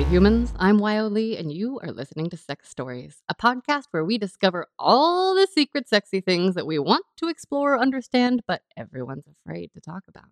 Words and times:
lovely 0.00 0.14
humans. 0.14 0.54
I'm 0.58 0.78
Wyo 0.78 1.12
Lee, 1.12 1.36
and 1.36 1.52
you 1.52 1.78
are 1.80 1.92
listening 1.92 2.30
to 2.30 2.36
Sex 2.38 2.70
Stories, 2.70 3.22
a 3.28 3.34
podcast 3.34 3.84
where 3.90 4.04
we 4.04 4.16
discover 4.16 4.66
all 4.78 5.34
the 5.34 5.46
secret, 5.46 5.90
sexy 5.90 6.22
things 6.22 6.54
that 6.54 6.66
we 6.66 6.78
want 6.78 7.04
to 7.18 7.28
explore 7.28 7.74
or 7.74 7.78
understand, 7.78 8.42
but 8.48 8.62
everyone's 8.78 9.26
afraid 9.26 9.72
to 9.74 9.80
talk 9.80 10.04
about. 10.08 10.24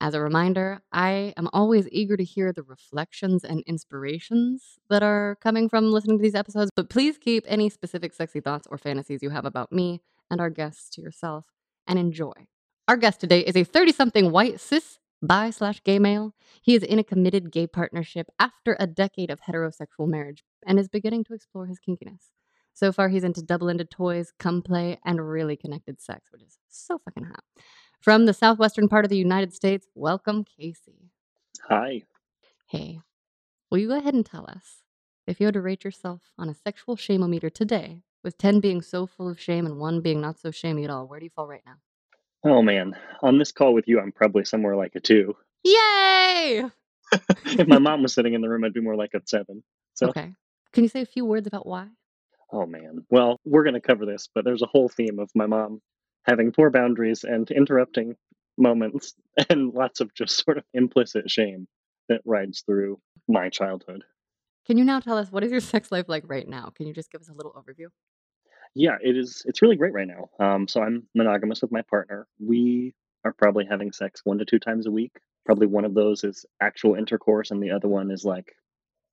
As 0.00 0.14
a 0.14 0.22
reminder, 0.22 0.80
I 0.90 1.34
am 1.36 1.50
always 1.52 1.86
eager 1.92 2.16
to 2.16 2.24
hear 2.24 2.50
the 2.50 2.62
reflections 2.62 3.44
and 3.44 3.62
inspirations 3.66 4.78
that 4.88 5.02
are 5.02 5.36
coming 5.42 5.68
from 5.68 5.92
listening 5.92 6.16
to 6.16 6.22
these 6.22 6.34
episodes, 6.34 6.70
but 6.74 6.88
please 6.88 7.18
keep 7.18 7.44
any 7.46 7.68
specific 7.68 8.14
sexy 8.14 8.40
thoughts 8.40 8.66
or 8.70 8.78
fantasies 8.78 9.22
you 9.22 9.28
have 9.28 9.44
about 9.44 9.70
me 9.70 10.00
and 10.30 10.40
our 10.40 10.50
guests 10.50 10.88
to 10.94 11.02
yourself 11.02 11.44
and 11.86 11.98
enjoy. 11.98 12.46
Our 12.86 12.96
guest 12.96 13.20
today 13.20 13.40
is 13.40 13.54
a 13.54 13.64
30 13.64 13.92
something 13.92 14.32
white 14.32 14.60
cis 14.60 14.98
bi 15.22 15.50
slash 15.50 15.82
gay 15.82 15.98
male. 15.98 16.34
He 16.62 16.74
is 16.74 16.82
in 16.82 16.98
a 16.98 17.04
committed 17.04 17.50
gay 17.50 17.66
partnership 17.66 18.28
after 18.38 18.76
a 18.78 18.86
decade 18.86 19.30
of 19.30 19.40
heterosexual 19.40 20.08
marriage 20.08 20.44
and 20.66 20.78
is 20.78 20.88
beginning 20.88 21.24
to 21.24 21.34
explore 21.34 21.66
his 21.66 21.78
kinkiness. 21.78 22.30
So 22.74 22.92
far, 22.92 23.08
he's 23.08 23.24
into 23.24 23.42
double 23.42 23.68
ended 23.70 23.90
toys, 23.90 24.32
cum 24.38 24.62
play, 24.62 24.98
and 25.04 25.28
really 25.28 25.56
connected 25.56 26.00
sex, 26.00 26.30
which 26.30 26.42
is 26.42 26.58
so 26.68 26.98
fucking 27.04 27.24
hot. 27.24 27.42
From 28.00 28.26
the 28.26 28.32
southwestern 28.32 28.88
part 28.88 29.04
of 29.04 29.08
the 29.08 29.16
United 29.16 29.52
States, 29.52 29.88
welcome, 29.96 30.44
Casey. 30.44 31.10
Hi. 31.68 32.02
Hey, 32.66 33.00
will 33.70 33.78
you 33.78 33.88
go 33.88 33.98
ahead 33.98 34.14
and 34.14 34.24
tell 34.24 34.46
us 34.48 34.82
if 35.26 35.40
you 35.40 35.46
had 35.46 35.54
to 35.54 35.60
rate 35.60 35.84
yourself 35.84 36.30
on 36.38 36.48
a 36.48 36.54
sexual 36.54 36.96
shameometer 36.96 37.52
today, 37.52 38.02
with 38.22 38.38
10 38.38 38.60
being 38.60 38.80
so 38.80 39.06
full 39.06 39.28
of 39.28 39.40
shame 39.40 39.66
and 39.66 39.78
1 39.78 40.00
being 40.00 40.20
not 40.20 40.38
so 40.38 40.52
shamey 40.52 40.84
at 40.84 40.90
all, 40.90 41.08
where 41.08 41.18
do 41.18 41.26
you 41.26 41.30
fall 41.30 41.48
right 41.48 41.62
now? 41.66 41.76
Oh 42.44 42.62
man, 42.62 42.94
on 43.22 43.38
this 43.38 43.52
call 43.52 43.74
with 43.74 43.88
you, 43.88 44.00
I'm 44.00 44.12
probably 44.12 44.44
somewhere 44.44 44.76
like 44.76 44.94
a 44.94 45.00
two. 45.00 45.36
Yay! 45.64 46.64
if 47.44 47.66
my 47.66 47.78
mom 47.78 48.02
was 48.02 48.14
sitting 48.14 48.34
in 48.34 48.40
the 48.40 48.48
room, 48.48 48.64
I'd 48.64 48.72
be 48.72 48.80
more 48.80 48.96
like 48.96 49.14
a 49.14 49.20
seven. 49.26 49.62
So, 49.94 50.08
Okay. 50.08 50.32
Can 50.72 50.84
you 50.84 50.88
say 50.88 51.00
a 51.00 51.06
few 51.06 51.24
words 51.24 51.46
about 51.46 51.66
why? 51.66 51.88
oh 52.52 52.64
man. 52.66 53.04
Well, 53.10 53.38
we're 53.44 53.64
going 53.64 53.74
to 53.74 53.80
cover 53.80 54.06
this, 54.06 54.28
but 54.34 54.44
there's 54.44 54.62
a 54.62 54.66
whole 54.66 54.88
theme 54.88 55.18
of 55.18 55.30
my 55.34 55.46
mom 55.46 55.80
having 56.24 56.52
poor 56.52 56.70
boundaries 56.70 57.24
and 57.24 57.50
interrupting 57.50 58.16
moments 58.56 59.14
and 59.50 59.74
lots 59.74 60.00
of 60.00 60.14
just 60.14 60.44
sort 60.44 60.58
of 60.58 60.64
implicit 60.74 61.30
shame 61.30 61.66
that 62.08 62.22
rides 62.24 62.62
through 62.62 63.00
my 63.28 63.48
childhood. 63.50 64.04
Can 64.66 64.78
you 64.78 64.84
now 64.84 65.00
tell 65.00 65.18
us 65.18 65.30
what 65.32 65.44
is 65.44 65.50
your 65.50 65.60
sex 65.60 65.90
life 65.90 66.06
like 66.08 66.24
right 66.26 66.48
now? 66.48 66.72
Can 66.74 66.86
you 66.86 66.94
just 66.94 67.10
give 67.10 67.20
us 67.20 67.28
a 67.28 67.34
little 67.34 67.52
overview? 67.52 67.88
Yeah, 68.74 68.96
it 69.02 69.16
is. 69.16 69.42
It's 69.46 69.62
really 69.62 69.76
great 69.76 69.92
right 69.92 70.08
now. 70.08 70.30
Um, 70.38 70.68
so 70.68 70.82
I'm 70.82 71.06
monogamous 71.14 71.62
with 71.62 71.72
my 71.72 71.82
partner. 71.82 72.26
We 72.38 72.94
are 73.24 73.32
probably 73.32 73.66
having 73.66 73.92
sex 73.92 74.20
one 74.24 74.38
to 74.38 74.44
two 74.44 74.58
times 74.58 74.86
a 74.86 74.90
week. 74.90 75.18
Probably 75.44 75.66
one 75.66 75.84
of 75.84 75.94
those 75.94 76.24
is 76.24 76.44
actual 76.60 76.94
intercourse, 76.94 77.50
and 77.50 77.62
the 77.62 77.70
other 77.70 77.88
one 77.88 78.10
is 78.10 78.24
like, 78.24 78.54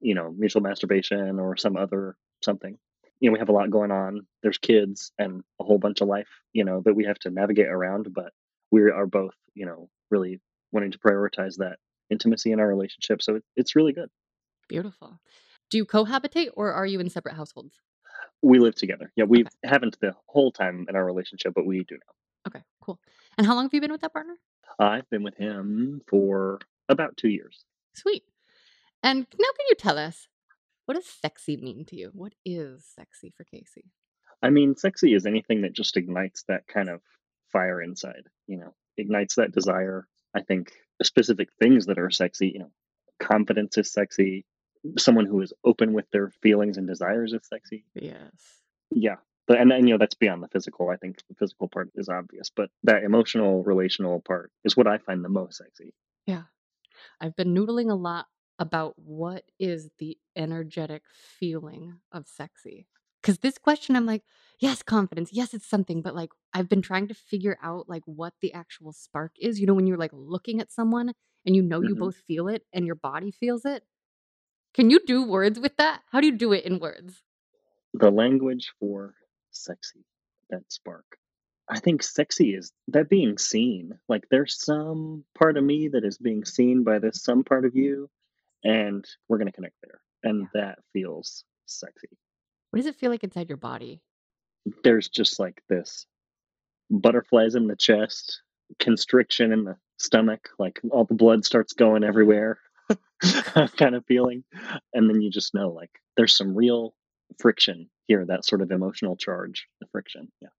you 0.01 0.13
know, 0.13 0.33
mutual 0.37 0.61
masturbation 0.61 1.39
or 1.39 1.55
some 1.57 1.77
other 1.77 2.15
something. 2.43 2.77
You 3.19 3.29
know, 3.29 3.33
we 3.33 3.39
have 3.39 3.49
a 3.49 3.53
lot 3.53 3.69
going 3.69 3.91
on. 3.91 4.27
There's 4.43 4.57
kids 4.57 5.11
and 5.17 5.43
a 5.59 5.63
whole 5.63 5.77
bunch 5.77 6.01
of 6.01 6.07
life, 6.07 6.27
you 6.51 6.65
know, 6.65 6.81
that 6.85 6.93
we 6.93 7.05
have 7.05 7.17
to 7.19 7.29
navigate 7.29 7.67
around. 7.67 8.13
But 8.13 8.33
we 8.71 8.91
are 8.91 9.07
both, 9.07 9.33
you 9.53 9.65
know, 9.65 9.89
really 10.11 10.41
wanting 10.71 10.91
to 10.91 10.99
prioritize 10.99 11.57
that 11.57 11.77
intimacy 12.09 12.51
in 12.51 12.59
our 12.59 12.67
relationship. 12.67 13.21
So 13.21 13.35
it, 13.35 13.43
it's 13.55 13.75
really 13.75 13.93
good. 13.93 14.09
Beautiful. 14.67 15.19
Do 15.69 15.77
you 15.77 15.85
cohabitate 15.85 16.49
or 16.53 16.73
are 16.73 16.85
you 16.85 16.99
in 16.99 17.09
separate 17.09 17.35
households? 17.35 17.79
We 18.45 18.59
live 18.59 18.75
together. 18.75 19.11
Yeah, 19.15 19.23
we 19.23 19.45
haven't 19.63 19.99
the 19.99 20.13
whole 20.27 20.51
time 20.51 20.85
in 20.87 20.95
our 20.95 21.03
relationship, 21.03 21.53
but 21.55 21.65
we 21.65 21.83
do 21.83 21.95
now. 21.95 22.13
Okay, 22.47 22.63
cool. 22.79 22.99
And 23.39 23.47
how 23.47 23.55
long 23.55 23.65
have 23.65 23.73
you 23.73 23.81
been 23.81 23.91
with 23.91 24.01
that 24.01 24.13
partner? 24.13 24.35
I've 24.77 25.09
been 25.09 25.23
with 25.23 25.35
him 25.35 26.01
for 26.07 26.59
about 26.87 27.17
two 27.17 27.29
years. 27.29 27.65
Sweet. 27.95 28.21
And 29.01 29.25
now 29.39 29.47
can 29.57 29.65
you 29.67 29.75
tell 29.75 29.97
us 29.97 30.27
what 30.85 30.93
does 30.93 31.07
sexy 31.07 31.57
mean 31.57 31.85
to 31.85 31.95
you? 31.95 32.11
What 32.13 32.33
is 32.45 32.85
sexy 32.95 33.33
for 33.35 33.45
Casey? 33.45 33.85
I 34.43 34.51
mean, 34.51 34.75
sexy 34.75 35.15
is 35.15 35.25
anything 35.25 35.63
that 35.63 35.73
just 35.73 35.97
ignites 35.97 36.43
that 36.47 36.67
kind 36.67 36.89
of 36.89 37.01
fire 37.51 37.81
inside, 37.81 38.27
you 38.45 38.57
know, 38.57 38.75
ignites 38.95 39.35
that 39.35 39.53
desire. 39.53 40.07
I 40.35 40.41
think 40.41 40.71
specific 41.01 41.49
things 41.59 41.87
that 41.87 41.97
are 41.97 42.11
sexy, 42.11 42.49
you 42.49 42.59
know, 42.59 42.71
confidence 43.19 43.79
is 43.79 43.91
sexy. 43.91 44.45
Someone 44.97 45.25
who 45.25 45.41
is 45.41 45.53
open 45.63 45.93
with 45.93 46.09
their 46.11 46.29
feelings 46.29 46.77
and 46.77 46.87
desires 46.87 47.33
is 47.33 47.45
sexy. 47.47 47.85
Yes. 47.95 48.61
Yeah. 48.91 49.15
But 49.47 49.59
and, 49.59 49.71
and 49.71 49.87
you 49.87 49.93
know 49.93 49.99
that's 49.99 50.15
beyond 50.15 50.41
the 50.43 50.47
physical. 50.47 50.89
I 50.89 50.95
think 50.97 51.17
the 51.29 51.35
physical 51.35 51.67
part 51.67 51.89
is 51.95 52.09
obvious, 52.09 52.49
but 52.55 52.69
that 52.83 53.03
emotional, 53.03 53.63
relational 53.63 54.19
part 54.21 54.51
is 54.63 54.75
what 54.75 54.87
I 54.87 54.97
find 54.97 55.23
the 55.23 55.29
most 55.29 55.57
sexy. 55.57 55.93
Yeah. 56.25 56.43
I've 57.21 57.35
been 57.35 57.53
noodling 57.53 57.91
a 57.91 57.95
lot 57.95 58.27
about 58.57 58.93
what 58.97 59.43
is 59.59 59.89
the 59.99 60.17
energetic 60.35 61.03
feeling 61.11 61.99
of 62.11 62.27
sexy. 62.27 62.87
Because 63.21 63.39
this 63.39 63.57
question, 63.57 63.95
I'm 63.95 64.05
like, 64.05 64.23
yes, 64.59 64.83
confidence. 64.83 65.31
Yes, 65.33 65.53
it's 65.53 65.67
something. 65.67 66.01
But 66.01 66.15
like, 66.15 66.29
I've 66.53 66.69
been 66.69 66.81
trying 66.81 67.07
to 67.07 67.13
figure 67.15 67.57
out 67.61 67.89
like 67.89 68.03
what 68.05 68.33
the 68.41 68.53
actual 68.53 68.93
spark 68.93 69.33
is. 69.39 69.59
You 69.59 69.67
know, 69.67 69.73
when 69.73 69.87
you're 69.87 69.97
like 69.97 70.11
looking 70.13 70.59
at 70.61 70.71
someone 70.71 71.11
and 71.45 71.55
you 71.55 71.61
know 71.61 71.81
you 71.81 71.95
Mhm. 71.95 71.99
both 71.99 72.15
feel 72.27 72.47
it 72.47 72.65
and 72.71 72.85
your 72.85 72.95
body 72.95 73.31
feels 73.31 73.65
it. 73.65 73.83
Can 74.75 74.89
you 74.89 74.99
do 75.05 75.23
words 75.23 75.57
with 75.57 75.77
that? 75.77 76.01
How 76.11 76.19
do 76.19 76.27
you 76.27 76.37
do 76.37 76.51
it 76.51 76.65
in 76.65 76.79
words? 76.79 77.23
The 77.93 78.11
language 78.11 78.73
for 78.77 79.15
sexy, 79.51 80.03
that 80.49 80.63
spark. 80.69 81.05
I 81.69 81.79
think 81.79 82.03
sexy 82.03 82.53
is 82.53 82.73
that 82.89 83.09
being 83.09 83.37
seen. 83.37 83.97
Like 84.09 84.25
there's 84.29 84.61
some 84.61 85.23
part 85.33 85.55
of 85.55 85.63
me 85.63 85.87
that 85.93 86.03
is 86.03 86.17
being 86.17 86.43
seen 86.43 86.83
by 86.83 86.99
this 86.99 87.23
some 87.23 87.45
part 87.45 87.63
of 87.63 87.73
you, 87.77 88.09
and 88.65 89.05
we're 89.29 89.37
gonna 89.37 89.53
connect 89.53 89.75
there. 89.81 90.01
And 90.23 90.41
Yeah. 90.41 90.61
that 90.61 90.79
feels 90.91 91.45
sexy. 91.65 92.09
What 92.71 92.77
does 92.77 92.85
it 92.85 92.95
feel 92.95 93.11
like 93.11 93.23
inside 93.23 93.47
your 93.47 93.57
body? 93.57 94.01
There's 94.83 95.07
just 95.07 95.39
like 95.39 95.63
this 95.69 96.05
butterflies 96.89 97.55
in 97.55 97.67
the 97.67 97.77
chest, 97.77 98.41
constriction 98.79 99.53
in 99.53 99.63
the 99.63 99.77
stomach, 99.97 100.49
like 100.59 100.81
all 100.91 101.05
the 101.05 101.13
blood 101.13 101.45
starts 101.45 101.71
going 101.71 102.03
everywhere 102.03 102.59
kind 103.77 103.95
of 103.95 104.05
feeling. 104.05 104.43
And 104.93 105.09
then 105.09 105.21
you 105.21 105.29
just 105.29 105.53
know 105.53 105.69
like 105.69 105.91
there's 106.17 106.35
some 106.35 106.55
real 106.55 106.93
friction 107.39 107.89
here, 108.07 108.25
that 108.25 108.45
sort 108.45 108.61
of 108.61 108.71
emotional 108.71 109.15
charge, 109.15 109.67
the 109.79 109.87
friction. 109.91 110.31
Yeah. 110.41 110.49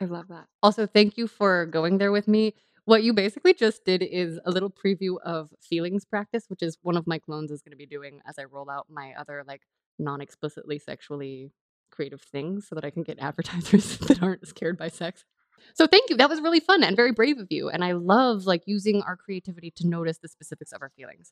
I 0.00 0.04
love 0.06 0.28
that. 0.28 0.46
Also, 0.62 0.86
thank 0.86 1.16
you 1.16 1.26
for 1.26 1.66
going 1.66 1.98
there 1.98 2.12
with 2.12 2.28
me. 2.28 2.54
What 2.84 3.02
you 3.02 3.12
basically 3.12 3.54
just 3.54 3.84
did 3.84 4.02
is 4.02 4.38
a 4.44 4.50
little 4.50 4.70
preview 4.70 5.16
of 5.24 5.50
feelings 5.60 6.04
practice, 6.04 6.44
which 6.48 6.62
is 6.62 6.78
one 6.82 6.96
of 6.96 7.06
my 7.06 7.18
clones 7.18 7.50
is 7.50 7.62
going 7.62 7.72
to 7.72 7.76
be 7.76 7.86
doing 7.86 8.20
as 8.26 8.38
I 8.38 8.44
roll 8.44 8.70
out 8.70 8.86
my 8.88 9.12
other 9.18 9.42
like 9.46 9.62
non-explicitly 9.98 10.78
sexually 10.78 11.52
creative 11.90 12.20
things 12.20 12.68
so 12.68 12.74
that 12.74 12.84
I 12.84 12.90
can 12.90 13.02
get 13.02 13.18
advertisers 13.20 13.98
that 13.98 14.22
aren't 14.22 14.46
scared 14.46 14.78
by 14.78 14.88
sex. 14.88 15.24
So 15.74 15.86
thank 15.86 16.10
you. 16.10 16.16
That 16.16 16.28
was 16.28 16.40
really 16.40 16.60
fun 16.60 16.84
and 16.84 16.94
very 16.94 17.12
brave 17.12 17.38
of 17.38 17.48
you. 17.50 17.68
And 17.68 17.82
I 17.82 17.92
love 17.92 18.46
like 18.46 18.62
using 18.66 19.02
our 19.02 19.16
creativity 19.16 19.72
to 19.76 19.86
notice 19.86 20.18
the 20.18 20.28
specifics 20.28 20.72
of 20.72 20.82
our 20.82 20.90
feelings. 20.90 21.30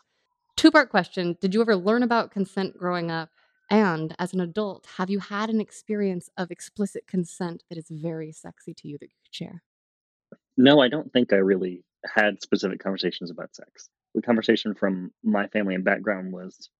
Two-part 0.64 0.88
question. 0.88 1.36
Did 1.42 1.52
you 1.52 1.60
ever 1.60 1.76
learn 1.76 2.02
about 2.02 2.30
consent 2.30 2.78
growing 2.78 3.10
up? 3.10 3.28
And 3.70 4.16
as 4.18 4.32
an 4.32 4.40
adult, 4.40 4.86
have 4.96 5.10
you 5.10 5.18
had 5.18 5.50
an 5.50 5.60
experience 5.60 6.30
of 6.38 6.50
explicit 6.50 7.06
consent 7.06 7.62
that 7.68 7.76
is 7.76 7.88
very 7.90 8.32
sexy 8.32 8.72
to 8.72 8.88
you 8.88 8.96
that 8.98 9.10
you 9.10 9.16
could 9.22 9.34
share? 9.34 9.62
No, 10.56 10.80
I 10.80 10.88
don't 10.88 11.12
think 11.12 11.34
I 11.34 11.36
really 11.36 11.84
had 12.14 12.40
specific 12.40 12.82
conversations 12.82 13.30
about 13.30 13.54
sex. 13.54 13.90
The 14.14 14.22
conversation 14.22 14.74
from 14.74 15.12
my 15.22 15.48
family 15.48 15.74
and 15.74 15.84
background 15.84 16.32
was 16.32 16.70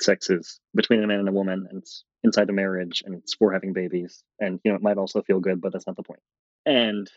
sex 0.00 0.30
is 0.30 0.58
between 0.74 1.04
a 1.04 1.06
man 1.06 1.18
and 1.18 1.28
a 1.28 1.32
woman 1.32 1.66
and 1.68 1.82
it's 1.82 2.02
inside 2.22 2.48
a 2.48 2.54
marriage 2.54 3.02
and 3.04 3.14
it's 3.14 3.34
for 3.34 3.52
having 3.52 3.74
babies. 3.74 4.24
And 4.40 4.58
you 4.64 4.70
know, 4.70 4.76
it 4.76 4.82
might 4.82 4.96
also 4.96 5.20
feel 5.20 5.40
good, 5.40 5.60
but 5.60 5.74
that's 5.74 5.86
not 5.86 5.96
the 5.96 6.02
point. 6.02 6.22
And 6.64 7.10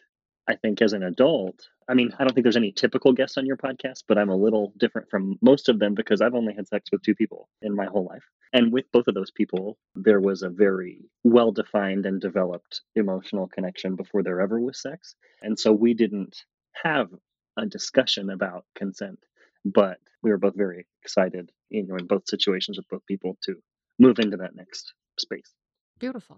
I 0.48 0.56
think 0.56 0.82
as 0.82 0.94
an 0.94 1.04
adult, 1.04 1.68
I 1.90 1.94
mean, 1.94 2.14
I 2.18 2.24
don't 2.24 2.34
think 2.34 2.44
there's 2.44 2.58
any 2.58 2.72
typical 2.72 3.12
guests 3.12 3.38
on 3.38 3.46
your 3.46 3.58
podcast, 3.58 4.04
but 4.08 4.18
I'm 4.18 4.30
a 4.30 4.36
little 4.36 4.74
different 4.78 5.10
from 5.10 5.38
most 5.42 5.68
of 5.68 5.80
them 5.80 5.94
because 5.94 6.22
I've 6.22 6.36
only 6.36 6.54
had 6.54 6.68
sex 6.68 6.90
with 6.92 7.02
two 7.02 7.16
people 7.16 7.50
in 7.62 7.76
my 7.76 7.86
whole 7.86 8.06
life. 8.06 8.24
And 8.54 8.72
with 8.72 8.86
both 8.94 9.08
of 9.08 9.16
those 9.16 9.32
people, 9.32 9.78
there 9.96 10.22
was 10.22 10.44
a 10.44 10.50
very 10.50 11.00
well 11.24 11.52
defined 11.52 12.06
and 12.06 12.22
developed 12.22 12.82
emotional 12.96 13.48
connection 13.48 13.96
before 13.96 14.24
there 14.24 14.40
ever 14.40 14.60
was 14.60 14.82
sex. 14.82 15.16
And 15.42 15.60
so 15.60 15.74
we 15.74 15.94
didn't 15.94 16.44
have 16.84 17.10
a 17.58 17.66
discussion 17.66 18.30
about 18.30 18.66
consent, 18.76 19.20
but 19.66 19.98
we 20.24 20.30
were 20.30 20.38
both 20.38 20.56
very 20.56 20.86
excited, 21.04 21.52
you 21.70 21.86
know, 21.86 21.96
in 21.96 22.08
both 22.08 22.28
situations 22.28 22.78
with 22.78 22.88
both 22.90 23.06
people 23.06 23.38
to 23.44 23.56
move 24.00 24.20
into 24.20 24.38
that 24.38 24.56
next 24.56 24.94
space. 25.20 25.54
Beautiful. 26.00 26.38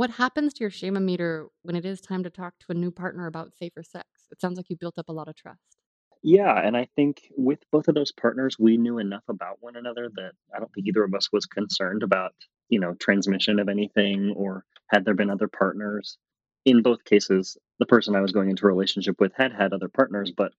What 0.00 0.12
happens 0.12 0.54
to 0.54 0.64
your 0.64 0.70
shameometer 0.70 1.48
when 1.60 1.76
it 1.76 1.84
is 1.84 2.00
time 2.00 2.22
to 2.22 2.30
talk 2.30 2.54
to 2.60 2.66
a 2.70 2.74
new 2.74 2.90
partner 2.90 3.26
about 3.26 3.52
safer 3.52 3.82
sex? 3.82 4.06
It 4.32 4.40
sounds 4.40 4.56
like 4.56 4.70
you 4.70 4.76
built 4.76 4.96
up 4.96 5.10
a 5.10 5.12
lot 5.12 5.28
of 5.28 5.36
trust. 5.36 5.76
Yeah, 6.22 6.58
and 6.58 6.74
I 6.74 6.88
think 6.96 7.30
with 7.36 7.58
both 7.70 7.86
of 7.86 7.94
those 7.94 8.10
partners, 8.10 8.56
we 8.58 8.78
knew 8.78 8.96
enough 8.96 9.24
about 9.28 9.58
one 9.60 9.76
another 9.76 10.08
that 10.14 10.32
I 10.56 10.58
don't 10.58 10.72
think 10.72 10.86
either 10.86 11.04
of 11.04 11.12
us 11.12 11.28
was 11.30 11.44
concerned 11.44 12.02
about, 12.02 12.32
you 12.70 12.80
know, 12.80 12.94
transmission 12.94 13.60
of 13.60 13.68
anything 13.68 14.32
or 14.34 14.64
had 14.86 15.04
there 15.04 15.12
been 15.12 15.28
other 15.28 15.48
partners. 15.48 16.16
In 16.64 16.80
both 16.80 17.04
cases, 17.04 17.58
the 17.78 17.84
person 17.84 18.16
I 18.16 18.22
was 18.22 18.32
going 18.32 18.48
into 18.48 18.64
a 18.64 18.68
relationship 18.68 19.20
with 19.20 19.34
had 19.36 19.52
had 19.52 19.74
other 19.74 19.90
partners, 19.90 20.32
but 20.34 20.52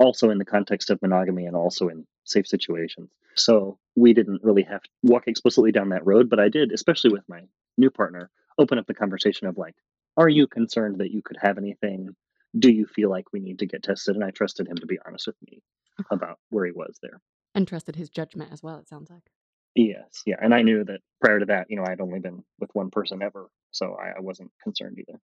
also 0.00 0.30
in 0.30 0.38
the 0.38 0.44
context 0.44 0.90
of 0.90 1.00
monogamy 1.02 1.46
and 1.46 1.54
also 1.54 1.86
in 1.86 2.04
safe 2.24 2.48
situations. 2.48 3.10
So 3.36 3.78
we 3.94 4.12
didn't 4.12 4.42
really 4.42 4.64
have 4.64 4.82
to 4.82 4.90
walk 5.04 5.28
explicitly 5.28 5.70
down 5.70 5.90
that 5.90 6.04
road, 6.04 6.28
but 6.28 6.40
I 6.40 6.48
did, 6.48 6.72
especially 6.72 7.12
with 7.12 7.22
my 7.28 7.42
new 7.76 7.90
partner, 7.90 8.28
open 8.58 8.78
up 8.78 8.86
the 8.86 8.94
conversation 8.94 9.46
of 9.46 9.56
like, 9.56 9.74
are 10.16 10.28
you 10.28 10.46
concerned 10.46 10.98
that 10.98 11.12
you 11.12 11.22
could 11.22 11.38
have 11.40 11.58
anything? 11.58 12.10
Do 12.58 12.70
you 12.72 12.86
feel 12.86 13.10
like 13.10 13.32
we 13.32 13.40
need 13.40 13.60
to 13.60 13.66
get 13.66 13.82
tested? 13.82 14.16
And 14.16 14.24
I 14.24 14.30
trusted 14.30 14.68
him 14.68 14.76
to 14.76 14.86
be 14.86 14.98
honest 15.06 15.26
with 15.26 15.36
me 15.46 15.62
about 16.10 16.38
where 16.50 16.66
he 16.66 16.72
was 16.72 16.98
there. 17.02 17.20
And 17.54 17.66
trusted 17.66 17.96
his 17.96 18.10
judgment 18.10 18.52
as 18.52 18.62
well, 18.62 18.78
it 18.78 18.88
sounds 18.88 19.10
like. 19.10 19.30
Yes, 19.74 20.22
yeah. 20.26 20.36
And 20.40 20.54
I 20.54 20.62
knew 20.62 20.84
that 20.84 21.00
prior 21.20 21.38
to 21.38 21.46
that, 21.46 21.66
you 21.70 21.76
know, 21.76 21.84
I 21.86 21.90
had 21.90 22.00
only 22.00 22.18
been 22.18 22.42
with 22.58 22.70
one 22.72 22.90
person 22.90 23.22
ever. 23.22 23.48
So 23.70 23.96
I, 24.00 24.18
I 24.18 24.20
wasn't 24.20 24.50
concerned 24.62 24.98
either. 24.98 25.20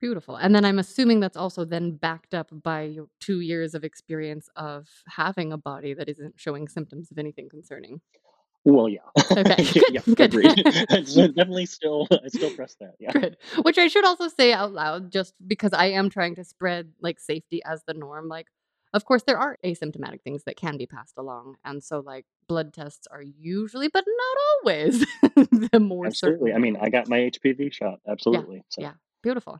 Beautiful. 0.00 0.36
And 0.36 0.54
then 0.54 0.64
I'm 0.64 0.78
assuming 0.78 1.20
that's 1.20 1.36
also 1.36 1.64
then 1.64 1.96
backed 1.96 2.34
up 2.34 2.50
by 2.62 2.82
your 2.82 3.06
2 3.20 3.40
years 3.40 3.74
of 3.74 3.84
experience 3.84 4.48
of 4.56 4.88
having 5.08 5.52
a 5.52 5.58
body 5.58 5.94
that 5.94 6.08
isn't 6.08 6.34
showing 6.36 6.68
symptoms 6.68 7.10
of 7.10 7.18
anything 7.18 7.48
concerning. 7.48 8.00
Well, 8.64 8.88
yeah. 8.88 9.00
Okay, 9.30 9.66
yeah, 9.90 10.00
good, 10.14 10.30
good. 10.30 10.64
definitely 11.36 11.66
still, 11.66 12.06
I 12.10 12.28
still 12.28 12.50
trust 12.50 12.78
that. 12.80 12.94
Yeah. 12.98 13.12
Good. 13.12 13.36
Which 13.62 13.78
I 13.78 13.88
should 13.88 14.04
also 14.04 14.28
say 14.28 14.52
out 14.52 14.72
loud 14.72 15.12
just 15.12 15.34
because 15.46 15.72
I 15.72 15.86
am 15.86 16.08
trying 16.08 16.34
to 16.36 16.44
spread, 16.44 16.92
like, 17.00 17.20
safety 17.20 17.62
as 17.64 17.82
the 17.86 17.94
norm, 17.94 18.28
like, 18.28 18.46
of 18.94 19.04
course, 19.04 19.24
there 19.24 19.38
are 19.38 19.58
asymptomatic 19.64 20.22
things 20.22 20.44
that 20.44 20.56
can 20.56 20.78
be 20.78 20.86
passed 20.86 21.18
along, 21.18 21.56
and 21.64 21.82
so, 21.82 22.00
like, 22.00 22.26
blood 22.48 22.72
tests 22.72 23.06
are 23.10 23.22
usually, 23.22 23.88
but 23.88 24.04
not 24.06 24.36
always, 24.62 25.00
the 25.72 25.80
more 25.80 26.06
Absolutely. 26.06 26.52
I 26.52 26.58
mean, 26.58 26.76
I 26.80 26.88
got 26.88 27.08
my 27.08 27.18
HPV 27.18 27.72
shot. 27.72 28.00
Yeah, 28.06 28.12
Absolutely. 28.12 28.64
So 28.68 28.82
yeah. 28.82 28.92
Beautiful. 29.22 29.58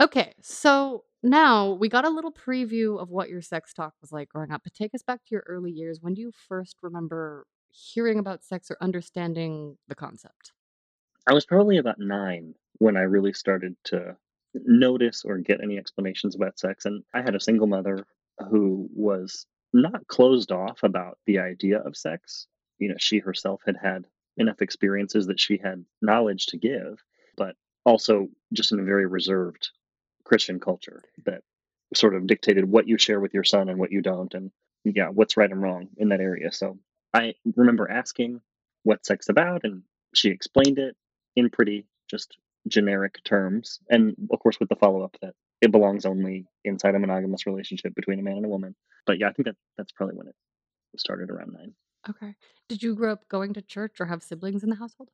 Okay, 0.00 0.32
so 0.40 1.02
now 1.24 1.72
we 1.72 1.88
got 1.88 2.04
a 2.04 2.08
little 2.10 2.32
preview 2.32 3.00
of 3.00 3.10
what 3.10 3.28
your 3.28 3.42
sex 3.42 3.72
talk 3.74 3.94
was 4.00 4.12
like 4.12 4.28
growing 4.28 4.52
up, 4.52 4.62
but 4.62 4.74
take 4.74 4.94
us 4.94 5.02
back 5.02 5.24
to 5.24 5.32
your 5.32 5.44
early 5.48 5.72
years. 5.72 5.98
When 6.00 6.14
do 6.14 6.20
you 6.20 6.32
first 6.48 6.76
remember 6.82 7.44
hearing 7.72 8.18
about 8.18 8.44
sex 8.44 8.70
or 8.70 8.76
understanding 8.80 9.76
the 9.88 9.94
concept? 9.94 10.52
I 11.26 11.34
was 11.34 11.46
probably 11.46 11.78
about 11.78 11.98
nine 11.98 12.54
when 12.78 12.96
I 12.96 13.02
really 13.02 13.32
started 13.32 13.76
to 13.84 14.16
notice 14.54 15.24
or 15.24 15.38
get 15.38 15.62
any 15.62 15.78
explanations 15.78 16.34
about 16.34 16.58
sex. 16.58 16.84
And 16.84 17.02
I 17.14 17.22
had 17.22 17.34
a 17.34 17.40
single 17.40 17.66
mother 17.66 18.06
who 18.50 18.88
was 18.92 19.46
not 19.72 20.06
closed 20.08 20.52
off 20.52 20.82
about 20.82 21.18
the 21.26 21.38
idea 21.38 21.78
of 21.78 21.96
sex. 21.96 22.46
You 22.78 22.88
know, 22.88 22.96
she 22.98 23.18
herself 23.18 23.60
had 23.64 23.76
had 23.82 24.06
enough 24.36 24.62
experiences 24.62 25.26
that 25.26 25.40
she 25.40 25.58
had 25.62 25.84
knowledge 26.00 26.46
to 26.46 26.58
give, 26.58 27.02
but 27.36 27.56
also 27.84 28.28
just 28.52 28.72
in 28.72 28.80
a 28.80 28.84
very 28.84 29.06
reserved 29.06 29.70
Christian 30.24 30.60
culture 30.60 31.02
that 31.24 31.42
sort 31.94 32.14
of 32.14 32.26
dictated 32.26 32.64
what 32.64 32.88
you 32.88 32.98
share 32.98 33.20
with 33.20 33.34
your 33.34 33.44
son 33.44 33.68
and 33.68 33.78
what 33.78 33.92
you 33.92 34.00
don't, 34.00 34.34
and 34.34 34.50
yeah, 34.84 35.08
what's 35.08 35.36
right 35.36 35.50
and 35.50 35.62
wrong 35.62 35.88
in 35.96 36.08
that 36.08 36.20
area. 36.20 36.50
So 36.50 36.78
I 37.14 37.34
remember 37.56 37.90
asking 37.90 38.40
what 38.84 39.06
sex 39.06 39.28
about, 39.28 39.62
and 39.64 39.82
she 40.14 40.30
explained 40.30 40.78
it 40.78 40.96
in 41.36 41.50
pretty 41.50 41.86
just 42.10 42.36
generic 42.68 43.22
terms, 43.24 43.80
and 43.90 44.14
of 44.30 44.38
course 44.40 44.58
with 44.60 44.68
the 44.68 44.76
follow 44.76 45.02
up 45.02 45.16
that 45.22 45.34
it 45.60 45.70
belongs 45.70 46.04
only 46.04 46.46
inside 46.64 46.94
a 46.94 46.98
monogamous 46.98 47.46
relationship 47.46 47.94
between 47.94 48.18
a 48.18 48.22
man 48.22 48.36
and 48.36 48.46
a 48.46 48.48
woman. 48.48 48.74
But 49.06 49.18
yeah, 49.18 49.28
I 49.28 49.32
think 49.32 49.46
that 49.46 49.56
that's 49.76 49.92
probably 49.92 50.16
when 50.16 50.28
it 50.28 50.34
started 50.96 51.30
around 51.30 51.52
nine. 51.52 51.74
Okay. 52.08 52.34
Did 52.68 52.82
you 52.82 52.94
grow 52.94 53.12
up 53.12 53.28
going 53.28 53.54
to 53.54 53.62
church 53.62 54.00
or 54.00 54.06
have 54.06 54.22
siblings 54.22 54.64
in 54.64 54.70
the 54.70 54.76
household? 54.76 55.10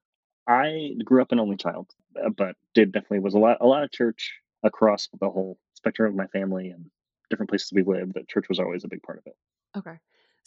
I 0.47 0.95
grew 1.05 1.21
up 1.21 1.33
an 1.33 1.41
only 1.41 1.57
child, 1.57 1.91
uh, 2.25 2.31
but 2.31 2.57
did 2.75 2.93
definitely 2.93 3.19
was 3.19 3.35
a 3.35 3.39
lot 3.39 3.59
a 3.61 3.67
lot 3.67 3.85
of 3.85 3.93
church 3.93 4.33
across 4.63 5.09
the 5.21 5.29
whole 5.29 5.59
spectrum 5.75 6.11
of 6.11 6.17
my 6.17 6.27
family 6.29 6.71
and 6.71 6.87
different 7.29 7.51
places 7.51 7.71
we 7.73 7.83
lived. 7.83 8.15
That 8.15 8.29
church 8.29 8.49
was 8.49 8.59
always 8.59 8.85
a 8.85 8.89
big 8.89 9.03
part 9.03 9.19
of 9.19 9.27
it. 9.27 9.37
Okay. 9.77 9.99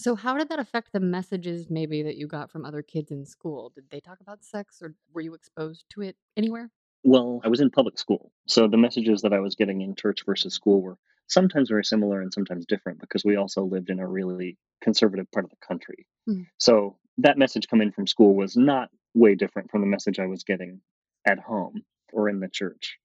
So 0.02 0.16
how 0.16 0.36
did 0.36 0.50
that 0.50 0.58
affect 0.58 0.94
the 0.94 1.00
messages 1.00 1.70
maybe 1.70 2.02
that 2.02 2.18
you 2.18 2.26
got 2.26 2.50
from 2.50 2.66
other 2.66 2.82
kids 2.82 3.12
in 3.12 3.24
school? 3.24 3.72
Did 3.76 3.84
they 3.92 4.00
talk 4.00 4.20
about 4.20 4.44
sex 4.44 4.82
or 4.82 4.96
were 5.14 5.22
you 5.22 5.36
exposed 5.36 5.86
to 5.92 6.02
it 6.02 6.16
anywhere? 6.36 6.72
Well, 7.04 7.40
I 7.44 7.50
was 7.50 7.62
in 7.62 7.70
public 7.70 8.00
school, 8.00 8.32
so 8.48 8.68
the 8.68 8.78
messages 8.78 9.22
that 9.22 9.32
I 9.32 9.40
was 9.40 9.54
getting 9.54 9.82
in 9.82 9.96
church 9.96 10.26
versus 10.26 10.56
school 10.56 10.82
were 10.82 10.98
sometimes 11.28 11.70
very 11.70 11.86
similar 11.86 12.20
and 12.20 12.34
sometimes 12.34 12.66
different 12.66 13.00
because 13.00 13.24
we 13.24 13.36
also 13.36 13.64
lived 13.64 13.92
in 13.92 14.00
a 14.00 14.08
really 14.08 14.58
conservative 14.84 15.32
part 15.32 15.46
of 15.46 15.52
the 15.52 15.68
country. 15.68 16.08
Mm. 16.28 16.48
So 16.58 16.98
that 17.20 17.38
message 17.38 17.68
coming 17.68 17.92
from 17.92 18.08
school 18.08 18.36
was 18.36 18.58
not 18.58 18.90
way 19.14 19.36
different 19.36 19.70
from 19.70 19.82
the 19.82 19.88
message 19.88 20.18
I 20.18 20.26
was 20.26 20.44
getting 20.44 20.82
at 21.28 21.38
home 21.38 21.84
or 22.12 22.28
in 22.28 22.40
the 22.40 22.50
church. 22.50 22.98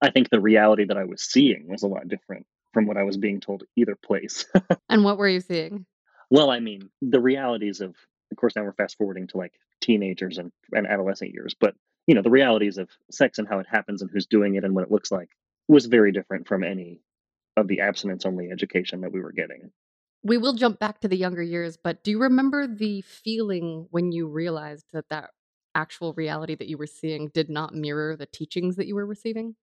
I 0.00 0.10
think 0.10 0.30
the 0.30 0.40
reality 0.40 0.84
that 0.84 0.96
I 0.96 1.04
was 1.04 1.22
seeing 1.22 1.66
was 1.68 1.82
a 1.82 1.88
lot 1.88 2.06
different 2.06 2.46
from 2.72 2.86
what 2.86 2.96
I 2.96 3.02
was 3.02 3.16
being 3.16 3.40
told 3.40 3.64
either 3.76 3.96
place. 3.96 4.46
And 4.88 5.02
what 5.02 5.18
were 5.18 5.28
you 5.28 5.40
seeing? 5.40 5.86
Well, 6.34 6.50
I 6.50 6.58
mean, 6.58 6.90
the 7.00 7.20
realities 7.20 7.80
of 7.80 7.94
of 8.32 8.36
course 8.36 8.56
now 8.56 8.64
we're 8.64 8.72
fast 8.72 8.96
forwarding 8.98 9.28
to 9.28 9.36
like 9.36 9.52
teenagers 9.80 10.38
and, 10.38 10.50
and 10.72 10.84
adolescent 10.84 11.32
years, 11.32 11.54
but 11.58 11.76
you 12.08 12.14
know, 12.16 12.22
the 12.22 12.30
realities 12.30 12.76
of 12.76 12.90
sex 13.12 13.38
and 13.38 13.46
how 13.46 13.60
it 13.60 13.66
happens 13.70 14.02
and 14.02 14.10
who's 14.10 14.26
doing 14.26 14.56
it 14.56 14.64
and 14.64 14.74
what 14.74 14.82
it 14.82 14.90
looks 14.90 15.12
like 15.12 15.28
was 15.68 15.86
very 15.86 16.10
different 16.10 16.48
from 16.48 16.64
any 16.64 17.00
of 17.56 17.68
the 17.68 17.80
abstinence 17.80 18.26
only 18.26 18.50
education 18.50 19.02
that 19.02 19.12
we 19.12 19.20
were 19.20 19.30
getting. 19.30 19.70
We 20.24 20.36
will 20.36 20.54
jump 20.54 20.80
back 20.80 21.00
to 21.02 21.08
the 21.08 21.16
younger 21.16 21.42
years, 21.42 21.76
but 21.76 22.02
do 22.02 22.10
you 22.10 22.20
remember 22.20 22.66
the 22.66 23.02
feeling 23.02 23.86
when 23.92 24.10
you 24.10 24.26
realized 24.26 24.86
that 24.92 25.04
that 25.10 25.30
actual 25.76 26.14
reality 26.14 26.56
that 26.56 26.66
you 26.66 26.78
were 26.78 26.88
seeing 26.88 27.28
did 27.28 27.48
not 27.48 27.76
mirror 27.76 28.16
the 28.16 28.26
teachings 28.26 28.74
that 28.74 28.88
you 28.88 28.96
were 28.96 29.06
receiving? 29.06 29.54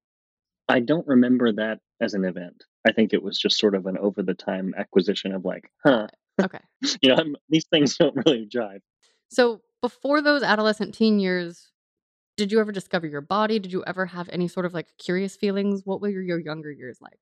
I 0.69 0.79
don't 0.79 1.05
remember 1.05 1.51
that 1.51 1.79
as 1.99 2.13
an 2.13 2.23
event. 2.23 2.63
I 2.87 2.93
think 2.93 3.11
it 3.11 3.21
was 3.21 3.37
just 3.37 3.57
sort 3.57 3.75
of 3.75 3.87
an 3.87 3.97
over 3.97 4.23
the 4.23 4.33
time 4.33 4.73
acquisition 4.77 5.33
of 5.33 5.43
like, 5.43 5.69
huh. 5.83 6.07
Okay. 6.41 6.59
you 7.01 7.09
know, 7.09 7.15
I'm, 7.15 7.35
these 7.49 7.65
things 7.65 7.97
don't 7.97 8.15
really 8.25 8.47
jive. 8.47 8.81
So 9.29 9.61
before 9.81 10.21
those 10.21 10.43
adolescent 10.43 10.93
teen 10.93 11.19
years, 11.19 11.71
did 12.37 12.51
you 12.51 12.59
ever 12.59 12.71
discover 12.71 13.07
your 13.07 13.21
body? 13.21 13.59
Did 13.59 13.71
you 13.71 13.83
ever 13.85 14.05
have 14.07 14.29
any 14.31 14.47
sort 14.47 14.65
of 14.65 14.73
like 14.73 14.87
curious 14.97 15.35
feelings? 15.35 15.81
What 15.85 16.01
were 16.01 16.09
your 16.09 16.23
your 16.23 16.39
younger 16.39 16.71
years 16.71 16.99
like? 17.01 17.19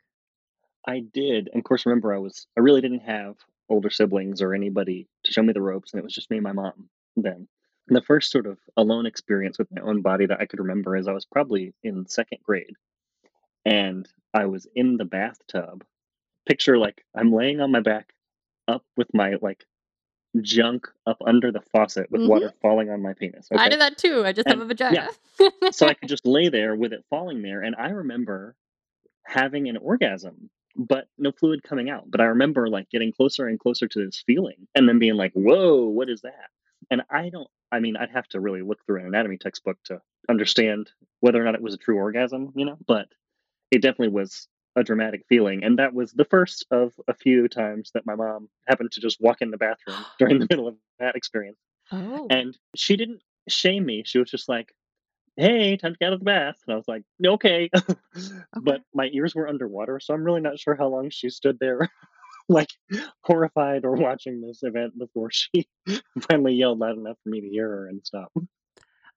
I 0.87 0.99
did. 0.99 1.49
And 1.51 1.59
of 1.59 1.63
course, 1.65 1.85
remember, 1.85 2.13
I 2.13 2.19
was, 2.19 2.47
I 2.57 2.61
really 2.61 2.81
didn't 2.81 3.01
have 3.01 3.35
older 3.69 3.89
siblings 3.89 4.41
or 4.41 4.53
anybody 4.53 5.07
to 5.25 5.31
show 5.31 5.43
me 5.43 5.53
the 5.53 5.61
ropes, 5.61 5.93
and 5.93 5.99
it 5.99 6.03
was 6.03 6.13
just 6.13 6.31
me 6.31 6.37
and 6.37 6.43
my 6.43 6.53
mom 6.53 6.89
then. 7.15 7.47
And 7.87 7.95
the 7.95 8.01
first 8.01 8.31
sort 8.31 8.45
of 8.45 8.59
alone 8.77 9.05
experience 9.05 9.57
with 9.57 9.67
my 9.71 9.81
own 9.81 10.01
body 10.01 10.27
that 10.27 10.39
I 10.39 10.45
could 10.45 10.59
remember 10.59 10.95
is 10.95 11.07
I 11.07 11.13
was 11.13 11.25
probably 11.25 11.73
in 11.83 12.07
second 12.07 12.37
grade 12.43 12.75
and 13.65 14.07
I 14.33 14.45
was 14.45 14.67
in 14.75 14.97
the 14.97 15.05
bathtub. 15.05 15.83
Picture 16.47 16.77
like 16.77 17.03
I'm 17.15 17.33
laying 17.33 17.61
on 17.61 17.71
my 17.71 17.79
back 17.79 18.13
up 18.69 18.83
with 18.95 19.07
my 19.13 19.35
like 19.41 19.65
junk 20.41 20.87
up 21.07 21.17
under 21.25 21.51
the 21.51 21.61
faucet 21.71 22.09
with 22.11 22.21
Mhm. 22.21 22.27
water 22.29 22.53
falling 22.61 22.89
on 22.89 23.01
my 23.01 23.13
penis. 23.13 23.47
I 23.51 23.55
Okay. 23.55 23.69
did 23.71 23.81
that 23.81 23.97
too. 23.97 24.23
I 24.25 24.31
just 24.31 24.47
have 24.47 24.61
a 24.61 24.65
vagina. 24.65 25.09
so 25.71 25.87
I 25.87 25.93
could 25.95 26.07
just 26.09 26.25
lay 26.25 26.49
there 26.49 26.75
with 26.75 26.93
it 26.93 27.03
falling 27.09 27.41
there. 27.41 27.61
And 27.61 27.75
I 27.75 27.89
remember 27.89 28.55
having 29.25 29.67
an 29.69 29.77
orgasm, 29.77 30.49
but 30.75 31.07
no 31.17 31.31
fluid 31.31 31.63
coming 31.63 31.89
out. 31.89 32.09
But 32.09 32.21
I 32.21 32.25
remember 32.25 32.69
like 32.69 32.89
getting 32.89 33.11
closer 33.11 33.47
and 33.47 33.59
closer 33.59 33.87
to 33.87 34.05
this 34.05 34.23
feeling 34.25 34.67
and 34.75 34.87
then 34.87 34.99
being 34.99 35.15
like, 35.15 35.33
whoa, 35.33 35.85
what 35.85 36.09
is 36.09 36.21
that? 36.21 36.49
And 36.91 37.01
I 37.09 37.29
don't, 37.29 37.49
I 37.71 37.79
mean, 37.79 37.97
I'd 37.97 38.11
have 38.11 38.27
to 38.29 38.39
really 38.39 38.61
look 38.61 38.85
through 38.85 38.99
an 39.01 39.07
anatomy 39.07 39.37
textbook 39.37 39.77
to 39.85 40.01
understand 40.29 40.91
whether 41.21 41.41
or 41.41 41.45
not 41.45 41.55
it 41.55 41.61
was 41.61 41.73
a 41.73 41.77
true 41.77 41.97
orgasm, 41.97 42.53
you 42.55 42.65
know, 42.65 42.77
but 42.87 43.07
it 43.71 43.81
definitely 43.81 44.09
was 44.13 44.47
a 44.75 44.83
dramatic 44.83 45.23
feeling. 45.27 45.63
And 45.63 45.79
that 45.79 45.93
was 45.93 46.11
the 46.11 46.25
first 46.25 46.65
of 46.71 46.93
a 47.07 47.13
few 47.13 47.47
times 47.47 47.91
that 47.93 48.05
my 48.05 48.15
mom 48.15 48.49
happened 48.67 48.91
to 48.93 49.01
just 49.01 49.19
walk 49.19 49.37
in 49.41 49.51
the 49.51 49.57
bathroom 49.57 49.97
during 50.19 50.39
the 50.39 50.47
middle 50.49 50.67
of 50.67 50.75
that 50.99 51.15
experience. 51.15 51.57
oh. 51.91 52.27
And 52.29 52.57
she 52.75 52.95
didn't 52.95 53.21
shame 53.47 53.85
me. 53.85 54.03
She 54.05 54.19
was 54.19 54.29
just 54.29 54.47
like, 54.47 54.73
hey, 55.39 55.77
time 55.77 55.93
to 55.93 55.97
get 55.97 56.07
out 56.07 56.13
of 56.13 56.19
the 56.19 56.25
bath. 56.25 56.57
And 56.67 56.73
I 56.73 56.77
was 56.77 56.87
like, 56.87 57.03
okay. 57.25 57.69
But 58.61 58.81
my 58.93 59.09
ears 59.13 59.33
were 59.33 59.47
underwater, 59.47 59.99
so 59.99 60.13
I'm 60.13 60.23
really 60.23 60.41
not 60.41 60.59
sure 60.59 60.75
how 60.75 60.87
long 60.87 61.09
she 61.09 61.29
stood 61.29 61.57
there, 61.59 61.89
like 62.49 62.69
horrified 63.21 63.85
or 63.85 63.93
watching 63.93 64.41
this 64.41 64.63
event 64.63 64.97
before 64.97 65.29
she 65.31 65.67
finally 66.21 66.53
yelled 66.53 66.79
loud 66.79 66.97
enough 66.97 67.17
for 67.23 67.29
me 67.29 67.41
to 67.41 67.47
hear 67.47 67.67
her 67.67 67.87
and 67.87 68.01
stop. 68.03 68.31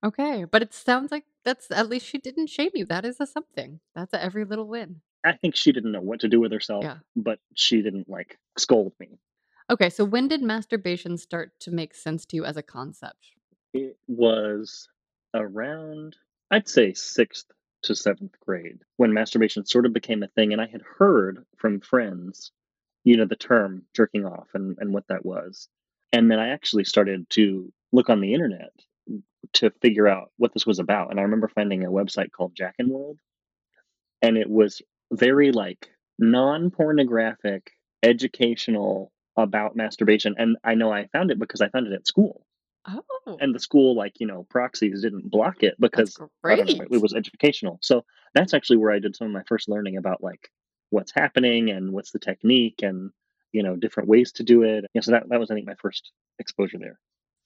Okay. 0.05 0.45
But 0.45 0.63
it 0.63 0.75
sounds 0.75 1.11
like 1.11 1.25
that's 1.45 1.71
at 1.71 1.89
least 1.89 2.07
she 2.07 2.19
didn't 2.19 2.49
shame 2.49 2.71
you. 2.75 2.85
That 2.85 3.05
is 3.05 3.21
a 3.21 3.27
something. 3.27 3.81
That's 3.95 4.13
a 4.13 4.23
every 4.23 4.45
little 4.45 4.69
win. 4.69 5.01
I 5.25 5.33
think 5.33 5.55
she 5.57 5.73
didn't 5.73 5.93
know 5.93 6.01
what 6.01 6.21
to 6.21 6.29
do 6.29 6.41
with 6.41 6.53
herself, 6.53 6.85
Yeah. 6.85 6.99
but 7.15 7.39
she 7.55 7.83
didn't 7.83 8.09
like 8.09 8.39
scold 8.59 8.93
me. 8.99 9.19
Okay. 9.71 9.89
So 9.91 10.05
when 10.05 10.29
did 10.29 10.43
masturbation 10.43 11.17
start 11.17 11.53
to 11.61 11.71
make 11.71 11.95
sense 11.95 12.25
to 12.27 12.37
you 12.37 12.45
as 12.45 12.57
a 12.57 12.63
concept? 12.63 13.31
It 13.73 13.97
was 14.09 14.89
around, 15.35 16.17
I'd 16.51 16.69
say, 16.69 16.93
sixth 16.93 17.47
to 17.83 17.95
seventh 17.97 18.39
grade 18.41 18.81
when 18.97 19.13
masturbation 19.13 19.65
sort 19.65 19.87
of 19.87 19.93
became 19.93 20.23
a 20.23 20.29
thing. 20.29 20.53
And 20.53 20.61
I 20.61 20.67
had 20.67 20.83
heard 20.83 21.45
from 21.57 21.81
friends, 21.81 22.53
you 23.05 23.17
know, 23.17 23.25
the 23.25 23.37
term 23.37 23.85
jerking 23.95 24.25
off 24.27 24.49
and, 24.55 24.77
and 24.81 24.93
what 24.93 25.09
that 25.09 25.25
was. 25.25 25.69
And 26.13 26.31
then 26.31 26.39
I 26.39 26.49
actually 26.49 26.85
started 26.85 27.29
to 27.31 27.73
look 27.93 28.11
on 28.11 28.21
the 28.21 28.35
internet 28.35 28.73
to 29.55 29.71
figure 29.81 30.07
out 30.07 30.31
what 30.37 30.53
this 30.55 30.67
was 30.67 30.79
about. 30.79 31.11
And 31.11 31.19
I 31.19 31.25
remember 31.25 31.49
finding 31.49 31.85
a 31.85 31.91
website 31.91 32.31
called 32.31 32.55
JackinWorld, 32.55 33.17
and 34.21 34.37
it 34.37 34.49
was 34.49 34.81
very 35.13 35.53
like 35.53 35.91
non 36.19 36.71
pornographic, 36.71 37.71
educational 38.03 39.13
about 39.37 39.77
masturbation, 39.77 40.35
and 40.39 40.57
I 40.65 40.75
know 40.75 40.93
I 40.93 41.07
found 41.13 41.31
it 41.31 41.39
because 41.39 41.61
I 41.61 41.69
found 41.69 41.87
it 41.87 41.93
at 41.93 42.07
school. 42.07 42.45
Oh. 42.87 43.39
And 43.41 43.55
the 43.55 43.61
school, 43.61 43.95
like, 43.95 44.15
you 44.19 44.27
know, 44.27 44.45
proxies 44.51 45.03
didn't 45.03 45.31
block 45.31 45.63
it 45.63 45.77
because 45.79 46.19
know, 46.19 46.29
it 46.45 47.01
was 47.01 47.15
educational. 47.15 47.79
So 47.81 48.05
that's 48.35 48.55
actually 48.55 48.79
where 48.79 48.91
I 48.91 48.99
did 48.99 49.15
some 49.15 49.29
of 49.29 49.33
my 49.33 49.45
first 49.47 49.69
learning 49.69 49.97
about 49.97 50.23
like 50.23 50.51
what's 50.91 51.13
happening 51.15 51.71
and 51.71 51.93
what's 51.93 52.11
the 52.11 52.19
technique 52.19 52.81
and 52.83 53.11
you 53.53 53.63
know 53.63 53.77
different 53.77 54.09
ways 54.09 54.33
to 54.33 54.43
do 54.43 54.63
it. 54.63 54.85
Yeah, 54.95 55.03
so 55.03 55.13
that 55.13 55.29
that 55.29 55.39
was 55.39 55.51
I 55.51 55.55
think 55.55 55.67
my 55.67 55.77
first 55.81 56.11
exposure 56.39 56.79
there. 56.79 56.99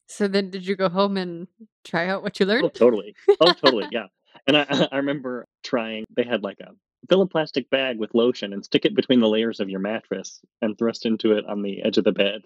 So 0.08 0.28
then 0.28 0.50
did 0.50 0.66
you 0.66 0.76
go 0.76 0.88
home 0.88 1.16
and 1.16 1.48
try 1.84 2.08
out 2.08 2.22
what 2.22 2.38
you 2.40 2.46
oh, 2.46 2.48
learned 2.48 2.64
Oh, 2.64 2.68
totally. 2.68 3.14
Oh, 3.40 3.52
totally. 3.52 3.88
Yeah. 3.92 4.06
And 4.46 4.56
I 4.56 4.66
I 4.92 4.96
remember 4.96 5.46
trying. 5.62 6.04
They 6.16 6.24
had 6.24 6.42
like 6.42 6.58
a 6.60 6.70
fill 7.08 7.22
a 7.22 7.26
plastic 7.26 7.70
bag 7.70 7.98
with 7.98 8.14
lotion 8.14 8.52
and 8.52 8.64
stick 8.64 8.84
it 8.84 8.94
between 8.94 9.20
the 9.20 9.28
layers 9.28 9.60
of 9.60 9.68
your 9.68 9.80
mattress 9.80 10.40
and 10.62 10.76
thrust 10.76 11.06
into 11.06 11.32
it 11.32 11.44
on 11.46 11.62
the 11.62 11.82
edge 11.82 11.98
of 11.98 12.04
the 12.04 12.12
bed. 12.12 12.42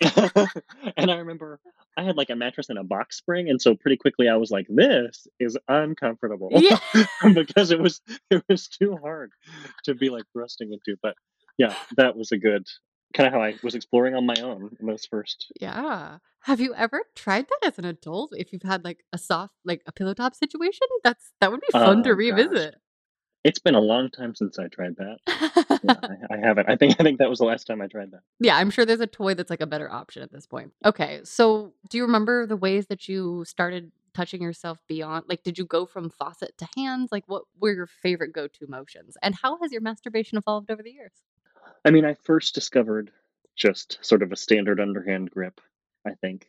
and 0.96 1.10
I 1.10 1.16
remember 1.16 1.60
I 1.96 2.02
had 2.02 2.16
like 2.16 2.30
a 2.30 2.36
mattress 2.36 2.68
and 2.68 2.78
a 2.78 2.84
box 2.84 3.16
spring, 3.16 3.48
and 3.48 3.60
so 3.60 3.74
pretty 3.74 3.96
quickly 3.96 4.28
I 4.28 4.36
was 4.36 4.50
like, 4.50 4.66
"This 4.68 5.26
is 5.38 5.56
uncomfortable," 5.68 6.50
Yeah. 6.52 6.78
because 7.34 7.70
it 7.70 7.78
was 7.78 8.00
it 8.30 8.42
was 8.48 8.68
too 8.68 8.96
hard 9.02 9.30
to 9.84 9.94
be 9.94 10.10
like 10.10 10.24
thrusting 10.32 10.72
into. 10.72 10.98
But 11.00 11.14
yeah, 11.58 11.74
that 11.96 12.16
was 12.16 12.32
a 12.32 12.38
good 12.38 12.66
kind 13.14 13.28
of 13.28 13.32
how 13.32 13.42
I 13.42 13.54
was 13.62 13.74
exploring 13.74 14.14
on 14.14 14.26
my 14.26 14.34
own 14.42 14.76
in 14.80 14.86
those 14.86 15.06
first. 15.06 15.46
Yeah. 15.60 16.18
Have 16.42 16.60
you 16.60 16.74
ever 16.74 17.02
tried 17.14 17.46
that 17.48 17.68
as 17.68 17.78
an 17.78 17.84
adult? 17.86 18.32
If 18.36 18.52
you've 18.52 18.62
had 18.62 18.84
like 18.84 19.04
a 19.12 19.18
soft, 19.18 19.54
like 19.64 19.82
a 19.86 19.92
pillow 19.92 20.12
top 20.12 20.34
situation, 20.34 20.86
that's 21.02 21.32
that 21.40 21.50
would 21.50 21.60
be 21.60 21.68
fun 21.72 22.00
oh, 22.00 22.02
to 22.02 22.10
Oh 22.10 22.12
gosh, 22.12 22.18
revisit. 22.18 22.74
It's 23.44 23.58
been 23.58 23.74
a 23.74 23.80
long 23.80 24.10
time 24.10 24.34
since 24.34 24.58
I 24.58 24.68
tried 24.68 24.96
that. 24.96 25.18
Yeah, 25.84 25.94
I, 26.30 26.34
I 26.34 26.38
haven't. 26.38 26.68
I 26.68 26.76
think 26.76 26.96
I 26.98 27.04
think 27.04 27.18
that 27.18 27.28
was 27.28 27.38
the 27.38 27.44
last 27.44 27.66
time 27.66 27.80
I 27.82 27.86
tried 27.86 28.10
that. 28.12 28.20
Yeah, 28.40 28.56
I'm 28.56 28.70
sure 28.70 28.86
there's 28.86 29.00
a 29.00 29.06
toy 29.06 29.34
that's 29.34 29.50
like 29.50 29.60
a 29.60 29.66
better 29.66 29.90
option 29.90 30.22
at 30.22 30.32
this 30.32 30.46
point. 30.46 30.72
Okay, 30.84 31.20
so 31.24 31.74
do 31.90 31.98
you 31.98 32.04
remember 32.04 32.46
the 32.46 32.56
ways 32.56 32.86
that 32.86 33.08
you 33.08 33.44
started 33.44 33.92
touching 34.14 34.40
yourself 34.40 34.78
beyond? 34.88 35.26
Like, 35.28 35.42
did 35.42 35.58
you 35.58 35.66
go 35.66 35.84
from 35.84 36.08
faucet 36.08 36.56
to 36.58 36.68
hands? 36.76 37.12
Like, 37.12 37.24
what 37.26 37.44
were 37.60 37.72
your 37.72 37.86
favorite 37.86 38.32
go 38.32 38.48
to 38.48 38.66
motions? 38.66 39.16
And 39.22 39.34
how 39.34 39.58
has 39.60 39.72
your 39.72 39.82
masturbation 39.82 40.38
evolved 40.38 40.70
over 40.70 40.82
the 40.82 40.92
years? 40.92 41.12
I 41.84 41.90
mean, 41.90 42.04
I 42.04 42.14
first 42.14 42.54
discovered 42.54 43.10
just 43.56 43.98
sort 44.00 44.22
of 44.22 44.32
a 44.32 44.36
standard 44.36 44.80
underhand 44.80 45.30
grip, 45.30 45.60
I 46.06 46.12
think. 46.20 46.48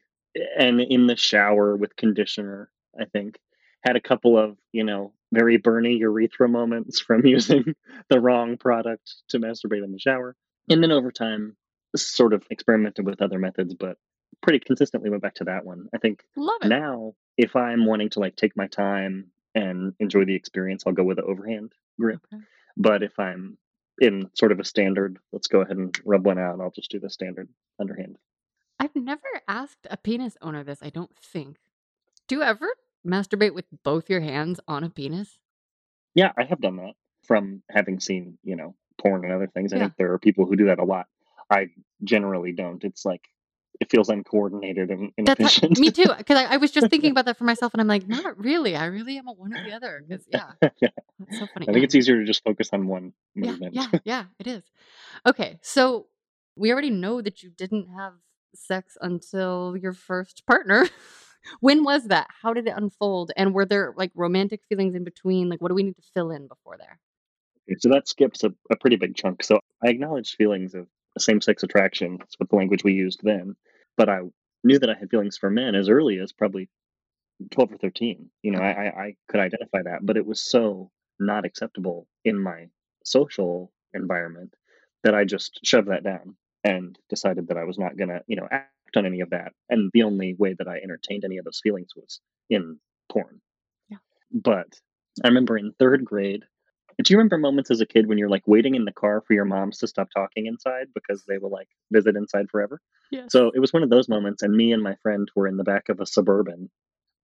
And 0.57 0.79
in 0.79 1.07
the 1.07 1.15
shower 1.15 1.75
with 1.75 1.95
conditioner, 1.95 2.69
I 2.99 3.05
think. 3.05 3.39
Had 3.85 3.95
a 3.95 4.01
couple 4.01 4.37
of, 4.37 4.57
you 4.71 4.83
know, 4.83 5.13
very 5.31 5.57
burny 5.57 5.99
urethra 5.99 6.47
moments 6.49 6.99
from 6.99 7.25
using 7.25 7.75
the 8.09 8.19
wrong 8.19 8.57
product 8.57 9.13
to 9.29 9.39
masturbate 9.39 9.83
in 9.83 9.91
the 9.91 9.99
shower. 9.99 10.35
And 10.69 10.81
then 10.81 10.91
over 10.91 11.11
time, 11.11 11.55
sort 11.95 12.33
of 12.33 12.43
experimented 12.49 13.05
with 13.05 13.21
other 13.21 13.39
methods, 13.39 13.73
but 13.73 13.97
pretty 14.41 14.59
consistently 14.59 15.09
went 15.09 15.21
back 15.21 15.35
to 15.35 15.45
that 15.45 15.65
one. 15.65 15.87
I 15.93 15.97
think 15.97 16.23
Love 16.35 16.61
it. 16.63 16.67
now, 16.67 17.13
if 17.37 17.55
I'm 17.55 17.85
wanting 17.85 18.09
to 18.11 18.19
like 18.19 18.35
take 18.35 18.57
my 18.57 18.67
time 18.67 19.27
and 19.53 19.93
enjoy 19.99 20.25
the 20.25 20.35
experience, 20.35 20.83
I'll 20.85 20.93
go 20.93 21.03
with 21.03 21.17
the 21.17 21.23
overhand 21.23 21.73
grip. 21.99 22.21
Okay. 22.33 22.43
But 22.77 23.03
if 23.03 23.17
I'm 23.19 23.57
in 23.99 24.29
sort 24.33 24.51
of 24.51 24.59
a 24.59 24.65
standard, 24.65 25.17
let's 25.31 25.47
go 25.47 25.61
ahead 25.61 25.77
and 25.77 25.97
rub 26.05 26.25
one 26.25 26.37
out, 26.37 26.53
and 26.53 26.61
I'll 26.61 26.71
just 26.71 26.91
do 26.91 26.99
the 26.99 27.09
standard 27.09 27.47
underhand. 27.79 28.17
I've 28.79 28.95
never 28.95 29.21
asked 29.47 29.87
a 29.89 29.95
penis 29.95 30.35
owner 30.41 30.63
this, 30.63 30.79
I 30.81 30.89
don't 30.89 31.15
think. 31.17 31.57
Do 32.27 32.35
you 32.35 32.41
ever 32.41 32.67
masturbate 33.05 33.53
with 33.53 33.65
both 33.83 34.09
your 34.09 34.21
hands 34.21 34.59
on 34.67 34.83
a 34.83 34.89
penis? 34.89 35.39
Yeah, 36.15 36.31
I 36.37 36.43
have 36.45 36.61
done 36.61 36.77
that 36.77 36.93
from 37.23 37.61
having 37.69 37.99
seen, 37.99 38.37
you 38.43 38.55
know, 38.55 38.75
porn 39.01 39.23
and 39.25 39.33
other 39.33 39.47
things. 39.47 39.73
I 39.73 39.77
Yeah. 39.77 39.83
think 39.83 39.93
there 39.97 40.13
are 40.13 40.19
people 40.19 40.45
who 40.45 40.55
do 40.55 40.65
that 40.67 40.79
a 40.79 40.85
lot. 40.85 41.07
I 41.49 41.69
generally 42.03 42.51
don't. 42.53 42.83
It's 42.83 43.05
like 43.05 43.21
it 43.79 43.91
feels 43.91 44.09
uncoordinated 44.09 44.89
and 44.89 45.11
That's 45.25 45.41
how, 45.41 45.49
inefficient. 45.49 45.77
me 45.79 45.91
too. 45.91 46.07
Because 46.17 46.37
I, 46.37 46.53
I 46.53 46.57
was 46.57 46.71
just 46.71 46.87
thinking 46.89 47.11
about 47.11 47.25
that 47.25 47.37
for 47.37 47.43
myself, 47.43 47.73
and 47.73 47.81
I'm 47.81 47.87
like, 47.87 48.07
not 48.07 48.37
really. 48.39 48.75
I 48.75 48.85
really 48.85 49.17
am 49.17 49.27
a 49.27 49.33
one 49.33 49.53
or 49.53 49.59
the 49.61 49.73
other. 49.73 50.03
Because 50.07 50.25
yeah, 50.31 50.51
yeah. 50.81 50.89
that's 51.19 51.37
so 51.37 51.47
funny. 51.47 51.65
I 51.67 51.71
Yeah. 51.71 51.73
think 51.73 51.85
it's 51.85 51.95
easier 51.95 52.19
to 52.19 52.25
just 52.25 52.43
focus 52.43 52.69
on 52.73 52.87
one 52.87 53.13
Yeah, 53.35 53.51
movement. 53.51 53.73
yeah, 53.75 53.87
yeah, 54.05 54.23
it 54.39 54.47
is. 54.47 54.63
Okay, 55.25 55.59
so 55.61 56.07
we 56.55 56.71
already 56.71 56.89
know 56.89 57.21
that 57.21 57.43
you 57.43 57.49
didn't 57.49 57.87
have 57.89 58.13
sex 58.55 58.97
until 59.01 59.75
your 59.75 59.93
first 59.93 60.45
partner. 60.47 60.87
When 61.59 61.83
was 61.83 62.05
that? 62.05 62.27
How 62.41 62.53
did 62.53 62.67
it 62.67 62.73
unfold? 62.75 63.31
And 63.35 63.53
were 63.53 63.65
there 63.65 63.93
like 63.95 64.11
romantic 64.15 64.61
feelings 64.69 64.95
in 64.95 65.03
between? 65.03 65.49
Like, 65.49 65.61
what 65.61 65.69
do 65.69 65.75
we 65.75 65.83
need 65.83 65.97
to 65.97 66.03
fill 66.13 66.31
in 66.31 66.47
before 66.47 66.77
there? 66.77 66.99
So 67.79 67.89
that 67.89 68.07
skips 68.07 68.43
a, 68.43 68.53
a 68.71 68.75
pretty 68.75 68.95
big 68.95 69.15
chunk. 69.15 69.43
So 69.43 69.59
I 69.83 69.89
acknowledged 69.89 70.35
feelings 70.35 70.75
of 70.75 70.87
same 71.17 71.41
sex 71.41 71.63
attraction. 71.63 72.17
That's 72.19 72.35
what 72.37 72.49
the 72.49 72.55
language 72.55 72.83
we 72.83 72.93
used 72.93 73.21
then. 73.23 73.55
But 73.97 74.09
I 74.09 74.19
knew 74.63 74.79
that 74.79 74.89
I 74.89 74.95
had 74.95 75.09
feelings 75.09 75.37
for 75.37 75.49
men 75.49 75.75
as 75.75 75.89
early 75.89 76.19
as 76.19 76.31
probably 76.31 76.69
12 77.51 77.73
or 77.73 77.77
13. 77.77 78.29
You 78.43 78.51
know, 78.51 78.59
I, 78.59 78.71
I, 78.71 78.85
I 78.85 79.15
could 79.29 79.39
identify 79.39 79.81
that, 79.83 79.99
but 80.05 80.17
it 80.17 80.25
was 80.25 80.43
so 80.43 80.91
not 81.19 81.45
acceptable 81.45 82.07
in 82.23 82.37
my 82.39 82.67
social 83.03 83.71
environment 83.93 84.53
that 85.03 85.15
I 85.15 85.23
just 85.23 85.59
shoved 85.63 85.89
that 85.89 86.03
down 86.03 86.35
and 86.63 86.97
decided 87.09 87.47
that 87.47 87.57
I 87.57 87.63
was 87.63 87.77
not 87.77 87.97
going 87.97 88.09
to, 88.09 88.21
you 88.27 88.35
know, 88.35 88.47
act 88.95 89.03
on 89.03 89.05
any 89.05 89.21
of 89.21 89.29
that. 89.31 89.53
And 89.69 89.91
the 89.93 90.03
only 90.03 90.35
way 90.37 90.55
that 90.57 90.67
I 90.67 90.77
entertained 90.77 91.23
any 91.23 91.37
of 91.37 91.45
those 91.45 91.59
feelings 91.61 91.89
was 91.95 92.19
in 92.49 92.79
porn. 93.11 93.41
Yeah. 93.89 93.97
But 94.31 94.67
I 95.23 95.27
remember 95.27 95.57
in 95.57 95.73
third 95.79 96.05
grade, 96.05 96.43
do 97.03 97.13
you 97.13 97.17
remember 97.17 97.37
moments 97.37 97.71
as 97.71 97.81
a 97.81 97.85
kid 97.85 98.07
when 98.07 98.17
you're 98.17 98.29
like 98.29 98.47
waiting 98.47 98.75
in 98.75 98.85
the 98.85 98.93
car 98.93 99.21
for 99.25 99.33
your 99.33 99.45
moms 99.45 99.79
to 99.79 99.87
stop 99.87 100.07
talking 100.15 100.45
inside 100.45 100.87
because 100.93 101.23
they 101.27 101.37
will 101.37 101.51
like 101.51 101.67
visit 101.91 102.15
inside 102.15 102.49
forever? 102.49 102.79
Yes. 103.11 103.31
So 103.31 103.51
it 103.53 103.59
was 103.59 103.73
one 103.73 103.83
of 103.83 103.89
those 103.89 104.07
moments, 104.07 104.43
and 104.43 104.55
me 104.55 104.71
and 104.71 104.81
my 104.81 104.95
friend 105.03 105.29
were 105.35 105.47
in 105.47 105.57
the 105.57 105.63
back 105.63 105.89
of 105.89 105.99
a 105.99 106.05
suburban, 106.05 106.69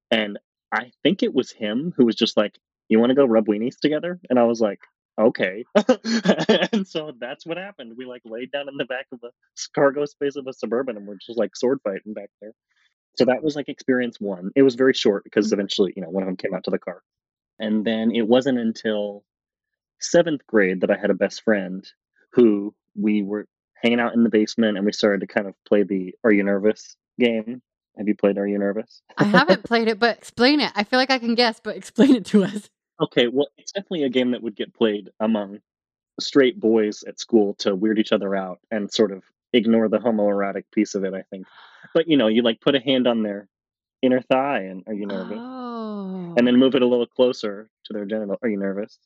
and 0.10 0.38
I 0.74 0.92
think 1.04 1.24
it 1.24 1.34
was 1.34 1.52
him 1.52 1.94
who 1.96 2.06
was 2.06 2.16
just 2.16 2.36
like, 2.36 2.60
"You 2.90 3.00
want 3.00 3.12
to 3.12 3.16
go 3.16 3.26
rub 3.26 3.48
weenies 3.48 3.80
together?" 3.80 4.20
And 4.30 4.38
I 4.38 4.44
was 4.44 4.60
like, 4.60 4.80
"Okay." 5.20 5.66
and 6.74 6.88
so 6.88 7.14
that's 7.20 7.46
what 7.46 7.58
happened. 7.58 7.94
We 7.98 8.06
like 8.06 8.22
laid 8.26 8.52
down 8.52 8.68
in 8.70 8.78
the 8.78 8.86
back 8.86 9.08
of 9.12 9.20
a 9.24 9.30
cargo 9.76 10.06
space 10.06 10.36
of 10.36 10.48
a 10.48 10.54
suburban, 10.54 10.98
and 10.98 11.08
we're 11.08 11.18
just 11.26 11.38
like 11.40 11.56
sword 11.56 11.80
fighting 11.84 12.14
back 12.14 12.30
there. 12.42 12.54
So 13.18 13.26
that 13.26 13.44
was 13.44 13.56
like 13.56 13.70
experience 13.70 14.20
one. 14.20 14.52
It 14.56 14.64
was 14.64 14.76
very 14.76 14.94
short 14.94 15.24
because 15.24 15.50
Mhm. 15.50 15.54
eventually, 15.54 15.94
you 15.96 16.02
know, 16.02 16.10
one 16.10 16.24
of 16.24 16.28
them 16.28 16.38
came 16.38 16.54
out 16.54 16.64
to 16.66 16.72
the 16.72 16.80
car, 16.80 17.02
and 17.60 17.86
then 17.86 18.12
it 18.16 18.28
wasn't 18.28 18.60
until 18.60 19.24
seventh 20.00 20.46
grade 20.48 20.82
that 20.82 20.92
I 20.92 20.98
had 20.98 21.10
a 21.10 21.16
best 21.16 21.44
friend 21.44 21.86
who 22.34 22.74
we 22.96 23.22
were 23.22 23.46
hanging 23.76 24.00
out 24.00 24.14
in 24.14 24.24
the 24.24 24.30
basement 24.30 24.78
and 24.78 24.86
we 24.86 24.92
started 24.92 25.22
to 25.22 25.28
kind 25.28 25.48
of 25.48 25.56
play 25.68 25.84
the 25.84 26.14
Are 26.24 26.32
You 26.32 26.44
Nervous 26.44 26.96
game. 27.20 27.62
Have 27.98 28.08
you 28.08 28.16
played 28.16 28.38
Are 28.38 28.48
You 28.48 28.58
Nervous? 28.58 29.02
I 29.18 29.24
haven't 29.26 29.64
played 29.64 29.88
it, 29.88 30.00
but 30.00 30.18
explain 30.18 30.60
it. 30.60 30.72
I 30.76 30.84
feel 30.84 31.00
like 31.00 31.12
I 31.12 31.20
can 31.20 31.36
guess, 31.36 31.60
but 31.64 31.76
explain 31.78 32.16
it 32.16 32.26
to 32.28 32.44
us. 32.44 32.70
Okay, 33.02 33.28
well, 33.28 33.48
it's 33.58 33.72
definitely 33.72 34.04
a 34.04 34.10
game 34.10 34.32
that 34.32 34.44
would 34.44 34.56
get 34.56 34.74
played 34.74 35.10
among 35.20 35.60
straight 36.20 36.60
boys 36.60 37.04
at 37.08 37.20
school 37.20 37.56
to 37.56 37.76
weird 37.76 37.98
each 37.98 38.12
other 38.12 38.36
out 38.36 38.60
and 38.70 38.92
sort 38.92 39.12
of 39.12 39.24
ignore 39.54 39.90
the 39.90 39.98
homoerotic 39.98 40.66
piece 40.72 40.94
of 40.96 41.04
it, 41.04 41.14
I 41.14 41.24
think. 41.24 41.48
But 41.94 42.08
you 42.08 42.18
know, 42.18 42.28
you 42.28 42.44
like 42.44 42.62
put 42.62 42.76
a 42.76 42.80
hand 42.80 43.08
on 43.08 43.24
their 43.24 43.48
inner 44.02 44.22
thigh 44.22 44.62
and 44.62 44.84
Are 44.88 44.94
You 44.94 45.06
Nervous? 45.06 45.38
Oh. 45.40 46.34
and 46.38 46.48
then 46.48 46.56
oh. 46.56 46.58
move 46.58 46.76
it 46.76 46.82
a 46.82 46.88
little 46.88 47.08
closer 47.08 47.70
to 47.86 47.94
their 47.94 48.06
genital. 48.06 48.38
Are 48.42 48.50
you 48.50 48.58
nervous? 48.58 48.98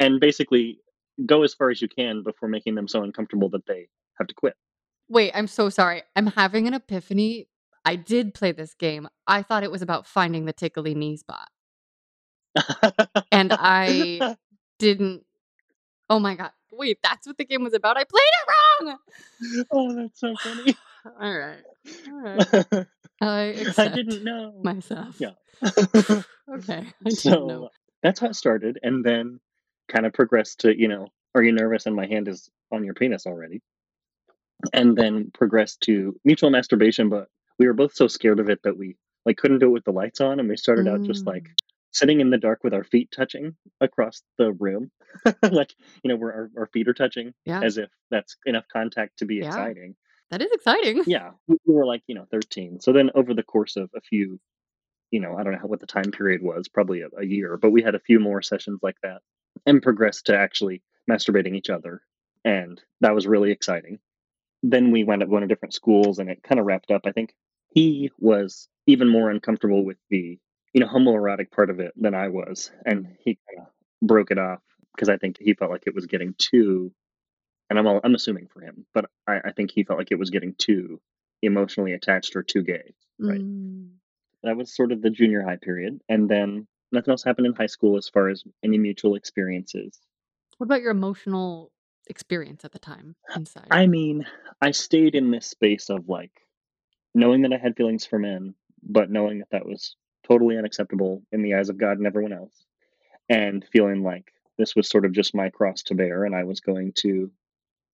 And 0.00 0.20
basically 0.20 0.80
go 1.24 1.42
as 1.42 1.54
far 1.54 1.70
as 1.70 1.80
you 1.80 1.88
can 1.88 2.22
before 2.22 2.48
making 2.48 2.74
them 2.74 2.88
so 2.88 3.02
uncomfortable 3.02 3.48
that 3.50 3.66
they 3.66 3.88
have 4.18 4.26
to 4.26 4.34
quit. 4.34 4.54
Wait, 5.08 5.32
I'm 5.34 5.46
so 5.46 5.68
sorry. 5.70 6.02
I'm 6.16 6.26
having 6.26 6.66
an 6.66 6.74
epiphany. 6.74 7.48
I 7.84 7.96
did 7.96 8.34
play 8.34 8.52
this 8.52 8.74
game. 8.74 9.08
I 9.26 9.42
thought 9.42 9.64
it 9.64 9.70
was 9.70 9.82
about 9.82 10.06
finding 10.06 10.44
the 10.44 10.52
tickly 10.52 10.94
knee 10.94 11.16
spot. 11.16 11.48
And 13.32 13.52
I 13.58 14.36
didn't. 14.78 15.24
Oh 16.10 16.18
my 16.18 16.34
god. 16.36 16.50
Wait, 16.72 16.98
that's 17.02 17.26
what 17.26 17.38
the 17.38 17.44
game 17.44 17.64
was 17.64 17.74
about. 17.74 17.96
I 17.96 18.04
played 18.04 18.22
it 18.22 18.84
wrong. 18.86 18.98
oh, 19.72 19.94
that's 19.94 20.20
so 20.20 20.34
funny. 20.36 20.76
All 21.20 21.38
right. 21.38 21.58
All 22.08 22.20
right. 22.20 22.86
I 23.20 23.72
I 23.78 23.88
didn't 23.88 24.24
know. 24.24 24.52
myself. 24.62 25.16
Yeah. 25.20 25.32
Okay. 26.50 26.86
I 27.06 27.10
didn't 27.10 27.46
know. 27.46 27.48
so 27.60 27.70
that's 28.02 28.20
how 28.20 28.28
it 28.28 28.34
started, 28.36 28.78
and 28.82 29.04
then 29.04 29.40
kind 29.88 30.06
of 30.06 30.14
progressed 30.14 30.60
to 30.60 30.78
you 30.78 30.88
know, 30.88 31.08
are 31.34 31.42
you 31.42 31.52
nervous? 31.52 31.86
And 31.86 31.94
my 31.96 32.06
hand 32.06 32.28
is 32.28 32.48
on 32.72 32.84
your 32.84 32.94
penis 32.94 33.26
already, 33.26 33.60
and 34.72 34.96
then 34.96 35.30
progressed 35.34 35.82
to 35.82 36.18
mutual 36.24 36.50
masturbation. 36.50 37.10
But 37.10 37.28
we 37.58 37.66
were 37.66 37.74
both 37.74 37.94
so 37.94 38.08
scared 38.08 38.40
of 38.40 38.48
it 38.50 38.62
that 38.64 38.78
we 38.78 38.96
like 39.26 39.36
couldn't 39.36 39.58
do 39.58 39.66
it 39.66 39.72
with 39.72 39.84
the 39.84 39.92
lights 39.92 40.20
on, 40.22 40.40
and 40.40 40.48
we 40.48 40.56
started 40.56 40.88
out 40.88 41.02
just 41.02 41.26
like 41.26 41.44
Mm. 41.44 41.67
Sitting 41.92 42.20
in 42.20 42.30
the 42.30 42.38
dark 42.38 42.64
with 42.64 42.74
our 42.74 42.84
feet 42.84 43.10
touching 43.14 43.56
across 43.80 44.22
the 44.38 44.52
room, 44.52 44.90
like 45.50 45.74
you 46.02 46.08
know, 46.08 46.16
where 46.16 46.32
our, 46.32 46.50
our 46.62 46.66
feet 46.68 46.88
are 46.88 46.94
touching, 46.94 47.34
Yeah. 47.44 47.62
as 47.62 47.78
if 47.78 47.90
that's 48.10 48.36
enough 48.46 48.64
contact 48.72 49.18
to 49.18 49.24
be 49.26 49.36
Yeah. 49.36 49.46
exciting. 49.48 49.96
That 50.30 50.42
is 50.42 50.50
exciting. 50.52 51.04
Yeah, 51.06 51.30
we 51.46 51.56
we 51.66 51.74
were 51.74 51.86
like 51.86 52.02
you 52.06 52.14
know, 52.14 52.26
thirteen. 52.30 52.80
So 52.80 52.92
then 52.92 53.10
over 53.14 53.34
the 53.34 53.42
course 53.42 53.76
of 53.76 53.90
a 53.96 54.00
few 54.00 54.38
you 55.10 55.20
know, 55.20 55.36
I 55.38 55.42
don't 55.42 55.54
know 55.54 55.60
what 55.66 55.80
the 55.80 55.86
time 55.86 56.10
period 56.12 56.42
was, 56.42 56.68
probably 56.68 57.00
a, 57.02 57.08
a 57.18 57.24
year, 57.24 57.56
but 57.56 57.70
we 57.70 57.82
had 57.82 57.94
a 57.94 58.00
few 58.00 58.20
more 58.20 58.42
sessions 58.42 58.80
like 58.82 58.96
that 59.02 59.22
and 59.66 59.82
progressed 59.82 60.26
to 60.26 60.36
actually 60.36 60.82
masturbating 61.10 61.56
each 61.56 61.70
other. 61.70 62.02
And 62.44 62.80
that 63.00 63.14
was 63.14 63.26
really 63.26 63.50
exciting. 63.50 64.00
then 64.62 64.90
we 64.90 65.04
went 65.04 65.22
up 65.22 65.30
going 65.30 65.42
to 65.42 65.46
different 65.48 65.74
schools 65.74 66.18
and 66.18 66.28
it 66.30 66.42
kind 66.42 66.58
of 66.60 66.66
wrapped 66.66 66.90
up. 66.90 67.02
I 67.06 67.12
think 67.12 67.34
he 67.70 68.10
was 68.18 68.68
even 68.86 69.08
more 69.08 69.30
uncomfortable 69.30 69.84
with 69.84 69.96
the, 70.10 70.38
you 70.72 70.80
know, 70.80 70.86
homoerotic 70.86 71.50
part 71.50 71.70
of 71.70 71.80
it 71.80 71.92
than 71.96 72.14
I 72.14 72.28
was. 72.28 72.70
And 72.84 73.16
he 73.24 73.38
kind 73.48 73.66
of 73.66 74.06
broke 74.06 74.30
it 74.30 74.38
off 74.38 74.60
because 74.94 75.08
I 75.08 75.16
think 75.16 75.38
he 75.40 75.54
felt 75.54 75.70
like 75.70 75.84
it 75.86 75.94
was 75.94 76.06
getting 76.06 76.34
too, 76.38 76.92
and 77.70 77.78
I'm, 77.78 77.86
all, 77.86 78.00
I'm 78.02 78.14
assuming 78.14 78.48
for 78.52 78.60
him, 78.60 78.86
but 78.94 79.06
I, 79.26 79.38
I 79.46 79.52
think 79.52 79.70
he 79.70 79.84
felt 79.84 79.98
like 79.98 80.10
it 80.10 80.18
was 80.18 80.30
getting 80.30 80.54
too 80.58 81.00
emotionally 81.42 81.92
attached 81.92 82.36
or 82.36 82.42
too 82.42 82.62
gay. 82.62 82.94
Right. 83.18 83.40
Mm. 83.40 83.90
That 84.42 84.56
was 84.56 84.74
sort 84.74 84.92
of 84.92 85.02
the 85.02 85.10
junior 85.10 85.42
high 85.42 85.58
period. 85.60 86.00
And 86.08 86.28
then 86.28 86.66
nothing 86.92 87.10
else 87.10 87.22
happened 87.22 87.46
in 87.46 87.54
high 87.54 87.66
school 87.66 87.96
as 87.96 88.08
far 88.08 88.28
as 88.28 88.42
any 88.64 88.78
mutual 88.78 89.14
experiences. 89.14 89.98
What 90.58 90.66
about 90.66 90.82
your 90.82 90.90
emotional 90.90 91.70
experience 92.08 92.64
at 92.64 92.72
the 92.72 92.78
time 92.78 93.14
inside? 93.36 93.68
I 93.70 93.86
mean, 93.86 94.26
I 94.60 94.72
stayed 94.72 95.14
in 95.14 95.30
this 95.30 95.46
space 95.46 95.90
of 95.90 96.08
like 96.08 96.32
knowing 97.14 97.42
that 97.42 97.52
I 97.52 97.58
had 97.58 97.76
feelings 97.76 98.04
for 98.04 98.18
men, 98.18 98.54
but 98.82 99.10
knowing 99.10 99.38
that 99.38 99.50
that 99.50 99.66
was 99.66 99.96
totally 100.28 100.58
unacceptable 100.58 101.22
in 101.32 101.42
the 101.42 101.54
eyes 101.54 101.68
of 101.68 101.78
God 101.78 101.98
and 101.98 102.06
everyone 102.06 102.32
else, 102.32 102.54
and 103.28 103.64
feeling 103.72 104.02
like 104.02 104.32
this 104.58 104.76
was 104.76 104.88
sort 104.88 105.04
of 105.04 105.12
just 105.12 105.34
my 105.34 105.48
cross 105.50 105.82
to 105.84 105.94
bear, 105.94 106.24
and 106.24 106.34
I 106.34 106.44
was 106.44 106.60
going 106.60 106.92
to, 106.98 107.30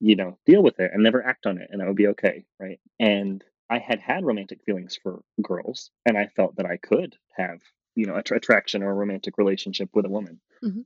you 0.00 0.16
know, 0.16 0.38
deal 0.46 0.62
with 0.62 0.80
it 0.80 0.90
and 0.92 1.02
never 1.02 1.24
act 1.24 1.46
on 1.46 1.58
it, 1.58 1.68
and 1.70 1.80
that 1.80 1.86
would 1.86 1.96
be 1.96 2.08
okay, 2.08 2.44
right? 2.58 2.80
And 2.98 3.44
I 3.70 3.78
had 3.78 4.00
had 4.00 4.24
romantic 4.24 4.62
feelings 4.64 4.98
for 5.02 5.22
girls, 5.42 5.90
and 6.06 6.16
I 6.18 6.26
felt 6.26 6.56
that 6.56 6.66
I 6.66 6.76
could 6.76 7.16
have, 7.36 7.60
you 7.94 8.06
know, 8.06 8.14
a 8.14 8.34
attraction 8.34 8.82
or 8.82 8.90
a 8.90 8.94
romantic 8.94 9.38
relationship 9.38 9.90
with 9.94 10.04
a 10.06 10.10
woman. 10.10 10.40
Mhm. 10.62 10.84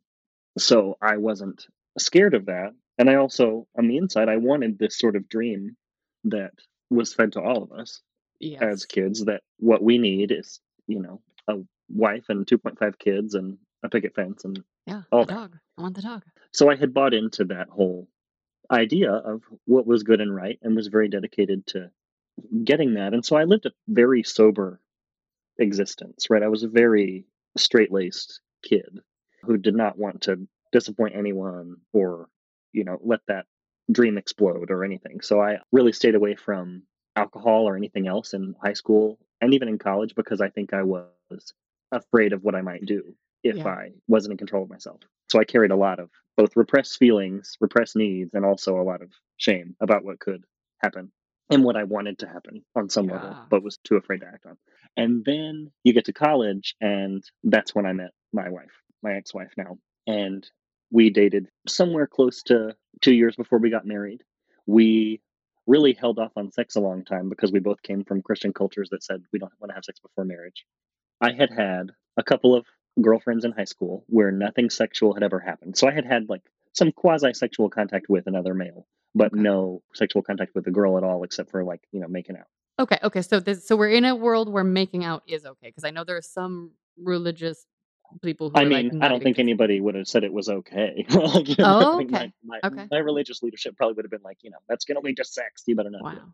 So 0.58 0.96
I 1.00 1.16
wasn't 1.16 1.66
scared 1.98 2.34
of 2.34 2.46
that. 2.46 2.74
And 2.98 3.08
I 3.08 3.14
also, 3.14 3.66
on 3.76 3.86
the 3.86 3.96
inside, 3.96 4.28
I 4.28 4.38
wanted 4.38 4.78
this 4.78 4.98
sort 4.98 5.16
of 5.16 5.28
dream 5.28 5.76
that 6.24 6.52
was 6.90 7.14
fed 7.14 7.32
to 7.32 7.40
all 7.40 7.62
of 7.62 7.72
us 7.72 8.02
yes. 8.40 8.60
as 8.60 8.86
kids 8.86 9.24
that 9.26 9.42
what 9.58 9.82
we 9.82 9.98
need 9.98 10.32
is, 10.32 10.60
you 10.86 11.00
know, 11.00 11.20
a 11.48 11.56
wife 11.88 12.26
and 12.28 12.46
2.5 12.46 12.98
kids 12.98 13.34
and 13.34 13.58
a 13.82 13.88
picket 13.88 14.14
fence. 14.14 14.44
And 14.44 14.62
yeah, 14.86 15.02
all 15.10 15.24
the 15.24 15.26
that. 15.26 15.34
dog. 15.34 15.56
I 15.76 15.82
want 15.82 15.96
the 15.96 16.02
dog. 16.02 16.22
so 16.52 16.70
I 16.70 16.76
had 16.76 16.94
bought 16.94 17.14
into 17.14 17.44
that 17.46 17.68
whole 17.68 18.08
idea 18.70 19.12
of 19.12 19.42
what 19.64 19.86
was 19.86 20.02
good 20.02 20.20
and 20.20 20.34
right 20.34 20.58
and 20.62 20.76
was 20.76 20.88
very 20.88 21.08
dedicated 21.08 21.66
to 21.68 21.90
getting 22.64 22.94
that. 22.94 23.14
And 23.14 23.24
so 23.24 23.36
I 23.36 23.44
lived 23.44 23.66
a 23.66 23.72
very 23.88 24.22
sober 24.22 24.80
existence, 25.58 26.28
right? 26.30 26.42
I 26.42 26.48
was 26.48 26.62
a 26.62 26.68
very 26.68 27.26
straight 27.56 27.90
laced 27.90 28.40
kid 28.62 29.00
who 29.42 29.56
did 29.56 29.74
not 29.74 29.98
want 29.98 30.22
to 30.22 30.46
disappoint 30.72 31.16
anyone 31.16 31.76
or, 31.92 32.28
you 32.72 32.84
know, 32.84 32.98
let 33.02 33.20
that 33.28 33.46
dream 33.90 34.18
explode 34.18 34.70
or 34.70 34.84
anything. 34.84 35.20
So 35.22 35.40
I 35.40 35.58
really 35.72 35.92
stayed 35.92 36.14
away 36.14 36.34
from 36.34 36.82
alcohol 37.16 37.68
or 37.68 37.76
anything 37.76 38.06
else 38.06 38.34
in 38.34 38.54
high 38.62 38.74
school 38.74 39.18
and 39.40 39.54
even 39.54 39.68
in 39.68 39.78
college 39.78 40.14
because 40.14 40.40
I 40.40 40.50
think 40.50 40.72
I 40.74 40.82
was 40.82 41.06
afraid 41.92 42.32
of 42.32 42.42
what 42.42 42.54
I 42.54 42.62
might 42.62 42.84
do 42.84 43.14
if 43.42 43.56
Yeah. 43.56 43.68
I 43.68 43.92
wasn't 44.08 44.32
in 44.32 44.38
control 44.38 44.64
of 44.64 44.70
myself. 44.70 45.00
So 45.30 45.38
I 45.38 45.44
carried 45.44 45.70
a 45.70 45.76
lot 45.76 45.98
of 46.00 46.10
both 46.36 46.56
repressed 46.56 46.98
feelings, 46.98 47.56
repressed 47.60 47.96
needs, 47.96 48.34
and 48.34 48.44
also 48.44 48.80
a 48.80 48.82
lot 48.82 49.02
of 49.02 49.10
shame 49.36 49.76
about 49.80 50.04
what 50.04 50.20
could 50.20 50.44
happen 50.82 51.12
and 51.50 51.64
what 51.64 51.76
I 51.76 51.84
wanted 51.84 52.18
to 52.20 52.28
happen 52.28 52.62
on 52.76 52.88
some 52.90 53.06
level, 53.06 53.30
but 53.48 53.62
was 53.62 53.78
too 53.78 53.96
afraid 53.96 54.20
to 54.20 54.26
act 54.26 54.44
on. 54.46 54.56
And 54.96 55.24
then 55.24 55.70
you 55.84 55.92
get 55.92 56.04
to 56.06 56.12
college, 56.12 56.74
and 56.80 57.24
that's 57.42 57.74
when 57.74 57.86
I 57.86 57.92
met 57.92 58.10
my 58.32 58.48
wife, 58.50 58.82
my 59.02 59.14
ex 59.14 59.32
wife 59.32 59.52
now. 59.56 59.78
And 60.06 60.48
we 60.90 61.10
dated 61.10 61.48
somewhere 61.66 62.06
close 62.06 62.42
to 62.44 62.74
two 63.00 63.14
years 63.14 63.36
before 63.36 63.58
we 63.58 63.70
got 63.70 63.86
married. 63.86 64.22
We 64.66 65.20
really 65.66 65.92
held 65.92 66.18
off 66.18 66.32
on 66.36 66.50
sex 66.52 66.76
a 66.76 66.80
long 66.80 67.04
time 67.04 67.28
because 67.28 67.52
we 67.52 67.60
both 67.60 67.82
came 67.82 68.04
from 68.04 68.22
Christian 68.22 68.52
cultures 68.52 68.88
that 68.90 69.02
said 69.02 69.22
we 69.32 69.38
don't 69.38 69.52
want 69.60 69.70
to 69.70 69.74
have 69.74 69.84
sex 69.84 70.00
before 70.00 70.24
marriage. 70.24 70.64
I 71.20 71.32
had 71.32 71.50
had 71.50 71.92
a 72.16 72.22
couple 72.22 72.54
of 72.54 72.66
girlfriends 73.00 73.44
in 73.44 73.52
high 73.52 73.64
school 73.64 74.04
where 74.08 74.30
nothing 74.30 74.70
sexual 74.70 75.14
had 75.14 75.22
ever 75.22 75.38
happened. 75.38 75.76
So 75.76 75.88
I 75.88 75.92
had 75.92 76.04
had 76.04 76.28
like 76.28 76.42
some 76.72 76.92
quasi 76.92 77.32
sexual 77.32 77.68
contact 77.70 78.08
with 78.08 78.26
another 78.26 78.54
male, 78.54 78.86
but 79.14 79.32
Okay. 79.32 79.40
no 79.40 79.82
sexual 79.94 80.22
contact 80.22 80.54
with 80.54 80.66
a 80.66 80.70
girl 80.70 80.96
at 80.96 81.04
all, 81.04 81.22
except 81.24 81.50
for 81.50 81.64
like, 81.64 81.80
you 81.92 82.00
know, 82.00 82.08
making 82.08 82.36
out. 82.36 82.46
Okay, 82.80 82.98
okay. 83.02 83.22
So 83.22 83.40
this 83.40 83.66
so 83.66 83.76
we're 83.76 83.90
in 83.90 84.04
a 84.04 84.14
world 84.14 84.48
where 84.48 84.64
making 84.64 85.04
out 85.04 85.22
is 85.26 85.44
okay 85.44 85.68
because 85.68 85.84
I 85.84 85.90
know 85.90 86.04
there 86.04 86.16
are 86.16 86.22
some 86.22 86.72
religious 86.96 87.66
people 88.22 88.50
who 88.50 88.56
I 88.58 88.60
like 88.62 88.68
mean, 88.68 88.98
not 88.98 89.04
I 89.06 89.08
don't 89.08 89.22
think 89.22 89.38
anybody 89.38 89.80
would 89.80 89.94
have 89.96 90.06
said 90.08 90.22
it 90.24 90.32
was 90.32 90.48
okay. 90.48 91.04
Oh, 91.10 91.18
like, 91.18 91.48
you 91.48 91.56
know, 91.58 91.78
Oh, 91.80 92.00
okay. 92.02 92.32
My, 92.44 92.60
my, 92.60 92.60
Okay. 92.68 92.86
my 92.90 92.98
religious 92.98 93.42
leadership 93.42 93.76
probably 93.76 93.94
would 93.94 94.04
have 94.04 94.10
been 94.10 94.22
like, 94.22 94.38
you 94.42 94.50
know, 94.50 94.58
that's 94.68 94.84
going 94.84 94.94
to 95.00 95.04
lead 95.04 95.16
to 95.16 95.24
sex. 95.24 95.64
You 95.66 95.74
better 95.74 95.90
not. 95.90 96.02
Wow. 96.04 96.32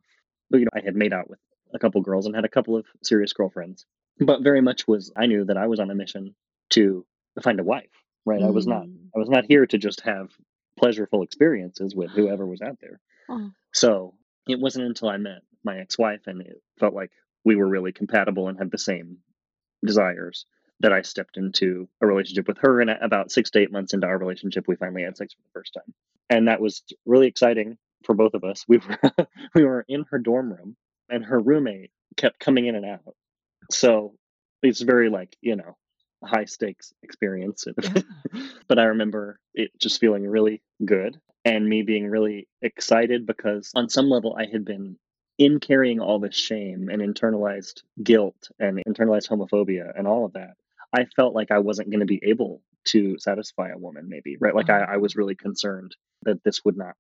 But, 0.50 0.58
you 0.58 0.64
know, 0.66 0.70
I 0.74 0.80
had 0.80 0.94
made 0.94 1.12
out 1.14 1.28
with 1.30 1.38
a 1.72 1.78
couple 1.78 2.00
girls 2.02 2.26
and 2.26 2.34
had 2.34 2.44
a 2.44 2.48
couple 2.48 2.76
of 2.76 2.84
serious 3.02 3.32
girlfriends, 3.32 3.86
but 4.20 4.42
very 4.42 4.60
much 4.60 4.86
was, 4.86 5.12
I 5.16 5.26
knew 5.26 5.44
that 5.46 5.56
I 5.56 5.66
was 5.66 5.80
on 5.80 5.90
a 5.90 5.94
mission 5.94 6.34
to 6.70 7.04
find 7.42 7.60
a 7.60 7.64
wife, 7.64 7.90
right? 8.24 8.42
I 8.42 8.50
was 8.50 8.66
not, 8.66 8.84
Mm. 8.86 9.08
I 9.14 9.18
was 9.18 9.28
not 9.28 9.44
here 9.44 9.66
to 9.66 9.78
just 9.78 10.00
have 10.02 10.30
pleasureful 10.80 11.22
experiences 11.24 11.94
with 11.94 12.10
whoever 12.10 12.46
was 12.46 12.60
out 12.60 12.78
there. 12.80 13.00
Oh, 13.28 13.50
So 13.72 14.14
it 14.48 14.60
wasn't 14.60 14.86
until 14.86 15.08
I 15.08 15.16
met 15.16 15.42
my 15.64 15.78
ex 15.78 15.98
wife 15.98 16.26
and 16.26 16.40
it 16.42 16.60
felt 16.78 16.94
like 16.94 17.10
we 17.44 17.56
were 17.56 17.68
really 17.68 17.92
compatible 17.92 18.48
and 18.48 18.58
had 18.58 18.70
the 18.70 18.78
same 18.78 19.18
desires 19.84 20.46
that 20.80 20.92
I 20.92 21.02
stepped 21.02 21.36
into 21.36 21.88
a 22.00 22.06
relationship 22.06 22.48
with 22.48 22.58
her. 22.58 22.80
And 22.80 22.90
about 22.90 23.30
six 23.30 23.50
to 23.50 23.60
eight 23.60 23.72
months 23.72 23.94
into 23.94 24.06
our 24.06 24.18
relationship, 24.18 24.66
we 24.66 24.76
finally 24.76 25.02
had 25.02 25.16
sex 25.16 25.32
for 25.34 25.42
the 25.42 25.58
first 25.58 25.74
time. 25.74 25.94
And 26.30 26.48
that 26.48 26.60
was 26.60 26.82
really 27.06 27.26
exciting 27.28 27.78
for 28.04 28.14
both 28.14 28.34
of 28.34 28.44
us. 28.44 28.64
We 28.66 28.78
were, 28.78 28.98
we 29.54 29.64
were 29.64 29.84
in 29.88 30.04
her 30.10 30.18
dorm 30.18 30.52
room 30.52 30.76
and 31.08 31.24
her 31.24 31.38
roommate 31.38 31.90
kept 32.16 32.38
coming 32.40 32.66
in 32.66 32.74
and 32.74 32.84
out. 32.84 33.14
So 33.74 34.14
it's 34.62 34.80
very 34.80 35.10
like, 35.10 35.36
you 35.40 35.56
know, 35.56 35.76
high 36.24 36.46
stakes 36.46 36.92
experience. 37.02 37.66
yeah. 37.82 38.02
but 38.68 38.78
I 38.78 38.84
remember 38.84 39.38
it 39.54 39.70
just 39.78 40.00
feeling 40.00 40.26
really 40.26 40.62
good 40.84 41.18
and 41.44 41.68
me 41.68 41.82
being 41.82 42.08
really 42.08 42.48
excited 42.62 43.26
because 43.26 43.70
on 43.74 43.88
some 43.88 44.08
level 44.08 44.36
I 44.38 44.46
had 44.50 44.64
been 44.64 44.96
in 45.38 45.60
carrying 45.60 46.00
all 46.00 46.18
this 46.18 46.36
shame 46.36 46.88
and 46.88 47.02
internalized 47.02 47.82
guilt 48.02 48.48
and 48.58 48.82
internalized 48.88 49.28
homophobia 49.28 49.92
and 49.96 50.06
all 50.06 50.24
of 50.24 50.32
that. 50.34 50.54
I 50.96 51.06
felt 51.16 51.34
like 51.34 51.50
I 51.50 51.58
wasn't 51.58 51.90
going 51.90 52.00
to 52.00 52.06
be 52.06 52.22
able 52.22 52.62
to 52.88 53.18
satisfy 53.18 53.70
a 53.70 53.78
woman, 53.78 54.08
maybe, 54.08 54.36
right? 54.38 54.54
Like 54.54 54.70
I, 54.70 54.80
mm-hmm. 54.80 54.92
I 54.92 54.96
was 54.98 55.16
really 55.16 55.34
concerned 55.34 55.96
that 56.22 56.44
this 56.44 56.64
would 56.64 56.76
not 56.76 56.94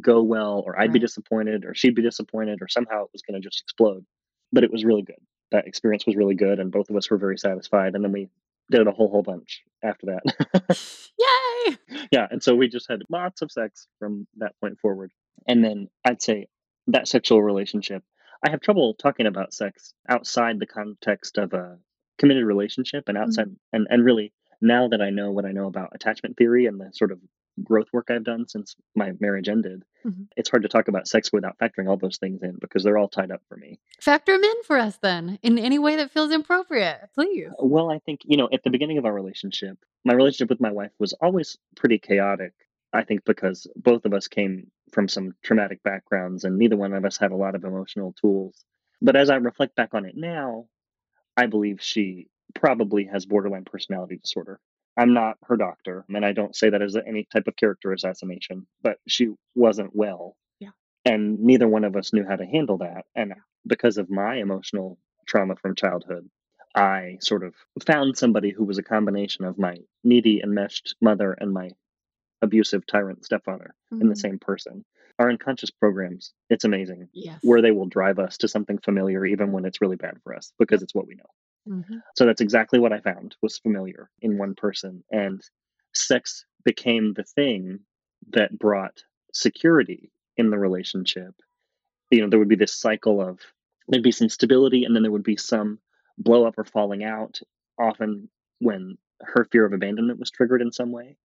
go 0.00 0.22
well, 0.22 0.62
or 0.64 0.78
I'd 0.78 0.92
be 0.92 1.00
disappointed, 1.00 1.64
or 1.64 1.74
she'd 1.74 1.96
be 1.96 2.02
disappointed, 2.02 2.62
or 2.62 2.68
somehow 2.68 3.04
it 3.04 3.10
was 3.12 3.22
going 3.22 3.40
to 3.40 3.46
just 3.46 3.60
explode. 3.62 4.04
But 4.52 4.62
it 4.62 4.70
was 4.70 4.84
really 4.84 5.02
good. 5.02 5.18
That 5.52 5.66
experience 5.66 6.06
was 6.06 6.16
really 6.16 6.34
good, 6.34 6.60
and 6.60 6.70
both 6.70 6.90
of 6.90 6.96
us 6.96 7.10
were 7.10 7.18
very 7.18 7.38
satisfied. 7.38 7.94
And 7.94 8.04
then 8.04 8.12
we 8.12 8.28
did 8.70 8.86
a 8.86 8.92
whole 8.92 9.10
whole 9.10 9.22
bunch 9.22 9.62
after 9.82 10.06
that. 10.06 11.10
Yay! 11.18 11.76
yeah, 12.12 12.26
and 12.30 12.42
so 12.42 12.54
we 12.54 12.68
just 12.68 12.88
had 12.88 13.02
lots 13.08 13.42
of 13.42 13.50
sex 13.50 13.86
from 13.98 14.26
that 14.36 14.52
point 14.60 14.78
forward. 14.80 15.10
And 15.46 15.64
then 15.64 15.88
I'd 16.04 16.22
say 16.22 16.48
that 16.88 17.08
sexual 17.08 17.42
relationship, 17.42 18.02
I 18.46 18.50
have 18.50 18.60
trouble 18.60 18.94
talking 18.94 19.26
about 19.26 19.52
sex 19.52 19.94
outside 20.08 20.58
the 20.58 20.66
context 20.66 21.38
of 21.38 21.52
a 21.52 21.78
committed 22.18 22.44
relationship 22.44 23.04
and 23.08 23.16
mm-hmm. 23.16 23.24
outside 23.24 23.56
and, 23.72 23.86
and 23.90 24.04
really 24.04 24.32
now 24.60 24.88
that 24.88 25.00
I 25.00 25.10
know 25.10 25.30
what 25.30 25.46
I 25.46 25.52
know 25.52 25.66
about 25.66 25.92
attachment 25.94 26.36
theory 26.36 26.66
and 26.66 26.78
the 26.78 26.90
sort 26.92 27.12
of 27.12 27.18
growth 27.64 27.88
work 27.92 28.10
I've 28.10 28.24
done 28.24 28.46
since 28.48 28.74
my 28.94 29.12
marriage 29.20 29.48
ended, 29.48 29.84
Mhm. 30.04 30.28
it's 30.36 30.48
hard 30.48 30.62
to 30.62 30.68
talk 30.68 30.88
about 30.88 31.08
sex 31.08 31.32
without 31.32 31.58
factoring 31.58 31.88
all 31.88 31.96
those 31.96 32.18
things 32.18 32.42
in 32.42 32.56
because 32.60 32.82
they're 32.84 32.98
all 32.98 33.08
tied 33.08 33.30
up 33.30 33.42
for 33.48 33.56
me. 33.56 33.78
Factor 34.00 34.32
them 34.32 34.44
in 34.44 34.62
for 34.64 34.76
us 34.76 34.96
then 34.98 35.38
in 35.42 35.58
any 35.58 35.78
way 35.78 35.96
that 35.96 36.10
feels 36.10 36.30
appropriate, 36.32 37.10
please. 37.14 37.48
Well, 37.58 37.90
I 37.90 37.98
think, 38.00 38.20
you 38.24 38.36
know, 38.36 38.48
at 38.52 38.62
the 38.62 38.70
beginning 38.70 38.98
of 38.98 39.04
our 39.04 39.12
relationship, 39.14 39.78
my 40.04 40.14
relationship 40.14 40.48
with 40.50 40.60
my 40.60 40.72
wife 40.72 40.92
was 40.98 41.12
always 41.14 41.58
pretty 41.76 41.98
chaotic. 41.98 42.52
I 42.92 43.04
think 43.04 43.24
because 43.24 43.66
both 43.76 44.04
of 44.04 44.12
us 44.14 44.26
came 44.26 44.70
from 44.90 45.06
some 45.06 45.34
traumatic 45.42 45.82
backgrounds 45.82 46.44
and 46.44 46.58
neither 46.58 46.76
one 46.76 46.92
of 46.92 47.04
us 47.04 47.16
had 47.16 47.30
a 47.30 47.36
lot 47.36 47.54
of 47.54 47.64
emotional 47.64 48.12
tools. 48.20 48.64
But 49.00 49.16
as 49.16 49.30
I 49.30 49.36
reflect 49.36 49.76
back 49.76 49.94
on 49.94 50.04
it 50.04 50.16
now, 50.16 50.66
I 51.36 51.46
believe 51.46 51.80
she 51.80 52.28
probably 52.54 53.04
has 53.04 53.26
borderline 53.26 53.64
personality 53.64 54.16
disorder. 54.16 54.58
I'm 54.96 55.14
not 55.14 55.36
her 55.44 55.56
doctor, 55.56 56.04
and 56.08 56.24
I 56.26 56.32
don't 56.32 56.54
say 56.54 56.70
that 56.70 56.82
as 56.82 56.96
any 56.96 57.26
type 57.32 57.46
of 57.46 57.56
character 57.56 57.92
assassination, 57.92 58.66
but 58.82 58.98
she 59.08 59.30
wasn't 59.54 59.94
well. 59.94 60.36
Yeah. 60.58 60.70
And 61.04 61.40
neither 61.40 61.68
one 61.68 61.84
of 61.84 61.96
us 61.96 62.12
knew 62.12 62.24
how 62.28 62.36
to 62.36 62.44
handle 62.46 62.78
that. 62.78 63.06
And 63.14 63.34
because 63.66 63.98
of 63.98 64.10
my 64.10 64.36
emotional 64.36 64.98
trauma 65.26 65.56
from 65.56 65.74
childhood, 65.74 66.28
I 66.74 67.18
sort 67.20 67.44
of 67.44 67.54
found 67.84 68.16
somebody 68.18 68.50
who 68.50 68.64
was 68.64 68.78
a 68.78 68.82
combination 68.82 69.44
of 69.44 69.58
my 69.58 69.76
needy, 70.04 70.40
enmeshed 70.42 70.94
mother 71.00 71.32
and 71.32 71.52
my 71.52 71.70
abusive 72.42 72.86
tyrant 72.86 73.24
stepfather 73.24 73.74
in 73.92 74.08
the 74.08 74.14
Mm. 74.14 74.18
same 74.20 74.38
person. 74.38 74.84
Our 75.18 75.28
unconscious 75.30 75.70
programs, 75.70 76.32
it's 76.48 76.64
amazing 76.64 77.08
Yes. 77.12 77.40
where 77.42 77.60
they 77.60 77.70
will 77.72 77.86
drive 77.86 78.18
us 78.18 78.38
to 78.38 78.48
something 78.48 78.78
familiar 78.78 79.26
even 79.26 79.52
when 79.52 79.64
it's 79.66 79.80
really 79.82 79.96
bad 79.96 80.18
for 80.22 80.34
us 80.34 80.52
because 80.58 80.82
it's 80.82 80.94
what 80.94 81.06
we 81.06 81.16
know. 81.16 81.28
Mhm. 81.68 82.02
So 82.16 82.26
that's 82.26 82.40
exactly 82.40 82.78
what 82.78 82.92
I 82.92 83.00
found 83.00 83.36
was 83.42 83.58
familiar 83.58 84.10
in 84.20 84.38
one 84.38 84.54
person. 84.54 85.04
And 85.10 85.42
sex 85.94 86.44
became 86.64 87.12
the 87.14 87.24
thing 87.24 87.80
that 88.30 88.58
brought 88.58 89.02
security 89.32 90.10
in 90.36 90.50
the 90.50 90.58
relationship 90.58 91.34
you 92.10 92.22
know, 92.22 92.28
there 92.28 92.38
would 92.38 92.48
be 92.48 92.56
this 92.56 92.72
cycle 92.78 93.20
of 93.20 93.40
there'd 93.88 94.02
be 94.04 94.12
some 94.12 94.28
stability 94.28 94.84
and 94.84 94.94
then 94.96 95.02
there 95.02 95.12
would 95.12 95.24
be 95.24 95.36
some 95.36 95.80
blow 96.18 96.46
up 96.46 96.58
or 96.58 96.64
falling 96.64 97.04
out, 97.04 97.40
often 97.78 98.30
when 98.60 98.98
her 99.22 99.46
fear 99.52 99.64
of 99.66 99.72
abandonment 99.72 100.20
was 100.20 100.30
triggered 100.30 100.62
in 100.62 100.72
some 100.72 100.92
way. 100.92 101.16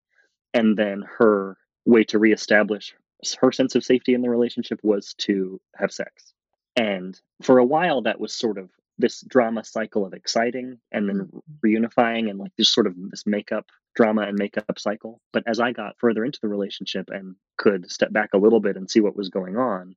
And 0.54 0.78
then 0.78 1.04
her 1.20 1.58
way 1.86 2.04
to 2.06 2.20
reestablish 2.20 2.96
her 3.42 3.52
sense 3.52 3.76
of 3.76 3.84
safety 3.84 4.14
in 4.14 4.22
the 4.22 4.30
relationship 4.30 4.80
was 4.84 5.14
to 5.20 5.62
have 5.76 5.92
sex. 5.92 6.34
And 6.76 7.20
for 7.42 7.60
a 7.60 7.66
while, 7.66 8.02
that 8.04 8.20
was 8.20 8.34
sort 8.34 8.58
of 8.58 8.70
this 8.98 9.22
drama 9.22 9.64
cycle 9.64 10.06
of 10.06 10.14
exciting 10.14 10.80
and 10.92 11.10
then 11.10 11.28
Mhm. 11.28 11.42
reunifying 11.64 12.30
and 12.30 12.40
like 12.40 12.56
just 12.58 12.74
sort 12.74 12.88
of 12.88 12.96
this 13.12 13.26
makeup 13.26 13.70
drama 13.96 14.22
and 14.22 14.38
makeup 14.38 14.80
cycle. 14.80 15.22
But 15.34 15.44
as 15.48 15.60
I 15.60 15.72
got 15.74 16.00
further 16.00 16.24
into 16.24 16.40
the 16.42 16.48
relationship 16.48 17.10
and 17.10 17.36
could 17.58 17.90
step 17.92 18.12
back 18.14 18.34
a 18.34 18.38
little 18.38 18.60
bit 18.60 18.78
and 18.78 18.90
see 18.90 19.02
what 19.02 19.16
was 19.16 19.30
going 19.30 19.58
on, 19.58 19.96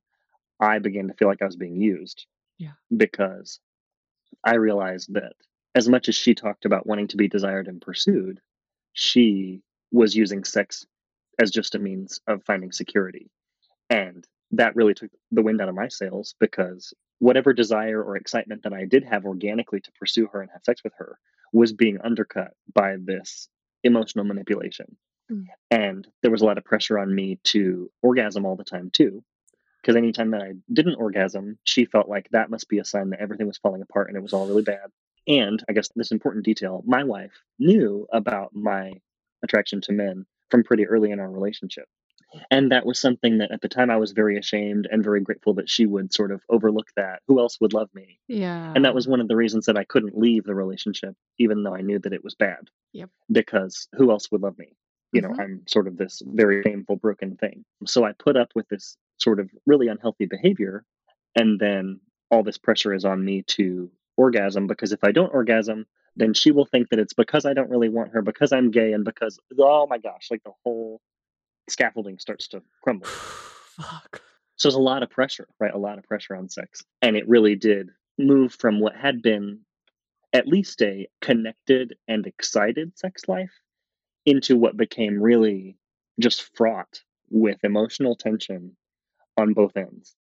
I 0.59 0.79
began 0.79 1.07
to 1.07 1.13
feel 1.13 1.27
like 1.27 1.41
I 1.41 1.45
was 1.45 1.55
being 1.55 1.77
used. 1.77 2.25
Yeah. 2.57 2.73
Because 2.95 3.59
I 4.43 4.55
realized 4.55 5.13
that 5.13 5.33
as 5.75 5.87
much 5.87 6.09
as 6.09 6.15
she 6.15 6.33
talked 6.35 6.65
about 6.65 6.85
wanting 6.87 7.07
to 7.09 7.17
be 7.17 7.27
desired 7.27 7.67
and 7.67 7.81
pursued, 7.81 8.41
she 8.93 9.61
was 9.91 10.15
using 10.15 10.43
sex 10.43 10.85
as 11.41 11.51
just 11.51 11.75
a 11.75 11.79
means 11.79 12.19
of 12.27 12.43
finding 12.43 12.71
security. 12.71 13.29
And 13.89 14.27
that 14.51 14.75
really 14.75 14.93
took 14.93 15.11
the 15.31 15.41
wind 15.41 15.61
out 15.61 15.69
of 15.69 15.75
my 15.75 15.87
sails 15.87 16.35
because 16.39 16.93
whatever 17.19 17.53
desire 17.53 18.01
or 18.01 18.17
excitement 18.17 18.63
that 18.63 18.73
I 18.73 18.85
did 18.85 19.03
have 19.03 19.25
organically 19.25 19.81
to 19.81 19.91
pursue 19.93 20.27
her 20.31 20.41
and 20.41 20.49
have 20.51 20.63
sex 20.63 20.83
with 20.83 20.93
her 20.97 21.19
was 21.53 21.73
being 21.73 21.99
undercut 22.03 22.51
by 22.73 22.95
this 22.99 23.49
emotional 23.83 24.25
manipulation. 24.25 24.97
Mm. 25.31 25.45
And 25.69 26.07
there 26.21 26.31
was 26.31 26.41
a 26.41 26.45
lot 26.45 26.57
of 26.57 26.65
pressure 26.65 26.97
on 26.97 27.13
me 27.13 27.39
to 27.45 27.91
orgasm 28.01 28.45
all 28.45 28.55
the 28.55 28.63
time 28.63 28.89
too. 28.91 29.23
Because 29.81 29.95
anytime 29.95 30.31
that 30.31 30.41
I 30.41 30.53
didn't 30.71 30.95
orgasm, 30.95 31.57
she 31.63 31.85
felt 31.85 32.09
like 32.09 32.27
that 32.31 32.49
must 32.49 32.67
be 32.67 32.79
a 32.79 32.85
sign 32.85 33.11
that 33.11 33.21
everything 33.21 33.47
was 33.47 33.57
falling 33.57 33.81
apart 33.81 34.09
and 34.09 34.17
it 34.17 34.23
was 34.23 34.33
all 34.33 34.47
really 34.47 34.63
bad. 34.63 34.91
And 35.27 35.63
I 35.69 35.73
guess 35.73 35.89
this 35.95 36.11
important 36.11 36.45
detail 36.45 36.83
my 36.85 37.03
wife 37.03 37.43
knew 37.59 38.07
about 38.11 38.53
my 38.53 38.93
attraction 39.43 39.79
to 39.81 39.93
men 39.93 40.25
from 40.49 40.63
pretty 40.63 40.85
early 40.85 41.11
in 41.11 41.19
our 41.19 41.29
relationship. 41.29 41.87
And 42.51 42.71
that 42.71 42.85
was 42.85 42.99
something 42.99 43.39
that 43.39 43.51
at 43.51 43.61
the 43.61 43.69
time 43.69 43.89
I 43.89 43.97
was 43.97 44.11
very 44.11 44.37
ashamed 44.37 44.87
and 44.91 45.03
very 45.03 45.21
grateful 45.21 45.55
that 45.55 45.69
she 45.69 45.85
would 45.85 46.13
sort 46.13 46.31
of 46.31 46.43
overlook 46.49 46.87
that. 46.95 47.21
Who 47.27 47.39
else 47.39 47.59
would 47.59 47.73
love 47.73 47.89
me? 47.93 48.19
Yeah. 48.27 48.71
And 48.75 48.85
that 48.85 48.93
was 48.93 49.07
one 49.07 49.19
of 49.19 49.27
the 49.27 49.35
reasons 49.35 49.65
that 49.65 49.77
I 49.77 49.83
couldn't 49.83 50.17
leave 50.17 50.43
the 50.43 50.55
relationship, 50.55 51.15
even 51.39 51.63
though 51.63 51.73
I 51.75 51.81
knew 51.81 51.99
that 51.99 52.13
it 52.13 52.23
was 52.23 52.35
bad. 52.35 52.69
Yep. 52.93 53.09
Because 53.31 53.87
who 53.95 54.11
else 54.11 54.31
would 54.31 54.41
love 54.41 54.57
me? 54.57 54.75
You 55.11 55.21
know, 55.21 55.29
Mhm. 55.29 55.39
I'm 55.39 55.67
sort 55.67 55.87
of 55.87 55.97
this 55.97 56.21
very 56.25 56.61
painful, 56.61 56.97
broken 56.97 57.35
thing. 57.35 57.65
So 57.85 58.03
I 58.03 58.11
put 58.11 58.37
up 58.37 58.51
with 58.53 58.67
this 58.69 58.95
sort 59.17 59.39
of 59.39 59.49
really 59.65 59.87
unhealthy 59.87 60.27
behavior. 60.27 60.85
And 61.35 61.59
then 61.59 61.99
all 62.29 62.43
this 62.43 62.59
pressure 62.59 62.93
is 62.93 63.05
on 63.05 63.25
me 63.25 63.41
to 63.43 63.91
orgasm 64.17 64.67
because 64.67 64.91
if 64.91 65.03
I 65.03 65.11
don't 65.11 65.33
orgasm, 65.33 65.87
then 66.15 66.33
she 66.33 66.51
will 66.51 66.65
think 66.65 66.89
that 66.89 66.99
it's 66.99 67.13
because 67.13 67.45
I 67.45 67.53
don't 67.53 67.69
really 67.69 67.89
want 67.89 68.11
her, 68.11 68.21
because 68.21 68.51
I'm 68.51 68.71
gay, 68.71 68.93
and 68.93 69.05
because, 69.05 69.39
oh 69.57 69.87
my 69.87 69.97
gosh, 69.97 70.29
like 70.29 70.43
the 70.43 70.51
whole 70.63 71.01
scaffolding 71.69 72.19
starts 72.19 72.47
to 72.49 72.61
crumble. 72.81 73.07
Fuck. 73.07 74.21
So 74.55 74.67
there's 74.67 74.75
a 74.75 74.79
lot 74.79 75.03
of 75.03 75.09
pressure, 75.09 75.47
right? 75.59 75.73
A 75.73 75.77
lot 75.77 75.97
of 75.97 76.03
pressure 76.03 76.35
on 76.35 76.49
sex. 76.49 76.83
And 77.01 77.15
it 77.15 77.27
really 77.27 77.55
did 77.55 77.89
move 78.17 78.53
from 78.53 78.79
what 78.79 78.95
had 78.95 79.21
been 79.21 79.61
at 80.33 80.47
least 80.47 80.81
a 80.81 81.07
connected 81.21 81.95
and 82.07 82.27
excited 82.27 82.97
sex 82.97 83.23
life 83.27 83.53
into 84.25 84.57
what 84.57 84.77
became 84.77 85.21
really 85.21 85.77
just 86.19 86.55
fraught 86.55 87.01
with 87.29 87.63
emotional 87.63 88.15
tension 88.15 88.75
on 89.37 89.53
both 89.53 89.77
ends. 89.77 90.15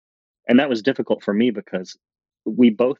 And 0.49 0.61
that 0.61 0.69
was 0.69 0.83
difficult 0.83 1.25
for 1.25 1.33
me 1.33 1.51
because 1.51 1.97
we 2.45 2.71
both 2.71 2.99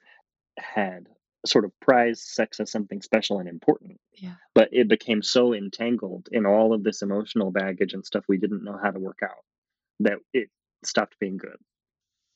had 0.59 1.07
sort 1.47 1.65
of 1.65 1.73
prized 1.81 2.23
sex 2.23 2.61
as 2.61 2.71
something 2.71 3.01
special 3.03 3.39
and 3.39 3.49
important 3.49 4.01
Yeah. 4.15 4.35
but 4.55 4.69
it 4.73 4.89
became 4.89 5.23
so 5.23 5.55
entangled 5.55 6.29
in 6.33 6.47
all 6.47 6.73
of 6.73 6.83
this 6.85 7.03
emotional 7.03 7.51
baggage 7.51 7.93
and 7.95 8.05
stuff 8.05 8.25
we 8.29 8.39
didn't 8.39 8.65
know 8.65 8.79
how 8.83 8.91
to 8.91 8.99
work 8.99 9.21
out 9.23 9.45
that 10.01 10.19
it 10.33 10.49
stopped 10.85 11.19
being 11.19 11.37
good. 11.39 11.57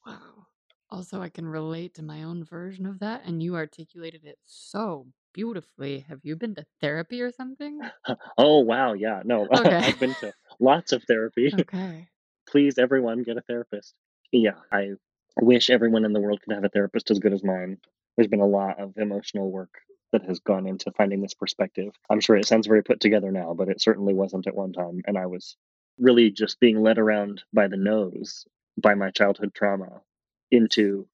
Wow. 0.07 0.47
Also, 0.91 1.21
I 1.23 1.29
can 1.29 1.47
relate 1.47 1.95
to 1.95 2.03
my 2.03 2.23
own 2.25 2.43
version 2.43 2.85
of 2.87 2.99
that, 3.01 3.23
and 3.25 3.43
you 3.43 3.55
articulated 3.55 4.25
it 4.25 4.39
so 4.45 5.07
beautifully. 5.33 6.01
Have 6.09 6.21
you 6.25 6.35
been 6.37 6.55
to 6.57 6.65
therapy 6.81 7.21
or 7.23 7.31
something? 7.31 7.81
Oh 8.39 8.61
wow, 8.61 8.95
yeah, 8.95 9.23
no, 9.25 9.47
Okay. 9.53 9.77
I've 9.77 10.01
been 10.01 10.15
to 10.15 10.33
lots 10.59 10.93
of 10.93 11.05
therapy. 11.05 11.53
Okay. 11.61 12.09
Please, 12.49 12.79
everyone, 12.79 13.23
get 13.23 13.37
a 13.37 13.43
therapist. 13.43 13.95
Yeah, 14.33 14.59
I 14.73 14.93
wish 15.41 15.71
everyone 15.71 16.05
in 16.05 16.13
the 16.13 16.21
world 16.21 16.41
could 16.43 16.55
have 16.55 16.65
a 16.65 16.69
therapist 16.69 17.11
as 17.13 17.21
good 17.21 17.33
as 17.33 17.45
mine. 17.45 17.79
There's 18.21 18.29
been 18.29 18.41
a 18.41 18.47
lot 18.47 18.79
of 18.79 18.99
emotional 18.99 19.51
work 19.51 19.81
that 20.13 20.27
has 20.27 20.41
gone 20.41 20.67
into 20.67 20.93
finding 20.93 21.23
this 21.23 21.33
perspective. 21.33 21.95
I'm 22.11 22.21
sure 22.21 22.37
it 22.37 22.47
sounds 22.47 22.67
very 22.67 22.83
put 22.83 23.01
together 23.01 23.33
now, 23.33 23.55
but 23.55 23.71
it 23.71 23.81
certainly 23.81 24.13
wasn't 24.13 24.47
at 24.47 24.55
one 24.55 24.75
time. 24.75 25.01
And 25.07 25.17
I 25.17 25.25
was 25.25 25.57
really 25.99 26.31
just 26.31 26.61
being 26.61 26.83
led 26.83 26.99
around 26.99 27.43
by 27.55 27.67
the 27.67 27.79
nose 27.79 28.45
by 28.77 28.93
my 28.93 29.11
childhood 29.11 29.55
trauma 29.55 30.03
into 30.51 31.09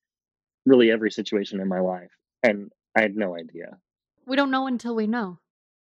really 0.65 0.91
every 0.91 1.13
situation 1.13 1.61
in 1.61 1.69
my 1.69 1.79
life. 1.79 2.11
And 2.43 2.73
I 2.97 3.03
had 3.03 3.15
no 3.15 3.37
idea. 3.37 3.79
We 4.27 4.35
don't 4.35 4.51
know 4.51 4.67
until 4.67 4.97
we 4.97 5.07
know. 5.07 5.39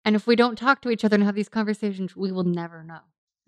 And 0.06 0.16
if 0.16 0.28
we 0.28 0.36
don't 0.36 0.60
talk 0.60 0.80
to 0.84 0.92
each 0.92 1.04
other 1.04 1.16
and 1.16 1.24
have 1.24 1.34
these 1.34 1.50
conversations, 1.50 2.16
we 2.16 2.32
will 2.32 2.44
never 2.44 2.84
know. 2.84 3.02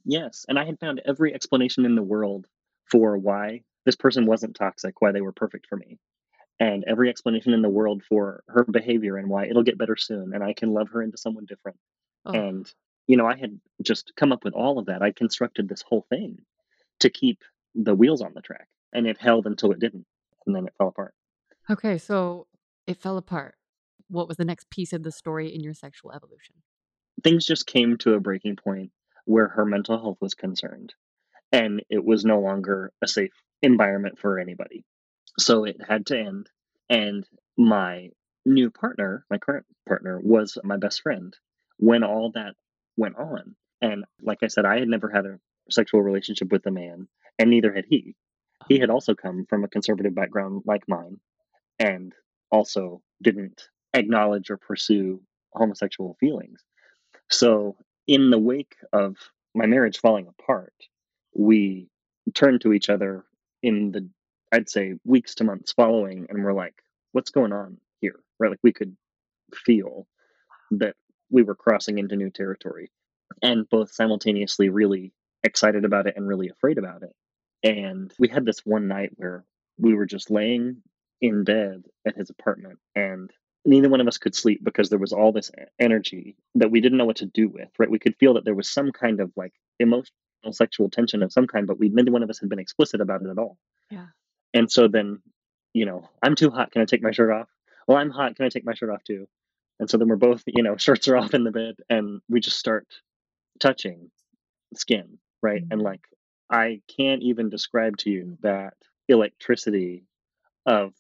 Yes. 0.04 0.48
And 0.50 0.58
I 0.58 0.66
had 0.66 0.80
found 0.80 1.00
every 1.06 1.32
explanation 1.32 1.86
in 1.86 1.94
the 1.94 2.02
world 2.02 2.48
for 2.86 3.20
why 3.20 3.62
this 3.86 3.96
person 3.96 4.26
wasn't 4.26 4.56
toxic, 4.56 5.00
why 5.00 5.12
they 5.12 5.22
were 5.22 5.32
perfect 5.32 5.68
for 5.68 5.76
me. 5.76 6.00
And 6.62 6.84
every 6.86 7.10
explanation 7.10 7.54
in 7.54 7.64
the 7.64 7.70
world 7.70 8.04
for 8.08 8.44
her 8.48 8.64
behavior 8.64 9.18
and 9.18 9.30
why 9.30 9.48
it'll 9.48 9.64
get 9.64 9.80
better 9.80 9.96
soon 9.98 10.32
and 10.36 10.44
I 10.44 10.54
can 10.54 10.74
love 10.74 10.90
her 10.90 11.02
into 11.02 11.18
someone 11.18 11.46
different. 11.48 11.80
Oh, 12.24 12.34
And, 12.34 12.72
you 13.08 13.18
know, 13.18 13.26
I 13.26 13.36
had 13.36 13.60
just 13.82 14.14
come 14.16 14.32
up 14.32 14.44
with 14.44 14.54
all 14.54 14.78
of 14.78 14.86
that. 14.86 15.02
I 15.02 15.10
constructed 15.12 15.68
this 15.68 15.82
whole 15.82 16.06
thing 16.08 16.38
to 17.00 17.10
keep 17.10 17.40
the 17.74 17.96
wheels 17.96 18.22
on 18.22 18.34
the 18.36 18.42
track. 18.42 18.68
And 18.94 19.08
it 19.08 19.18
held 19.20 19.48
until 19.48 19.72
it 19.72 19.80
didn't. 19.80 20.06
And 20.46 20.56
then 20.56 20.68
it 20.68 20.74
fell 20.78 20.90
apart. 20.90 21.16
okay. 21.68 21.98
So 21.98 22.46
it 22.86 23.02
fell 23.02 23.18
apart. 23.18 23.56
What 24.08 24.28
was 24.28 24.38
the 24.38 24.46
next 24.46 24.70
piece 24.70 24.94
of 24.94 25.02
the 25.02 25.12
story 25.12 25.56
in 25.56 25.62
your 25.62 25.74
sexual 25.74 26.12
evolution? 26.12 26.56
Things 27.24 27.44
just 27.46 27.66
came 27.66 27.98
to 28.00 28.14
a 28.14 28.20
breaking 28.20 28.58
point 28.58 28.92
where 29.26 29.48
her 29.48 29.66
mental 29.66 29.98
health 29.98 30.18
was 30.22 30.36
concerned. 30.36 30.94
And 31.52 31.82
it 31.90 32.06
was 32.06 32.24
no 32.24 32.40
longer 32.40 32.92
a 33.02 33.08
safe 33.08 33.34
environment 33.64 34.20
for 34.20 34.38
anybody. 34.38 34.86
So 35.40 35.66
it 35.66 35.78
had 35.88 36.06
to 36.08 36.20
end. 36.20 36.50
And 36.90 37.26
my 37.58 38.10
new 38.46 38.70
partner, 38.70 39.26
my 39.30 39.38
current 39.38 39.66
partner, 39.88 40.20
was 40.22 40.58
my 40.64 40.78
best 40.78 41.02
friend 41.02 41.36
when 41.78 42.04
all 42.04 42.32
that 42.32 42.56
went 42.98 43.18
on. 43.18 43.56
And 43.82 44.06
like 44.22 44.40
I 44.44 44.48
said, 44.48 44.66
I 44.66 44.80
had 44.80 44.88
never 44.88 45.10
had 45.10 45.26
a 45.26 45.40
sexual 45.70 46.02
relationship 46.02 46.52
with 46.52 46.66
a 46.66 46.72
man, 46.72 47.08
and 47.40 47.50
neither 47.50 47.74
had 47.74 47.86
he. 47.90 48.16
He 48.68 48.78
had 48.78 48.90
also 48.90 49.16
come 49.16 49.46
from 49.50 49.64
a 49.64 49.68
conservative 49.68 50.14
background 50.14 50.64
like 50.66 50.88
mine 50.88 51.20
and 51.80 52.14
also 52.52 53.02
didn't 53.24 53.64
acknowledge 53.94 54.52
or 54.52 54.58
pursue 54.58 55.22
homosexual 55.54 56.16
feelings. 56.20 56.64
So, 57.30 57.76
in 58.08 58.30
the 58.30 58.38
wake 58.40 58.76
of 58.94 59.16
my 59.56 59.66
marriage 59.66 60.00
falling 60.00 60.28
apart, 60.28 60.74
we 61.34 61.90
turned 62.34 62.62
to 62.62 62.74
each 62.74 62.90
other 62.90 63.24
in 63.64 63.92
the, 63.92 64.08
I'd 64.52 64.70
say, 64.70 64.96
weeks 65.06 65.36
to 65.36 65.44
months 65.44 65.72
following, 65.72 66.28
and 66.30 66.44
we're 66.44 66.54
like, 66.54 66.76
what's 67.12 67.32
going 67.32 67.54
on 67.54 67.78
here? 68.00 68.20
Right? 68.40 68.50
Like, 68.50 68.60
we 68.64 68.74
could 68.74 68.96
feel 69.54 70.08
that 70.72 70.96
we 71.30 71.44
were 71.44 71.56
crossing 71.56 71.98
into 71.98 72.16
new 72.16 72.30
territory 72.30 72.92
and 73.42 73.70
both 73.70 73.92
simultaneously 73.92 74.70
really 74.70 75.14
excited 75.44 75.86
about 75.86 76.08
it 76.08 76.16
and 76.16 76.28
really 76.28 76.50
afraid 76.50 76.78
about 76.78 77.04
it. 77.04 77.14
And 77.64 78.14
we 78.20 78.28
had 78.28 78.46
this 78.46 78.60
one 78.66 78.88
night 78.88 79.12
where 79.16 79.46
we 79.78 79.94
were 79.94 80.06
just 80.06 80.32
laying 80.32 80.82
in 81.22 81.44
bed 81.44 81.84
at 82.06 82.18
his 82.18 82.30
apartment 82.30 82.80
and 82.96 83.32
neither 83.66 83.90
one 83.90 84.02
of 84.02 84.08
us 84.08 84.18
could 84.18 84.36
sleep 84.36 84.64
because 84.64 84.90
there 84.90 85.00
was 85.00 85.14
all 85.14 85.32
this 85.32 85.52
energy 85.80 86.36
that 86.56 86.72
we 86.72 86.82
didn't 86.82 86.98
know 86.98 87.06
what 87.06 87.18
to 87.18 87.26
do 87.26 87.48
with, 87.48 87.70
right? 87.78 87.92
We 87.92 88.00
could 88.00 88.16
feel 88.18 88.34
that 88.34 88.46
there 88.46 88.56
was 88.56 88.70
some 88.70 88.92
kind 88.92 89.20
of 89.20 89.32
like 89.36 89.54
emotional 89.80 90.12
sexual 90.52 90.90
tension 90.90 91.22
of 91.22 91.32
some 91.32 91.46
kind, 91.48 91.68
but 91.68 91.80
we 91.80 91.90
neither 91.90 92.12
one 92.12 92.24
of 92.24 92.30
us 92.30 92.40
had 92.40 92.50
been 92.50 92.60
explicit 92.60 93.02
about 93.02 93.22
it 93.22 93.30
at 93.30 93.38
all. 93.38 93.58
Yeah. 93.92 94.08
And 94.54 94.72
so 94.72 94.88
then, 94.88 95.22
you 95.74 95.86
know, 95.86 96.08
I'm 96.22 96.36
too 96.36 96.50
hot. 96.50 96.72
Can 96.72 96.82
I 96.82 96.86
take 96.86 97.04
my 97.04 97.12
shirt 97.12 97.32
off? 97.32 97.50
Well, 97.88 97.98
I'm 97.98 98.10
hot. 98.10 98.36
Can 98.36 98.46
I 98.46 98.50
take 98.50 98.66
my 98.66 98.74
shirt 98.74 98.90
off 98.90 99.04
too? 99.04 99.28
And 99.80 99.90
so 99.90 99.98
then 99.98 100.08
we're 100.08 100.16
both, 100.16 100.44
you 100.48 100.64
know, 100.64 100.78
shirts 100.78 101.08
are 101.08 101.18
off 101.18 101.34
in 101.34 101.44
the 101.44 101.52
bed 101.52 101.76
and 101.90 102.22
we 102.30 102.40
just 102.40 102.58
start 102.60 102.88
touching 103.60 104.12
skin, 104.76 105.20
right? 105.42 105.64
And 105.72 105.82
Mhm. 105.82 105.86
like, 105.86 106.02
I 106.50 106.82
can't 106.88 107.24
even 107.24 107.50
describe 107.50 107.98
to 108.00 108.12
you 108.12 108.38
that 108.42 108.76
electricity 109.10 110.06
of 110.66 110.94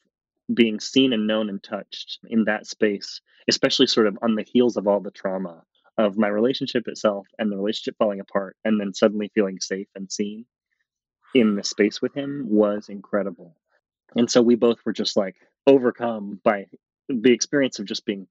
being 0.54 0.80
seen 0.80 1.14
and 1.14 1.28
known 1.28 1.50
and 1.50 1.62
touched 1.64 2.20
in 2.30 2.46
that 2.46 2.68
space, 2.68 3.22
especially 3.48 3.88
sort 3.88 4.08
of 4.08 4.18
on 4.22 4.36
the 4.36 4.44
heels 4.44 4.78
of 4.78 4.88
all 4.88 5.00
the 5.00 5.12
trauma 5.12 5.64
of 5.98 6.18
my 6.18 6.28
relationship 6.28 6.88
itself 6.88 7.28
and 7.40 7.52
the 7.52 7.58
relationship 7.58 7.96
falling 7.98 8.20
apart, 8.20 8.58
and 8.66 8.80
then 8.80 8.94
suddenly 8.94 9.30
feeling 9.36 9.60
safe 9.60 9.88
and 9.96 10.12
seen 10.12 10.46
in 11.34 11.56
the 11.56 11.64
space 11.64 12.02
with 12.02 12.14
him 12.14 12.46
was 12.50 12.90
incredible. 12.90 13.56
And 14.16 14.30
so 14.30 14.42
we 14.42 14.56
both 14.56 14.80
were 14.86 14.94
just 14.94 15.16
like 15.16 15.36
overcome 15.68 16.40
by 16.44 16.66
the 17.08 17.32
experience 17.32 17.80
of 17.80 17.86
just 17.86 18.06
being 18.06 18.28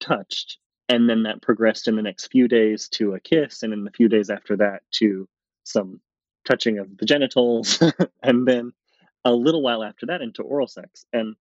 touched. 0.00 0.58
And 0.88 1.08
then 1.08 1.22
that 1.22 1.40
progressed 1.40 1.88
in 1.88 1.96
the 1.96 2.02
next 2.02 2.26
few 2.26 2.46
days 2.46 2.88
to 2.90 3.14
a 3.14 3.20
kiss, 3.20 3.62
and 3.62 3.72
in 3.72 3.84
the 3.84 3.90
few 3.90 4.08
days 4.08 4.28
after 4.28 4.56
that 4.58 4.82
to 4.92 5.26
some 5.64 6.00
touching 6.46 6.78
of 6.78 6.98
the 6.98 7.06
genitals, 7.06 7.82
and 8.22 8.46
then 8.46 8.72
a 9.24 9.32
little 9.32 9.62
while 9.62 9.82
after 9.82 10.06
that 10.06 10.20
into 10.20 10.42
oral 10.42 10.66
sex. 10.66 11.06
And 11.12 11.36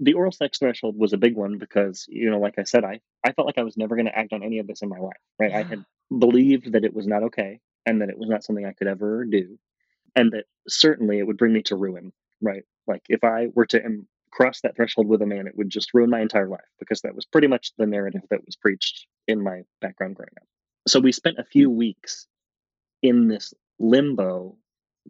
the 0.00 0.12
oral 0.12 0.32
sex 0.32 0.58
threshold 0.58 0.98
was 0.98 1.14
a 1.14 1.18
big 1.18 1.34
one 1.34 1.56
because, 1.56 2.04
you 2.08 2.30
know, 2.30 2.38
like 2.38 2.58
I 2.58 2.64
said, 2.64 2.84
I, 2.84 3.00
I 3.24 3.32
felt 3.32 3.46
like 3.46 3.58
I 3.58 3.62
was 3.62 3.78
never 3.78 3.96
going 3.96 4.06
to 4.06 4.18
act 4.18 4.34
on 4.34 4.42
any 4.42 4.58
of 4.58 4.66
this 4.66 4.82
in 4.82 4.90
my 4.90 4.98
life, 4.98 5.16
right? 5.38 5.52
I 5.52 5.62
had 5.62 5.84
believed 6.18 6.72
that 6.72 6.84
it 6.84 6.94
was 6.94 7.06
not 7.06 7.22
okay 7.24 7.60
and 7.86 8.02
that 8.02 8.10
it 8.10 8.18
was 8.18 8.28
not 8.28 8.44
something 8.44 8.66
I 8.66 8.72
could 8.72 8.88
ever 8.88 9.24
do. 9.24 9.58
And 10.16 10.32
that 10.32 10.44
certainly 10.68 11.18
it 11.18 11.26
would 11.26 11.38
bring 11.38 11.52
me 11.52 11.62
to 11.64 11.76
ruin, 11.76 12.12
right? 12.40 12.62
Like 12.86 13.02
if 13.08 13.24
I 13.24 13.48
were 13.54 13.66
to 13.66 13.84
um, 13.84 14.06
cross 14.30 14.60
that 14.60 14.76
threshold 14.76 15.08
with 15.08 15.22
a 15.22 15.26
man, 15.26 15.46
it 15.46 15.56
would 15.56 15.70
just 15.70 15.94
ruin 15.94 16.10
my 16.10 16.20
entire 16.20 16.48
life 16.48 16.60
because 16.78 17.00
that 17.02 17.14
was 17.14 17.24
pretty 17.24 17.46
much 17.46 17.72
the 17.78 17.86
narrative 17.86 18.22
that 18.30 18.44
was 18.44 18.56
preached 18.56 19.06
in 19.26 19.42
my 19.42 19.62
background 19.80 20.16
growing 20.16 20.30
up. 20.40 20.46
So 20.86 21.00
we 21.00 21.12
spent 21.12 21.38
a 21.38 21.44
few 21.44 21.70
weeks 21.70 22.26
in 23.02 23.28
this 23.28 23.54
limbo, 23.78 24.56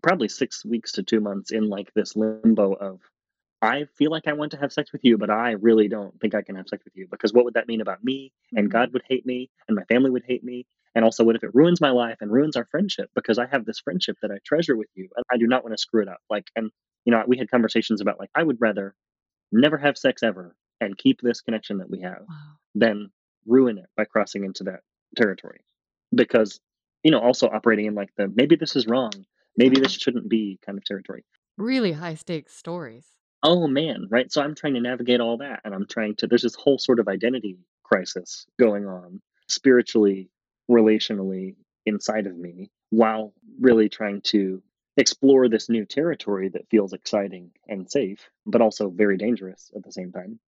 probably 0.02 0.28
six 0.28 0.64
weeks 0.64 0.92
to 0.92 1.02
two 1.02 1.20
months 1.20 1.50
in 1.50 1.68
like 1.68 1.92
this 1.94 2.16
limbo 2.16 2.72
of 2.74 3.00
I 3.62 3.86
feel 3.96 4.10
like 4.10 4.28
I 4.28 4.34
want 4.34 4.50
to 4.52 4.58
have 4.58 4.72
sex 4.72 4.92
with 4.92 5.04
you, 5.04 5.16
but 5.16 5.30
I 5.30 5.52
really 5.52 5.88
don't 5.88 6.20
think 6.20 6.34
I 6.34 6.42
can 6.42 6.54
have 6.56 6.68
sex 6.68 6.84
with 6.84 6.94
you 6.96 7.08
because 7.10 7.32
what 7.32 7.46
would 7.46 7.54
that 7.54 7.66
mean 7.66 7.80
about 7.80 8.04
me? 8.04 8.30
And 8.54 8.70
God 8.70 8.92
would 8.92 9.02
hate 9.08 9.24
me, 9.24 9.48
and 9.66 9.74
my 9.74 9.84
family 9.84 10.10
would 10.10 10.24
hate 10.26 10.44
me. 10.44 10.66
And 10.94 11.04
also, 11.04 11.24
what 11.24 11.36
if 11.36 11.42
it 11.42 11.54
ruins 11.54 11.80
my 11.80 11.90
life 11.90 12.18
and 12.20 12.30
ruins 12.30 12.56
our 12.56 12.66
friendship? 12.70 13.10
Because 13.14 13.38
I 13.38 13.46
have 13.46 13.64
this 13.64 13.80
friendship 13.80 14.16
that 14.22 14.30
I 14.30 14.38
treasure 14.44 14.76
with 14.76 14.88
you, 14.94 15.08
and 15.16 15.24
I 15.30 15.36
do 15.36 15.46
not 15.46 15.64
want 15.64 15.74
to 15.74 15.80
screw 15.80 16.02
it 16.02 16.08
up. 16.08 16.20
Like, 16.30 16.50
and 16.54 16.70
you 17.04 17.10
know, 17.12 17.22
we 17.26 17.36
had 17.36 17.50
conversations 17.50 18.00
about 18.00 18.18
like 18.20 18.30
I 18.34 18.42
would 18.42 18.60
rather 18.60 18.94
never 19.52 19.76
have 19.76 19.98
sex 19.98 20.22
ever 20.22 20.56
and 20.80 20.96
keep 20.96 21.20
this 21.20 21.40
connection 21.40 21.78
that 21.78 21.90
we 21.90 22.00
have 22.00 22.22
Wow. 22.28 22.56
than 22.74 23.10
ruin 23.46 23.78
it 23.78 23.86
by 23.96 24.04
crossing 24.04 24.44
into 24.44 24.64
that 24.64 24.80
territory. 25.16 25.60
Because 26.14 26.60
you 27.02 27.10
know, 27.10 27.20
also 27.20 27.48
operating 27.48 27.86
in 27.86 27.94
like 27.94 28.10
the 28.16 28.28
maybe 28.34 28.56
this 28.56 28.76
is 28.76 28.86
wrong, 28.86 29.12
maybe 29.56 29.78
this 29.80 29.92
shouldn't 29.92 30.28
be 30.28 30.58
kind 30.64 30.78
of 30.78 30.84
territory. 30.84 31.24
Really 31.58 31.92
high 31.92 32.14
stakes 32.14 32.54
stories. 32.54 33.06
Oh 33.42 33.66
man, 33.68 34.06
right? 34.10 34.32
So 34.32 34.40
I'm 34.42 34.54
trying 34.54 34.74
to 34.74 34.80
navigate 34.80 35.20
all 35.20 35.36
that 35.38 35.60
and 35.64 35.74
I'm 35.74 35.86
trying 35.86 36.14
to 36.16 36.26
there's 36.26 36.42
this 36.42 36.54
whole 36.54 36.78
sort 36.78 36.98
of 36.98 37.08
identity 37.08 37.58
crisis 37.82 38.46
going 38.58 38.86
on 38.86 39.20
spiritually, 39.48 40.30
relationally 40.70 41.56
inside 41.86 42.26
of 42.26 42.36
me 42.36 42.70
while 42.90 43.32
really 43.60 43.88
trying 43.88 44.20
to 44.22 44.62
explore 44.96 45.48
this 45.48 45.68
new 45.68 45.84
territory 45.84 46.48
that 46.48 46.68
feels 46.70 46.92
exciting 46.92 47.50
and 47.68 47.90
safe, 47.90 48.30
but 48.46 48.60
also 48.60 48.88
very 48.88 49.16
dangerous 49.16 49.70
at 49.74 49.82
the 49.82 49.92
same 49.92 50.12
time. 50.12 50.38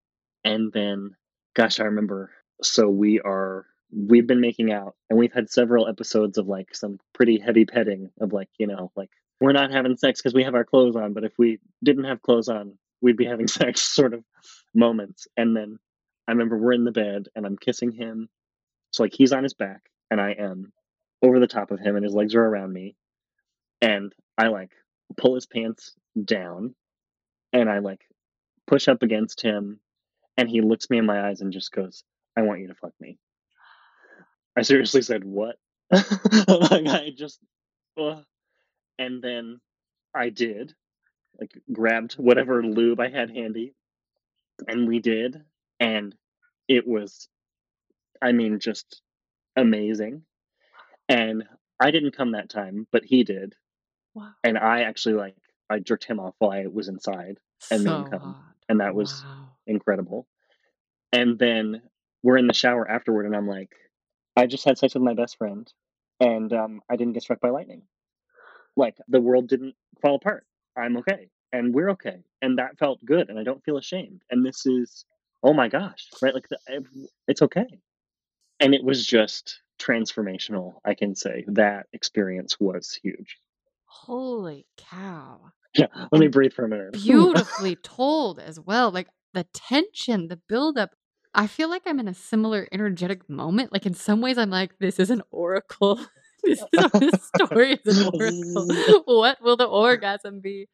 And 0.44 0.72
then 0.72 1.16
gosh, 1.54 1.80
I 1.80 1.84
remember 1.84 2.30
so 2.62 2.88
we 2.88 3.20
are 3.20 3.66
we've 3.92 4.26
been 4.26 4.40
making 4.40 4.72
out 4.72 4.94
and 5.08 5.18
we've 5.18 5.32
had 5.32 5.50
several 5.50 5.88
episodes 5.88 6.38
of 6.38 6.46
like 6.46 6.74
some 6.74 6.98
pretty 7.14 7.38
heavy 7.38 7.64
petting 7.64 8.10
of 8.20 8.32
like, 8.32 8.48
you 8.58 8.66
know, 8.66 8.90
like 8.96 9.10
we're 9.40 9.52
not 9.52 9.72
having 9.72 9.96
sex 9.96 10.20
because 10.20 10.34
we 10.34 10.44
have 10.44 10.54
our 10.54 10.64
clothes 10.64 10.96
on, 10.96 11.12
but 11.12 11.24
if 11.24 11.32
we 11.38 11.58
didn't 11.84 12.04
have 12.04 12.22
clothes 12.22 12.48
on, 12.48 12.78
we'd 13.00 13.16
be 13.16 13.26
having 13.26 13.48
sex 13.48 13.80
sort 13.80 14.14
of 14.14 14.24
moments. 14.74 15.26
And 15.36 15.56
then 15.56 15.78
I 16.26 16.32
remember 16.32 16.58
we're 16.58 16.72
in 16.72 16.84
the 16.84 16.92
bed 16.92 17.28
and 17.34 17.46
I'm 17.46 17.56
kissing 17.56 17.92
him. 17.92 18.28
So 18.90 19.02
like 19.02 19.14
he's 19.14 19.32
on 19.32 19.42
his 19.42 19.54
back 19.54 19.82
and 20.10 20.20
I 20.20 20.32
am 20.32 20.72
over 21.22 21.40
the 21.40 21.46
top 21.46 21.70
of 21.70 21.80
him 21.80 21.96
and 21.96 22.04
his 22.04 22.14
legs 22.14 22.34
are 22.34 22.44
around 22.44 22.72
me. 22.72 22.96
And 23.80 24.12
I 24.38 24.48
like 24.48 24.70
pull 25.16 25.34
his 25.34 25.46
pants 25.46 25.94
down 26.22 26.74
and 27.52 27.70
I 27.70 27.78
like 27.78 28.00
push 28.66 28.88
up 28.88 29.02
against 29.02 29.40
him 29.40 29.80
and 30.36 30.48
he 30.48 30.60
looks 30.60 30.90
me 30.90 30.98
in 30.98 31.06
my 31.06 31.28
eyes 31.28 31.40
and 31.40 31.52
just 31.52 31.72
goes, 31.72 32.04
I 32.36 32.42
want 32.42 32.60
you 32.60 32.68
to 32.68 32.74
fuck 32.74 32.92
me. 33.00 33.18
I 34.56 34.62
seriously 34.62 35.02
said, 35.02 35.24
What? 35.24 35.56
like 35.90 36.86
I 36.86 37.12
just 37.16 37.38
ugh. 37.98 38.24
and 38.98 39.22
then 39.22 39.60
I 40.14 40.30
did. 40.30 40.74
Like 41.38 41.52
grabbed 41.70 42.14
whatever 42.14 42.62
lube 42.62 42.98
I 42.98 43.08
had 43.08 43.30
handy 43.30 43.74
and 44.66 44.88
we 44.88 45.00
did. 45.00 45.42
And 45.78 46.14
it 46.68 46.86
was 46.86 47.28
I 48.22 48.32
mean 48.32 48.58
just 48.58 49.02
amazing. 49.56 50.22
And 51.08 51.44
I 51.80 51.90
didn't 51.90 52.16
come 52.16 52.32
that 52.32 52.50
time, 52.50 52.86
but 52.92 53.04
he 53.04 53.24
did. 53.24 53.54
Wow. 54.14 54.32
And 54.44 54.58
I 54.58 54.82
actually 54.82 55.14
like 55.14 55.36
I 55.70 55.78
jerked 55.80 56.04
him 56.04 56.20
off 56.20 56.34
while 56.38 56.52
I 56.52 56.66
was 56.66 56.88
inside 56.88 57.38
and 57.70 57.84
made 57.84 57.92
him 57.98 58.04
come. 58.04 58.20
hot. 58.20 58.54
And 58.68 58.80
that 58.80 58.94
was 58.94 59.24
Wow. 59.24 59.56
incredible. 59.66 60.26
And 61.12 61.38
then 61.38 61.82
we're 62.22 62.38
in 62.38 62.46
the 62.46 62.54
shower 62.54 62.88
afterward, 62.88 63.26
and 63.26 63.36
I'm 63.36 63.48
like, 63.48 63.70
I 64.36 64.46
just 64.46 64.64
had 64.64 64.78
sex 64.78 64.94
with 64.94 65.02
my 65.02 65.14
best 65.14 65.38
friend, 65.38 65.72
and 66.20 66.52
um, 66.52 66.80
I 66.90 66.96
didn't 66.96 67.14
get 67.14 67.22
struck 67.22 67.40
by 67.40 67.50
lightning. 67.50 67.82
Like 68.76 68.96
the 69.08 69.20
world 69.20 69.48
didn't 69.48 69.74
fall 70.02 70.16
apart. 70.16 70.46
I'm 70.76 70.96
okay, 70.98 71.30
and 71.52 71.74
we're 71.74 71.90
okay, 71.90 72.24
and 72.42 72.58
that 72.58 72.78
felt 72.78 73.04
good, 73.04 73.30
and 73.30 73.38
I 73.38 73.44
don't 73.44 73.64
feel 73.64 73.78
ashamed. 73.78 74.22
And 74.30 74.44
this 74.44 74.66
is, 74.66 75.04
oh 75.42 75.52
my 75.54 75.68
gosh, 75.68 76.14
right? 76.20 76.34
Like 76.34 76.48
the, 76.48 76.58
it's 77.28 77.42
okay, 77.42 77.66
and 78.60 78.74
it 78.74 78.84
was 78.84 79.06
just 79.06 79.60
transformational. 79.78 80.74
I 80.84 80.94
can 80.94 81.14
say 81.14 81.44
that 81.48 81.86
experience 81.92 82.58
was 82.58 82.98
huge. 83.02 83.38
Holy 83.84 84.66
cow. 84.76 85.52
Yeah, 85.74 85.86
let 86.10 86.20
me 86.20 86.28
breathe 86.28 86.52
for 86.52 86.64
a 86.64 86.68
minute. 86.68 86.92
beautifully 87.04 87.76
told 87.76 88.38
as 88.38 88.58
well. 88.58 88.90
Like 88.90 89.08
the 89.34 89.44
tension, 89.52 90.28
the 90.28 90.40
buildup. 90.48 90.94
I 91.34 91.46
feel 91.46 91.68
like 91.68 91.82
I'm 91.84 92.00
in 92.00 92.08
a 92.08 92.14
similar 92.14 92.66
energetic 92.72 93.28
moment. 93.28 93.72
Like 93.72 93.84
in 93.84 93.94
some 93.94 94.22
ways, 94.22 94.38
I'm 94.38 94.50
like, 94.50 94.78
this 94.78 94.98
is 94.98 95.10
an 95.10 95.22
oracle. 95.30 96.00
this, 96.42 96.62
this 96.72 97.30
story 97.34 97.78
is 97.84 97.98
an 97.98 98.10
oracle. 98.14 99.02
what 99.04 99.42
will 99.42 99.56
the 99.56 99.66
orgasm 99.66 100.40
be? 100.40 100.68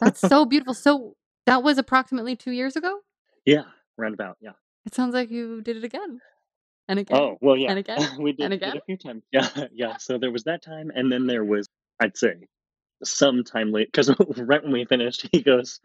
That's 0.00 0.20
so 0.20 0.44
beautiful. 0.44 0.74
So 0.74 1.16
that 1.46 1.64
was 1.64 1.78
approximately 1.78 2.36
two 2.36 2.52
years 2.52 2.76
ago. 2.76 3.00
yeah, 3.44 3.64
roundabout. 3.98 4.36
Yeah. 4.40 4.52
It 4.86 4.94
sounds 4.94 5.14
like 5.14 5.30
you 5.30 5.62
did 5.62 5.76
it 5.76 5.84
again 5.84 6.20
and 6.88 6.98
again 6.98 7.16
Oh, 7.18 7.38
well, 7.40 7.56
yeah. 7.56 7.70
and 7.70 7.78
again 7.78 7.98
we 8.18 8.32
did, 8.32 8.44
and 8.44 8.50
did 8.52 8.62
again. 8.62 8.76
a 8.76 8.80
few 8.84 8.96
times. 8.96 9.22
Yeah, 9.32 9.48
yeah. 9.72 9.96
So 9.96 10.18
there 10.18 10.30
was 10.30 10.44
that 10.44 10.62
time, 10.62 10.90
and 10.94 11.10
then 11.10 11.26
there 11.26 11.44
was, 11.44 11.68
I'd 12.00 12.16
say, 12.16 12.34
some 13.02 13.44
time 13.44 13.72
late, 13.72 13.88
because 13.92 14.10
right 14.38 14.62
when 14.62 14.72
we 14.72 14.84
finished, 14.84 15.28
he 15.32 15.42
goes, 15.42 15.80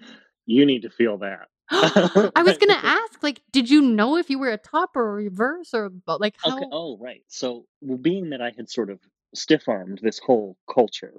"You 0.45 0.65
need 0.65 0.83
to 0.83 0.89
feel 0.89 1.17
that." 1.19 1.47
I 1.71 2.43
was 2.43 2.57
gonna 2.57 2.73
ask, 2.73 3.21
like, 3.21 3.41
did 3.51 3.69
you 3.69 3.81
know 3.81 4.17
if 4.17 4.29
you 4.29 4.39
were 4.39 4.49
a 4.49 4.57
top 4.57 4.95
or 4.95 5.09
a 5.09 5.13
reverse 5.13 5.73
or 5.73 5.91
like 6.07 6.35
how? 6.43 6.57
Okay. 6.57 6.65
Oh, 6.71 6.97
right. 6.97 7.23
So, 7.27 7.65
well, 7.81 7.97
being 7.97 8.31
that 8.31 8.41
I 8.41 8.51
had 8.55 8.69
sort 8.69 8.89
of 8.89 8.99
stiff 9.35 9.67
armed 9.67 9.99
this 10.01 10.19
whole 10.19 10.57
culture, 10.73 11.13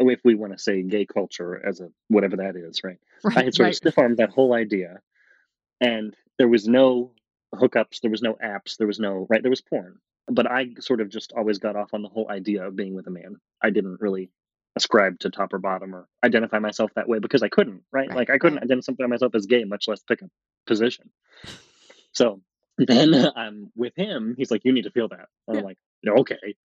oh, 0.00 0.10
if 0.10 0.20
we 0.24 0.34
want 0.34 0.52
to 0.52 0.58
say 0.58 0.82
gay 0.82 1.06
culture 1.06 1.64
as 1.66 1.80
a 1.80 1.88
whatever 2.08 2.36
that 2.36 2.56
is, 2.56 2.84
right? 2.84 2.98
I 3.24 3.44
had 3.44 3.54
sort 3.54 3.70
of 3.70 3.74
stiff 3.74 3.98
armed 3.98 4.18
that 4.18 4.30
whole 4.30 4.52
idea, 4.52 5.00
and 5.80 6.14
there 6.38 6.48
was 6.48 6.68
no 6.68 7.12
hookups, 7.54 8.00
there 8.00 8.10
was 8.10 8.22
no 8.22 8.34
apps, 8.34 8.76
there 8.76 8.86
was 8.86 9.00
no 9.00 9.26
right, 9.28 9.42
there 9.42 9.50
was 9.50 9.60
porn. 9.60 9.98
But 10.28 10.50
I 10.50 10.70
sort 10.80 11.00
of 11.00 11.08
just 11.08 11.32
always 11.32 11.58
got 11.58 11.76
off 11.76 11.94
on 11.94 12.02
the 12.02 12.08
whole 12.08 12.30
idea 12.30 12.66
of 12.66 12.76
being 12.76 12.94
with 12.94 13.06
a 13.06 13.10
man. 13.10 13.36
I 13.62 13.70
didn't 13.70 14.00
really 14.00 14.30
ascribe 14.76 15.18
to 15.20 15.30
top 15.30 15.54
or 15.54 15.58
bottom 15.58 15.94
or 15.94 16.08
identify 16.24 16.58
myself 16.58 16.90
that 16.94 17.08
way 17.08 17.18
because 17.18 17.42
I 17.42 17.48
couldn't, 17.48 17.82
right? 17.92 18.08
Right, 18.08 18.16
Like 18.16 18.30
I 18.30 18.38
couldn't 18.38 18.62
identify 18.62 19.06
myself 19.06 19.34
as 19.34 19.46
gay, 19.46 19.64
much 19.64 19.88
less 19.88 20.02
pick 20.02 20.22
a 20.22 20.30
position. 20.66 21.10
So 22.12 22.40
then 22.78 23.14
I'm 23.36 23.70
with 23.74 23.94
him. 23.96 24.34
He's 24.36 24.50
like, 24.50 24.64
"You 24.64 24.72
need 24.72 24.84
to 24.84 24.90
feel 24.90 25.08
that." 25.08 25.28
And 25.48 25.58
I'm 25.58 25.64
like, 25.64 25.78
"Yeah, 26.02 26.12
"Okay." 26.12 26.56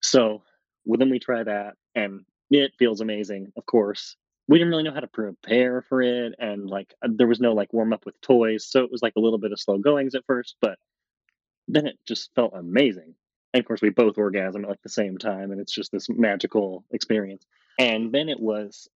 So 0.00 0.42
well, 0.84 0.98
then 0.98 1.10
we 1.10 1.18
try 1.18 1.42
that, 1.42 1.74
and 1.94 2.24
it 2.50 2.72
feels 2.78 3.00
amazing. 3.00 3.52
Of 3.56 3.66
course, 3.66 4.16
we 4.48 4.58
didn't 4.58 4.70
really 4.70 4.82
know 4.82 4.92
how 4.92 5.00
to 5.00 5.06
prepare 5.06 5.82
for 5.82 6.02
it, 6.02 6.34
and 6.38 6.68
like 6.68 6.94
uh, 7.02 7.08
there 7.10 7.26
was 7.26 7.40
no 7.40 7.52
like 7.52 7.72
warm 7.72 7.92
up 7.92 8.04
with 8.06 8.20
toys, 8.20 8.66
so 8.66 8.84
it 8.84 8.90
was 8.90 9.02
like 9.02 9.14
a 9.16 9.20
little 9.20 9.38
bit 9.38 9.52
of 9.52 9.60
slow 9.60 9.78
goings 9.78 10.14
at 10.14 10.26
first, 10.26 10.56
but 10.60 10.78
then 11.68 11.86
it 11.86 11.98
just 12.06 12.34
felt 12.34 12.52
amazing. 12.54 13.14
And 13.54 13.60
of 13.60 13.66
course, 13.66 13.82
we 13.82 13.90
both 13.90 14.18
orgasm 14.18 14.64
at 14.64 14.70
like 14.70 14.82
the 14.82 14.88
same 14.88 15.18
time, 15.18 15.52
and 15.52 15.60
it's 15.60 15.72
just 15.72 15.92
this 15.92 16.08
magical 16.08 16.84
experience. 16.90 17.44
And 17.78 18.12
then 18.12 18.28
it 18.28 18.40
was 18.40 18.88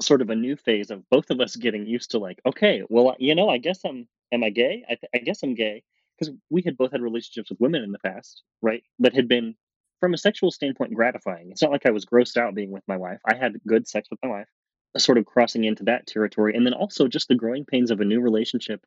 sort 0.00 0.22
of 0.22 0.30
a 0.30 0.34
new 0.34 0.56
phase 0.56 0.90
of 0.90 1.08
both 1.10 1.30
of 1.30 1.40
us 1.40 1.56
getting 1.56 1.86
used 1.86 2.10
to 2.12 2.18
like, 2.18 2.40
okay, 2.46 2.82
well, 2.88 3.14
you 3.18 3.34
know, 3.34 3.48
I 3.48 3.58
guess 3.58 3.80
I'm, 3.84 4.08
am 4.32 4.42
I 4.42 4.50
gay? 4.50 4.84
I, 4.88 4.94
th- 4.94 5.10
I 5.14 5.18
guess 5.18 5.42
I'm 5.42 5.54
gay 5.54 5.82
because 6.18 6.34
we 6.50 6.62
had 6.62 6.76
both 6.76 6.92
had 6.92 7.02
relationships 7.02 7.50
with 7.50 7.60
women 7.60 7.82
in 7.82 7.92
the 7.92 7.98
past, 7.98 8.42
right? 8.62 8.82
That 8.98 9.14
had 9.14 9.28
been, 9.28 9.54
from 10.00 10.14
a 10.14 10.18
sexual 10.18 10.50
standpoint, 10.50 10.94
gratifying. 10.94 11.50
It's 11.50 11.62
not 11.62 11.70
like 11.70 11.86
I 11.86 11.90
was 11.90 12.04
grossed 12.04 12.36
out 12.36 12.54
being 12.54 12.70
with 12.72 12.82
my 12.88 12.96
wife. 12.96 13.20
I 13.28 13.34
had 13.34 13.60
good 13.66 13.86
sex 13.88 14.08
with 14.10 14.18
my 14.22 14.28
wife, 14.28 14.48
sort 14.98 15.18
of 15.18 15.26
crossing 15.26 15.64
into 15.64 15.84
that 15.84 16.06
territory, 16.06 16.54
and 16.54 16.64
then 16.66 16.74
also 16.74 17.08
just 17.08 17.28
the 17.28 17.34
growing 17.34 17.64
pains 17.64 17.90
of 17.90 18.00
a 18.00 18.04
new 18.04 18.20
relationship 18.20 18.84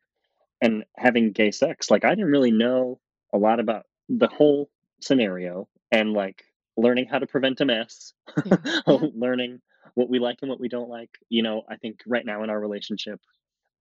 and 0.60 0.84
having 0.96 1.32
gay 1.32 1.50
sex. 1.50 1.90
Like 1.90 2.04
I 2.04 2.10
didn't 2.10 2.30
really 2.30 2.50
know 2.50 3.00
a 3.32 3.38
lot 3.38 3.60
about 3.60 3.84
the 4.08 4.28
whole 4.28 4.70
scenario 5.00 5.68
and 5.92 6.12
like 6.12 6.44
learning 6.76 7.06
how 7.06 7.18
to 7.18 7.26
prevent 7.26 7.60
a 7.60 7.64
mess, 7.64 8.12
Yeah, 8.44 8.56
yeah. 8.86 8.98
learning 9.14 9.60
what 9.94 10.08
we 10.08 10.18
like 10.18 10.38
and 10.42 10.50
what 10.50 10.60
we 10.60 10.68
don't 10.68 10.88
like. 10.88 11.10
You 11.28 11.42
know, 11.42 11.62
I 11.68 11.76
think 11.76 12.00
right 12.06 12.24
now 12.24 12.42
in 12.42 12.50
our 12.50 12.58
relationship, 12.58 13.20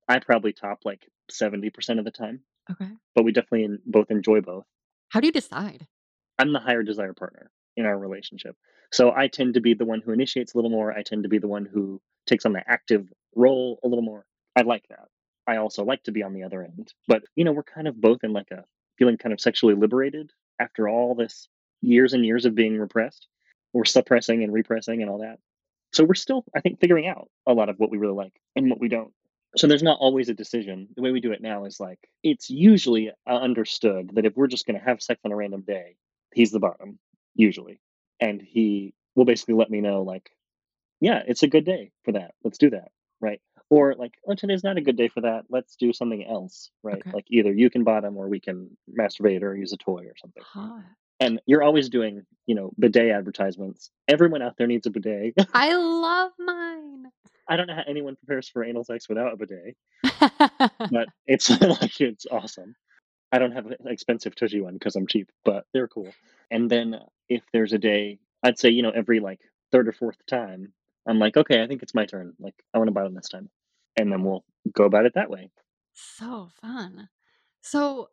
I 0.08 0.20
probably 0.20 0.54
top 0.54 0.80
like 0.86 1.08
70% 1.32 2.00
of 2.00 2.06
the 2.06 2.12
time, 2.12 2.42
Okay. 2.72 2.90
but 3.16 3.24
we 3.24 3.32
definitely 3.32 3.78
both 3.86 4.10
enjoy 4.12 4.42
both. 4.42 4.66
How 5.10 5.20
do 5.20 5.28
you 5.28 5.32
decide? 5.34 5.88
I'm 6.40 6.54
the 6.54 6.60
higher 6.60 6.84
desire 6.84 7.14
partner 7.14 7.50
in 7.76 7.86
our 7.86 7.98
relationship. 7.98 8.56
So 8.92 9.12
I 9.16 9.28
tend 9.28 9.56
to 9.56 9.62
be 9.62 9.74
the 9.74 9.86
one 9.86 10.02
who 10.02 10.12
initiates 10.12 10.54
a 10.54 10.58
little 10.58 10.72
more. 10.72 10.92
I 10.92 11.04
tend 11.04 11.24
to 11.24 11.30
be 11.30 11.40
the 11.40 11.48
one 11.48 11.66
who 11.66 12.02
takes 12.28 12.46
on 12.46 12.54
the 12.54 12.64
active 12.68 13.08
role 13.36 13.80
a 13.84 13.88
little 13.88 14.04
more. 14.04 14.26
I 14.56 14.62
like 14.62 14.86
that. 14.90 15.08
I 15.48 15.58
also 15.58 15.84
like 15.84 16.04
to 16.04 16.12
be 16.12 16.24
on 16.24 16.34
the 16.34 16.44
other 16.44 16.64
end. 16.64 16.94
But, 17.08 17.24
you 17.36 17.46
know, 17.46 17.54
we're 17.54 17.64
kind 17.64 17.88
of 17.88 18.00
both 18.00 18.24
in 18.24 18.34
like 18.34 18.52
a 18.52 18.64
feeling 18.98 19.18
kind 19.18 19.34
of 19.34 19.40
sexually 19.40 19.76
liberated 19.76 20.32
after 20.60 20.90
all 20.90 21.16
this 21.16 21.48
years 21.82 22.14
and 22.14 22.26
years 22.26 22.46
of 22.46 22.56
being 22.56 22.78
repressed. 22.78 23.28
We're 23.74 23.86
suppressing 23.86 24.44
and 24.44 24.54
repressing 24.54 25.02
and 25.02 25.10
all 25.10 25.20
that. 25.20 25.40
So 25.94 26.04
we're 26.04 26.16
still, 26.16 26.44
I 26.56 26.62
think, 26.62 26.80
figuring 26.80 27.08
out 27.08 27.30
a 27.46 27.54
lot 27.54 27.70
of 27.70 27.78
what 27.78 27.92
we 27.92 27.98
really 27.98 28.16
like 28.16 28.34
and 28.56 28.70
what 28.70 28.80
we 28.80 28.90
don't. 28.90 29.14
So 29.56 29.68
there's 29.68 29.84
not 29.84 30.00
always 30.00 30.30
a 30.30 30.34
decision. 30.34 30.90
The 30.96 31.02
way 31.02 31.12
we 31.12 31.22
do 31.22 31.32
it 31.32 31.42
now 31.42 31.66
is 31.66 31.80
like 31.80 32.00
it's 32.24 32.50
usually 32.50 33.12
uh, 33.26 33.38
understood 33.38 34.12
that 34.14 34.26
if 34.26 34.36
we're 34.36 34.48
just 34.48 34.66
going 34.66 34.78
to 34.78 34.86
have 34.86 35.02
sex 35.02 35.22
on 35.24 35.32
a 35.32 35.36
random 35.36 35.62
day, 35.62 35.96
he's 36.34 36.52
the 36.52 36.60
bottom 36.60 37.00
usually, 37.36 37.80
and 38.20 38.42
he 38.42 38.94
will 39.16 39.26
basically 39.26 39.56
let 39.56 39.72
me 39.72 39.82
know 39.82 40.04
like, 40.04 40.30
yeah, 41.00 41.22
it's 41.28 41.44
a 41.44 41.48
good 41.48 41.66
day 41.66 41.92
for 42.04 42.14
that. 42.14 42.34
Let's 42.44 42.58
do 42.58 42.70
that, 42.72 42.90
right? 43.22 43.42
Or 43.70 43.96
like, 43.96 44.14
oh, 44.28 44.36
today's 44.36 44.64
not 44.64 44.78
a 44.78 44.82
good 44.82 44.98
day 44.98 45.10
for 45.10 45.22
that. 45.22 45.46
Let's 45.50 45.76
do 45.76 45.92
something 45.92 46.26
else, 46.26 46.72
right? 46.84 47.00
Okay. 47.00 47.12
Like 47.12 47.26
either 47.30 47.52
you 47.52 47.70
can 47.70 47.84
bottom 47.84 48.18
or 48.18 48.28
we 48.28 48.40
can 48.40 48.78
masturbate 48.98 49.44
or 49.44 49.56
use 49.56 49.74
a 49.74 49.78
toy 49.78 50.06
or 50.06 50.16
something. 50.18 50.44
Hot. 50.54 50.84
And 51.20 51.42
you're 51.46 51.64
always 51.64 51.90
doing, 51.90 52.26
you 52.46 52.56
know, 52.56 52.72
bidet 52.80 53.12
advertisements. 53.12 53.90
Everyone 54.08 54.42
out 54.42 54.56
there 54.58 54.68
needs 54.68 54.88
a 54.88 54.92
bidet. 54.92 55.34
I 55.54 55.74
love 55.76 56.32
mine. 56.40 57.06
I 57.50 57.56
don't 57.56 57.68
know 57.68 57.76
how 57.76 57.84
anyone 57.88 58.16
prepares 58.16 58.50
for 58.50 58.64
anal 58.64 58.84
sex 58.84 59.08
without 59.08 59.34
a 59.34 59.38
bidet, 59.38 59.76
but 60.92 61.08
it's 61.26 61.50
like 61.62 62.00
it's 62.02 62.26
awesome. 62.30 62.76
I 63.32 63.40
don't 63.40 63.52
have 63.52 63.66
an 63.68 63.76
expensive 63.88 64.36
tushy 64.36 64.62
one 64.62 64.74
because 64.74 64.96
I'm 64.96 65.08
cheap, 65.08 65.30
but 65.44 65.66
they're 65.74 65.88
cool. 65.88 66.12
And 66.52 66.70
then 66.70 67.00
if 67.30 67.44
there's 67.52 67.74
a 67.74 67.78
day, 67.78 68.20
I'd 68.44 68.60
say 68.60 68.70
you 68.70 68.84
know 68.84 68.92
every 68.92 69.20
like 69.20 69.40
third 69.72 69.88
or 69.88 69.94
fourth 69.94 70.18
time, 70.28 70.74
I'm 71.08 71.20
like, 71.20 71.38
okay, 71.38 71.64
I 71.64 71.68
think 71.68 71.84
it's 71.84 71.96
my 71.96 72.06
turn. 72.06 72.34
Like 72.40 72.56
I 72.74 72.78
want 72.78 72.88
to 72.90 72.94
bottom 72.94 73.14
this 73.16 73.30
time, 73.30 73.50
and 73.98 74.12
then 74.12 74.24
we'll 74.24 74.44
go 74.72 74.86
about 74.86 75.06
it 75.06 75.14
that 75.16 75.30
way. 75.30 75.50
so 75.94 76.50
fun. 76.62 77.10
So, 77.62 78.10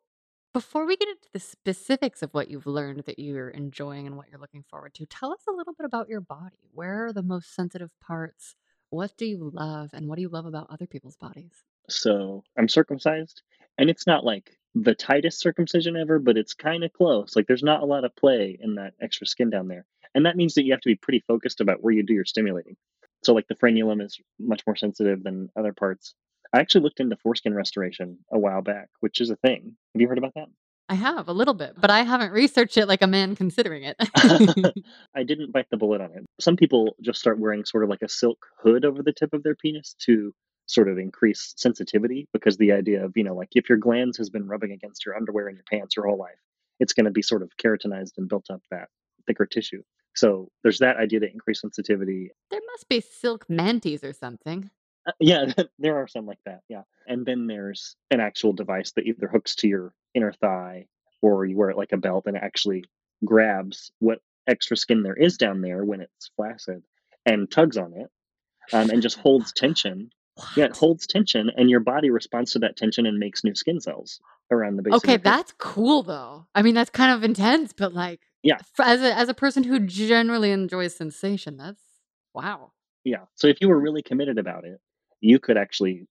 before 0.52 0.87
we 0.87 0.96
get 0.96 1.09
into 1.09 1.28
the 1.33 1.40
specifics 1.40 2.22
of 2.22 2.33
what 2.33 2.48
you've 2.50 2.66
learned 2.66 3.04
that 3.07 3.18
you're 3.18 3.50
enjoying 3.50 4.07
and 4.07 4.16
what 4.16 4.26
you're 4.30 4.40
looking 4.40 4.64
forward 4.70 4.94
to, 4.94 5.07
tell 5.07 5.33
us 5.33 5.42
a 5.48 5.52
little 5.52 5.74
bit 5.74 5.85
about 5.85 6.09
your 6.09 6.20
body. 6.20 6.57
Where 6.72 7.07
are 7.07 7.12
the 7.12 7.22
most 7.22 7.54
sensitive 7.54 7.90
parts? 8.00 8.54
What 8.90 9.16
do 9.16 9.26
you 9.26 9.50
love? 9.52 9.90
And 9.92 10.09
what 10.09 10.16
do 10.16 10.22
you 10.22 10.28
love 10.28 10.46
about 10.46 10.68
other 10.70 10.87
people's 10.87 11.16
bodies? 11.16 11.52
So 11.88 12.44
I'm 12.57 12.68
circumcised, 12.68 13.42
and 13.78 13.90
it's 13.90 14.07
not 14.07 14.24
like 14.24 14.57
the 14.74 14.94
tightest 14.94 15.40
circumcision 15.40 15.96
ever, 15.96 16.18
but 16.18 16.37
it's 16.37 16.54
kind 16.54 16.85
of 16.85 16.92
close. 16.92 17.37
Like 17.37 17.46
there's 17.46 17.62
not 17.62 17.83
a 17.83 17.87
lot 17.87 18.04
of 18.04 18.16
play 18.16 18.59
in 18.61 18.76
that 18.76 18.94
extra 19.00 19.26
skin 19.26 19.50
down 19.50 19.68
there. 19.68 19.87
And 20.14 20.27
that 20.27 20.37
means 20.37 20.55
that 20.55 20.64
you 20.64 20.72
have 20.72 20.81
to 20.83 20.88
be 20.88 20.96
pretty 20.96 21.24
focused 21.27 21.61
about 21.61 21.83
where 21.83 21.92
you 21.92 22.03
do 22.03 22.14
your 22.14 22.24
stimulating. 22.24 22.77
So 23.24 23.33
like 23.33 23.48
the 23.48 23.55
frenulum 23.55 24.03
is 24.03 24.18
much 24.38 24.62
more 24.66 24.77
sensitive 24.77 25.22
than 25.22 25.48
other 25.57 25.72
parts. 25.72 26.14
I 26.53 26.61
actually 26.61 26.83
looked 26.83 27.00
into 27.00 27.16
foreskin 27.16 27.55
restoration 27.55 28.18
a 28.33 28.38
while 28.38 28.62
back, 28.62 28.88
which 29.00 29.20
is 29.20 29.31
a 29.31 29.37
thing. 29.37 29.77
Have 29.94 30.00
you 30.00 30.09
heard 30.09 30.18
about 30.18 30.35
that? 30.35 30.48
I 30.88 30.94
have 30.94 31.29
a 31.29 31.33
little 31.33 31.55
bit, 31.55 31.74
but 31.81 31.90
I 31.90 32.03
haven't 32.03 32.33
researched 32.33 32.77
it 32.77 32.87
like 32.87 33.00
a 33.00 33.07
man 33.07 33.35
considering 33.35 33.85
it. 33.85 33.96
I 35.14 35.22
didn't 35.22 35.53
bite 35.53 35.70
the 35.70 35.79
bullet 35.79 36.03
on 36.03 36.12
it. 36.12 36.24
Some 36.40 36.57
people 36.57 36.94
just 37.00 37.18
start 37.18 37.38
wearing 37.38 37.64
sort 37.64 37.85
of 37.85 37.90
like 37.90 38.03
a 38.03 38.09
silk 38.09 38.46
hood 38.62 38.85
over 38.85 39.03
the 39.03 39.12
tip 39.12 39.33
of 39.33 39.42
their 39.42 39.55
penis 39.55 39.96
to 40.00 40.35
sort 40.66 40.88
of 40.88 40.98
increase 40.98 41.55
sensitivity 41.57 42.29
because 42.33 42.57
the 42.57 42.72
idea 42.72 43.05
of, 43.05 43.12
you 43.16 43.24
know, 43.24 43.35
like 43.35 43.50
if 43.53 43.68
your 43.68 43.79
glands 43.79 44.18
has 44.18 44.29
been 44.29 44.46
rubbing 44.46 44.72
against 44.72 45.05
your 45.07 45.16
underwear 45.16 45.48
and 45.48 45.57
your 45.57 45.64
pants 45.70 45.96
your 45.96 46.07
whole 46.07 46.18
life, 46.18 46.38
it's 46.81 46.92
going 46.92 47.05
to 47.05 47.11
be 47.11 47.22
sort 47.22 47.42
of 47.42 47.50
keratinized 47.57 48.12
and 48.18 48.29
built 48.29 48.46
up 48.50 48.61
that 48.70 48.88
thicker 49.27 49.46
tissue. 49.46 49.83
So 50.14 50.48
there's 50.62 50.79
that 50.79 50.96
idea 50.96 51.20
to 51.20 51.31
increase 51.31 51.61
sensitivity. 51.61 52.31
there 52.50 52.61
must 52.72 52.88
be 52.88 53.00
silk 53.00 53.46
mantis 53.48 54.05
or 54.05 54.12
something. 54.12 54.70
Uh, 55.07 55.12
yeah, 55.20 55.53
there 55.79 55.96
are 55.96 56.07
some 56.07 56.27
like 56.27 56.38
that. 56.46 56.61
Yeah. 56.68 56.83
And 57.07 57.27
then 57.27 57.46
there's 57.46 57.96
an 58.11 58.20
actual 58.20 58.53
device 58.53 58.92
that 58.92 59.07
either 59.07 59.29
hooks 59.29 59.57
to 59.57 59.68
your 59.68 59.92
inner 60.14 60.33
thigh 60.33 60.87
or 61.20 61.44
you 61.44 61.57
wear 61.57 61.70
it 61.70 61.77
like 61.77 61.92
a 61.92 61.96
belt 61.96 62.24
and 62.27 62.37
it 62.37 62.42
actually 62.42 62.85
grabs 63.24 63.90
what 63.98 64.20
extra 64.46 64.77
skin 64.77 65.03
there 65.03 65.14
is 65.14 65.37
down 65.37 65.61
there 65.61 65.85
when 65.85 66.00
it's 66.00 66.31
flaccid 66.37 66.83
and 67.27 67.50
tugs 67.50 67.77
on 67.77 67.94
it 67.94 68.11
um, 68.72 68.90
and 68.90 69.03
just 69.03 69.18
holds 69.20 69.53
tension. 69.53 70.11
Yeah, 70.57 70.64
it 70.64 70.77
holds 70.77 71.07
tension 71.07 71.50
and 71.57 71.70
your 71.70 71.81
body 71.81 72.11
responds 72.11 72.53
to 72.53 72.59
that 72.61 72.77
tension 72.77 73.07
and 73.07 73.18
makes 73.18 73.44
new 73.44 73.55
skin 73.55 73.81
cells 73.81 74.20
around 74.50 74.77
the 74.77 74.83
base 74.83 74.94
of 74.94 75.05
Okay, 75.05 75.16
that's 75.16 75.53
cool 75.59 76.03
though. 76.03 76.46
I 76.55 76.62
mean, 76.62 76.74
that's 76.74 76.90
kind 76.90 77.12
of 77.12 77.22
intense, 77.24 77.72
but 77.72 77.94
like, 77.94 78.20
Yeah. 78.44 78.59
as 78.78 79.02
a 79.02 79.14
as 79.16 79.28
a 79.28 79.35
person 79.35 79.64
who 79.64 79.80
generally 79.80 80.50
enjoys 80.52 80.94
sensation, 80.94 81.57
that's 81.57 81.83
wow. 82.35 82.72
Yeah. 83.04 83.24
So 83.35 83.46
if 83.48 83.59
you 83.61 83.68
were 83.68 83.80
really 83.80 84.02
committed 84.02 84.38
about 84.38 84.64
it, 84.64 84.80
you 85.20 85.38
could 85.38 85.57
actually 85.57 86.07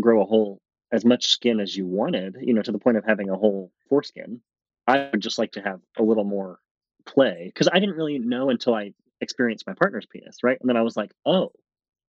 grow 0.00 0.22
a 0.22 0.26
whole 0.26 0.60
as 0.92 1.04
much 1.04 1.26
skin 1.26 1.60
as 1.60 1.76
you 1.76 1.86
wanted, 1.86 2.36
you 2.40 2.54
know, 2.54 2.62
to 2.62 2.72
the 2.72 2.78
point 2.78 2.96
of 2.98 3.04
having 3.04 3.30
a 3.30 3.36
whole 3.36 3.72
foreskin. 3.88 4.40
I 4.86 5.08
would 5.12 5.20
just 5.22 5.38
like 5.38 5.52
to 5.52 5.62
have 5.62 5.80
a 5.98 6.02
little 6.02 6.24
more 6.24 6.60
play 7.06 7.44
because 7.46 7.68
I 7.72 7.80
didn't 7.80 7.96
really 7.96 8.18
know 8.18 8.50
until 8.50 8.74
I 8.74 8.92
experienced 9.20 9.66
my 9.66 9.74
partner's 9.74 10.06
penis, 10.06 10.38
right? 10.44 10.58
And 10.60 10.68
then 10.68 10.76
I 10.76 10.82
was 10.82 10.96
like, 10.96 11.12
oh, 11.26 11.52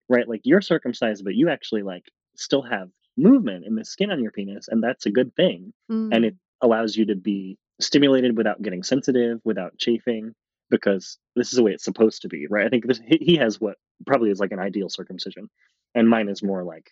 right, 0.10 0.28
like 0.28 0.42
you're 0.46 0.62
circumcised, 0.62 1.24
but 1.24 1.36
you 1.36 1.50
actually 1.50 1.84
like 1.84 2.06
still 2.36 2.62
have 2.64 2.90
movement 3.18 3.66
in 3.66 3.76
the 3.76 3.86
skin 3.86 4.12
on 4.12 4.22
your 4.22 4.32
penis, 4.32 4.68
and 4.70 4.84
that's 4.84 5.06
a 5.06 5.12
good 5.12 5.36
thing. 5.36 5.74
And 6.12 6.24
Mm. 6.24 6.28
it 6.30 6.36
allows 6.62 6.96
you 6.98 7.06
to 7.08 7.16
be 7.16 7.58
stimulated 7.80 8.38
without 8.38 8.62
getting 8.62 8.84
sensitive, 8.84 9.40
without 9.44 9.78
chafing, 9.78 10.34
because 10.70 11.18
this 11.36 11.52
is 11.52 11.58
the 11.58 11.64
way 11.64 11.72
it's 11.72 11.84
supposed 11.84 12.22
to 12.22 12.28
be, 12.28 12.48
right? 12.48 12.66
I 12.66 12.70
think 12.70 12.88
this, 12.88 13.00
he, 13.06 13.18
he 13.22 13.36
has 13.38 13.60
what 13.60 13.78
probably 14.06 14.30
is 14.30 14.40
like 14.40 14.52
an 14.52 14.60
ideal 14.60 14.90
circumcision, 14.90 15.50
and 15.94 16.10
mine 16.10 16.30
is 16.30 16.44
more 16.44 16.64
like 16.64 16.92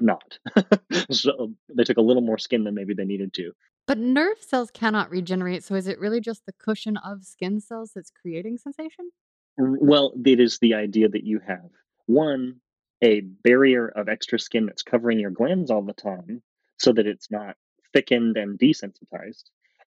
not. 0.00 0.38
so 1.10 1.52
they 1.74 1.84
took 1.84 1.96
a 1.96 2.02
little 2.02 2.22
more 2.22 2.38
skin 2.38 2.64
than 2.64 2.74
maybe 2.74 2.94
they 2.94 3.04
needed 3.04 3.32
to. 3.34 3.52
But 3.86 3.98
nerve 3.98 4.38
cells 4.40 4.70
cannot 4.70 5.10
regenerate, 5.10 5.64
so 5.64 5.74
is 5.74 5.88
it 5.88 5.98
really 5.98 6.20
just 6.20 6.46
the 6.46 6.52
cushion 6.52 6.96
of 6.98 7.24
skin 7.24 7.60
cells 7.60 7.92
that's 7.94 8.10
creating 8.10 8.58
sensation? 8.58 9.10
Mm, 9.58 9.76
well, 9.80 10.12
it 10.24 10.40
is 10.40 10.58
the 10.58 10.74
idea 10.74 11.08
that 11.08 11.24
you 11.24 11.40
have 11.46 11.70
one, 12.06 12.56
a 13.02 13.20
barrier 13.20 13.88
of 13.88 14.08
extra 14.08 14.38
skin 14.38 14.66
that's 14.66 14.82
covering 14.82 15.18
your 15.18 15.30
glands 15.30 15.70
all 15.70 15.82
the 15.82 15.92
time 15.92 16.42
so 16.78 16.92
that 16.92 17.06
it's 17.06 17.30
not 17.30 17.56
thickened 17.92 18.36
and 18.36 18.58
desensitized. 18.58 19.44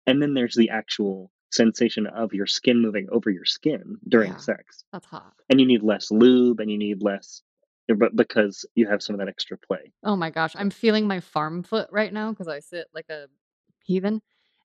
And 0.07 0.21
then 0.21 0.33
there's 0.33 0.55
the 0.55 0.69
actual 0.69 1.31
sensation 1.51 2.07
of 2.07 2.33
your 2.33 2.47
skin 2.47 2.81
moving 2.81 3.07
over 3.11 3.29
your 3.29 3.45
skin 3.45 3.97
during 4.07 4.31
Yeah. 4.31 4.37
sex. 4.37 4.83
That's 4.91 5.05
hot. 5.05 5.33
And 5.49 5.59
you 5.59 5.67
need 5.67 5.83
less 5.83 6.09
lube 6.11 6.59
and 6.59 6.69
you 6.71 6.77
need 6.77 7.01
less, 7.03 7.41
but 7.87 8.15
because 8.15 8.65
you 8.75 8.87
have 8.87 9.03
some 9.03 9.13
of 9.13 9.19
that 9.19 9.27
extra 9.27 9.57
play. 9.57 9.91
Oh 10.03 10.15
my 10.15 10.29
gosh, 10.29 10.55
I'm 10.57 10.69
feeling 10.71 11.07
my 11.07 11.19
farm 11.19 11.63
foot 11.63 11.87
right 11.91 12.11
now 12.11 12.31
because 12.31 12.47
I 12.47 12.59
sit 12.59 12.87
like 12.93 13.09
a 13.09 13.27
heathen, 13.83 14.21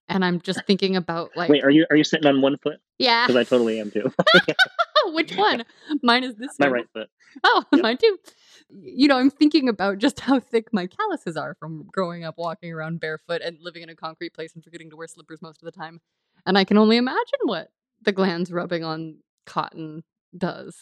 and 0.08 0.24
I'm 0.24 0.40
just 0.40 0.64
thinking 0.66 0.96
about 0.96 1.36
like 1.36 1.50
Wait, 1.50 1.62
are 1.64 1.70
you 1.70 1.84
are 1.90 1.96
you 1.96 2.04
sitting 2.04 2.26
on 2.26 2.40
one 2.40 2.56
foot? 2.58 2.78
yeah. 2.98 3.26
Because 3.26 3.36
I 3.38 3.44
totally 3.44 3.80
am 3.80 3.90
too. 3.90 4.10
Which 5.14 5.34
one? 5.36 5.64
Mine 6.02 6.24
is 6.24 6.34
this 6.36 6.58
My 6.58 6.66
one. 6.66 6.72
right 6.74 6.86
foot. 6.92 7.08
Oh, 7.44 7.64
Yep. 7.72 7.82
mine 7.82 7.96
too. 7.98 8.18
You 8.70 9.08
know, 9.08 9.16
I'm 9.16 9.30
thinking 9.30 9.68
about 9.68 9.98
just 9.98 10.20
how 10.20 10.40
thick 10.40 10.72
my 10.72 10.86
calluses 10.86 11.36
are 11.36 11.54
from 11.58 11.88
growing 11.92 12.24
up 12.24 12.36
walking 12.38 12.72
around 12.72 13.00
barefoot 13.00 13.40
and 13.42 13.56
living 13.60 13.82
in 13.82 13.88
a 13.88 13.94
concrete 13.94 14.34
place 14.34 14.54
and 14.54 14.62
forgetting 14.62 14.90
to 14.90 14.96
wear 14.96 15.06
slippers 15.08 15.40
most 15.42 15.62
of 15.62 15.66
the 15.66 15.72
time. 15.78 16.00
And 16.46 16.56
I 16.58 16.64
can 16.64 16.76
only 16.78 16.96
imagine 16.96 17.40
what 17.44 17.68
the 18.02 18.12
glands 18.12 18.52
rubbing 18.52 18.84
on 18.84 19.18
cotton 19.46 20.04
does. 20.36 20.76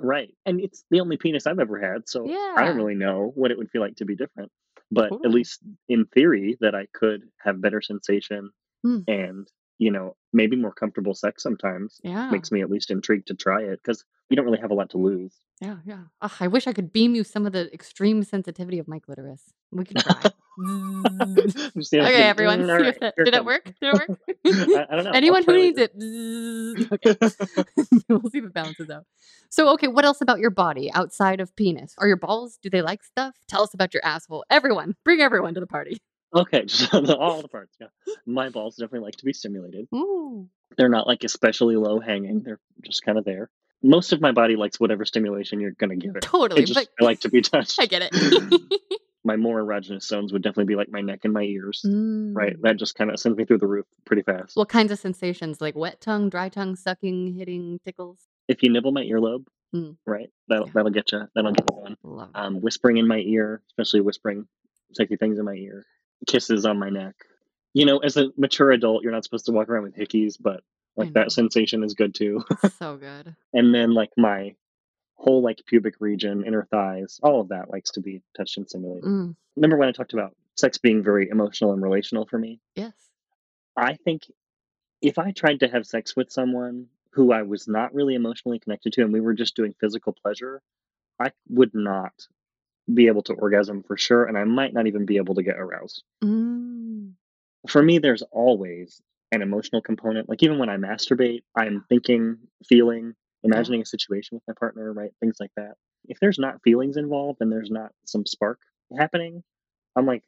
Right. 0.00 0.34
And 0.44 0.60
it's 0.60 0.84
the 0.90 1.00
only 1.00 1.16
penis 1.16 1.46
I've 1.46 1.58
ever 1.58 1.78
had, 1.80 2.08
so 2.08 2.26
I 2.56 2.64
don't 2.64 2.76
really 2.76 2.94
know 2.94 3.32
what 3.34 3.50
it 3.50 3.58
would 3.58 3.70
feel 3.70 3.80
like 3.80 3.96
to 3.96 4.04
be 4.04 4.14
different. 4.14 4.50
But 4.90 5.10
at 5.24 5.30
least 5.32 5.60
in 5.88 6.04
theory, 6.06 6.56
that 6.60 6.74
I 6.74 6.86
could 6.92 7.22
have 7.38 7.60
better 7.60 7.80
sensation 7.80 8.50
Hmm. 8.84 8.98
and, 9.08 9.48
you 9.78 9.90
know, 9.90 10.16
maybe 10.32 10.56
more 10.56 10.72
comfortable 10.72 11.14
sex 11.14 11.42
sometimes 11.42 12.00
Yeah. 12.02 12.30
makes 12.30 12.50
me 12.50 12.60
at 12.62 12.70
least 12.70 12.90
intrigued 12.90 13.26
to 13.28 13.34
try 13.34 13.62
it 13.62 13.80
because 13.82 14.04
you 14.30 14.36
don't 14.36 14.44
really 14.46 14.60
have 14.60 14.70
a 14.70 14.74
lot 14.74 14.90
to 14.90 14.98
lose. 14.98 15.34
Yeah, 15.60 15.76
yeah. 15.84 16.04
Ugh, 16.20 16.32
I 16.40 16.48
wish 16.48 16.66
I 16.66 16.72
could 16.72 16.92
beam 16.92 17.14
you 17.14 17.24
some 17.24 17.46
of 17.46 17.52
the 17.52 17.72
extreme 17.72 18.22
sensitivity 18.22 18.78
of 18.78 18.88
my 18.88 18.98
clitoris. 18.98 19.42
We 19.70 19.84
could 19.84 19.98
try. 19.98 20.22
Okay, 20.58 22.22
everyone. 22.22 22.60
"Mm, 22.62 22.66
See 22.80 22.88
if 22.88 22.96
right, 22.96 23.00
that, 23.00 23.14
did 23.18 23.28
it 23.28 23.30
that 23.32 23.44
work? 23.44 23.64
Did 23.78 23.92
it 23.92 23.92
work? 23.92 24.18
I, 24.46 24.86
I 24.90 24.96
don't 24.96 25.04
know. 25.04 25.10
Anyone 25.12 25.42
who 25.44 25.52
needs 25.52 25.78
it. 25.78 25.92
Okay. 26.92 27.14
we'll 28.08 28.30
see 28.30 28.38
if 28.38 28.44
it 28.44 28.54
balances 28.54 28.88
out. 28.88 29.04
So, 29.50 29.68
okay, 29.74 29.86
what 29.88 30.06
else 30.06 30.22
about 30.22 30.38
your 30.38 30.48
body 30.50 30.90
outside 30.94 31.40
of 31.40 31.54
penis? 31.56 31.94
Are 31.98 32.08
your 32.08 32.16
balls, 32.16 32.58
do 32.62 32.70
they 32.70 32.80
like 32.80 33.02
stuff? 33.04 33.36
Tell 33.48 33.62
us 33.62 33.74
about 33.74 33.92
your 33.92 34.02
asshole. 34.04 34.44
Everyone, 34.48 34.96
bring 35.04 35.20
everyone 35.20 35.52
to 35.54 35.60
the 35.60 35.66
party. 35.66 35.98
Okay, 36.34 36.64
just 36.66 36.92
all 36.92 37.42
the 37.42 37.48
parts. 37.48 37.76
Yeah, 37.80 37.86
my 38.26 38.48
balls 38.50 38.76
definitely 38.76 39.00
like 39.06 39.16
to 39.16 39.24
be 39.24 39.32
stimulated. 39.32 39.86
Ooh. 39.94 40.48
They're 40.76 40.88
not 40.88 41.06
like 41.06 41.24
especially 41.24 41.76
low 41.76 42.00
hanging. 42.00 42.42
They're 42.42 42.60
just 42.82 43.02
kind 43.04 43.16
of 43.18 43.24
there. 43.24 43.48
most 43.82 44.12
of 44.12 44.20
my 44.20 44.32
body 44.32 44.56
likes 44.56 44.80
whatever 44.80 45.04
stimulation 45.04 45.60
you're 45.60 45.70
going 45.72 45.90
to 45.90 45.96
give 46.06 46.16
it. 46.16 46.22
Totally. 46.22 46.62
It 46.62 46.66
just, 46.66 46.74
but 46.98 47.04
I 47.04 47.06
like 47.06 47.20
to 47.20 47.28
be 47.30 47.40
touched. 47.42 47.80
I 47.80 47.86
get 47.86 48.02
it. 48.10 48.62
my 49.24 49.36
more 49.36 49.62
erogenous 49.62 50.02
zones 50.02 50.32
would 50.32 50.42
definitely 50.42 50.64
be 50.66 50.76
like 50.76 50.88
my 50.90 51.00
neck 51.00 51.20
and 51.24 51.32
my 51.32 51.42
ears. 51.42 51.82
Right. 51.84 52.56
Mm. 52.56 52.60
That 52.62 52.76
just 52.76 52.94
kind 52.96 53.10
of 53.10 53.18
sends 53.18 53.38
me 53.38 53.44
through 53.44 53.58
the 53.58 53.66
roof 53.66 53.86
pretty 54.04 54.22
fast. 54.22 54.56
What 54.56 54.68
kinds 54.68 54.92
of 54.92 54.98
sensations? 54.98 55.60
Like 55.60 55.74
wet 55.76 56.00
tongue, 56.00 56.28
dry 56.28 56.48
tongue, 56.48 56.76
sucking, 56.76 57.34
hitting, 57.36 57.78
tickles? 57.84 58.18
if 58.48 58.62
you 58.62 58.70
nibble 58.70 58.92
my 58.92 59.02
earlobe, 59.04 59.46
Mm. 59.74 59.96
right, 60.06 60.28
that'll 60.48 60.66
Yeah. 60.66 60.72
that'll 60.76 60.92
get 60.92 61.10
you. 61.10 61.22
That'll 61.34 61.50
get 61.52 61.66
you. 61.68 61.96
Love. 62.04 62.30
Um, 62.36 62.60
whispering 62.60 62.98
in 62.98 63.08
my 63.08 63.18
ear, 63.18 63.60
especially 63.72 64.00
whispering 64.00 64.46
sexy 64.92 65.16
things 65.16 65.40
in 65.40 65.44
my 65.44 65.54
ear, 65.54 65.84
kisses 66.26 66.64
on 66.64 66.78
my 66.78 66.90
neck. 66.90 67.14
You 67.74 67.84
know, 67.84 67.98
as 67.98 68.16
a 68.16 68.30
mature 68.36 68.70
adult, 68.70 69.02
you're 69.02 69.12
not 69.12 69.24
supposed 69.24 69.46
to 69.46 69.52
walk 69.52 69.68
around 69.68 69.82
with 69.84 69.96
hickeys, 69.96 70.36
but 70.40 70.62
like 70.96 71.12
that 71.12 71.30
sensation 71.30 71.84
is 71.84 71.94
good 71.94 72.14
too. 72.14 72.42
so 72.78 72.96
good. 72.96 73.34
and 73.52 73.74
then 73.74 73.92
like 73.92 74.10
my 74.16 74.54
whole 75.16 75.42
like 75.42 75.60
pubic 75.66 75.94
region, 76.00 76.44
inner 76.46 76.66
thighs, 76.70 77.20
all 77.22 77.40
of 77.40 77.48
that 77.48 77.70
likes 77.70 77.90
to 77.92 78.00
be 78.00 78.22
touched 78.36 78.56
and 78.56 78.68
stimulated. 78.68 79.04
Mm. 79.04 79.36
Remember 79.56 79.76
when 79.76 79.88
I 79.88 79.92
talked 79.92 80.12
about 80.12 80.34
sex 80.56 80.78
being 80.78 81.02
very 81.02 81.28
emotional 81.28 81.72
and 81.72 81.82
relational 81.82 82.26
for 82.26 82.38
me? 82.38 82.60
Yes. 82.74 82.94
I 83.76 83.94
think 83.94 84.22
if 85.02 85.18
I 85.18 85.32
tried 85.32 85.60
to 85.60 85.68
have 85.68 85.86
sex 85.86 86.16
with 86.16 86.30
someone 86.30 86.86
who 87.10 87.32
I 87.32 87.42
was 87.42 87.68
not 87.68 87.94
really 87.94 88.14
emotionally 88.14 88.58
connected 88.58 88.92
to 88.94 89.02
and 89.02 89.12
we 89.12 89.20
were 89.20 89.34
just 89.34 89.56
doing 89.56 89.74
physical 89.80 90.12
pleasure, 90.12 90.62
I 91.20 91.32
would 91.48 91.74
not 91.74 92.12
be 92.92 93.08
able 93.08 93.22
to 93.22 93.34
orgasm 93.34 93.82
for 93.82 93.96
sure. 93.96 94.24
And 94.24 94.38
I 94.38 94.44
might 94.44 94.72
not 94.72 94.86
even 94.86 95.06
be 95.06 95.16
able 95.16 95.34
to 95.34 95.42
get 95.42 95.58
aroused. 95.58 96.02
Mm. 96.22 97.12
For 97.68 97.82
me, 97.82 97.98
there's 97.98 98.22
always 98.30 99.00
an 99.32 99.42
emotional 99.42 99.82
component. 99.82 100.28
Like 100.28 100.42
even 100.42 100.58
when 100.58 100.68
I 100.68 100.76
masturbate, 100.76 101.42
I'm 101.56 101.84
thinking, 101.88 102.38
feeling, 102.68 103.14
imagining 103.42 103.82
a 103.82 103.86
situation 103.86 104.36
with 104.36 104.42
my 104.46 104.54
partner, 104.58 104.92
right? 104.92 105.10
Things 105.20 105.36
like 105.40 105.50
that. 105.56 105.74
If 106.08 106.20
there's 106.20 106.38
not 106.38 106.62
feelings 106.62 106.96
involved 106.96 107.38
and 107.40 107.50
there's 107.50 107.70
not 107.70 107.90
some 108.04 108.24
spark 108.24 108.60
happening, 108.96 109.42
I'm 109.96 110.06
like, 110.06 110.22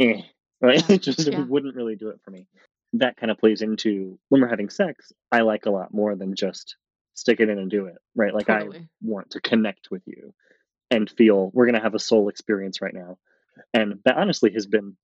eh, 0.00 0.22
right? 0.60 0.88
Yeah, 0.88 0.96
It 0.96 1.02
just 1.02 1.26
yeah. 1.26 1.44
wouldn't 1.44 1.74
really 1.74 1.96
do 1.96 2.08
it 2.10 2.20
for 2.24 2.30
me. 2.30 2.46
That 2.92 3.16
kind 3.16 3.32
of 3.32 3.38
plays 3.38 3.60
into 3.60 4.18
when 4.28 4.40
we're 4.40 4.48
having 4.48 4.70
sex, 4.70 5.12
I 5.32 5.40
like 5.40 5.66
a 5.66 5.70
lot 5.70 5.92
more 5.92 6.14
than 6.14 6.36
just 6.36 6.76
stick 7.14 7.40
it 7.40 7.48
in 7.48 7.58
and 7.58 7.70
do 7.70 7.86
it, 7.86 7.96
right? 8.14 8.32
Like 8.32 8.48
I 8.48 8.68
want 9.02 9.30
to 9.30 9.40
connect 9.40 9.90
with 9.90 10.02
you 10.06 10.32
and 10.90 11.10
feel 11.10 11.50
we're 11.52 11.66
going 11.66 11.76
to 11.76 11.82
have 11.82 11.94
a 11.94 11.98
soul 11.98 12.28
experience 12.28 12.80
right 12.80 12.94
now. 12.94 13.18
And 13.72 14.00
that 14.04 14.16
honestly 14.16 14.52
has 14.52 14.66
been 14.66 14.96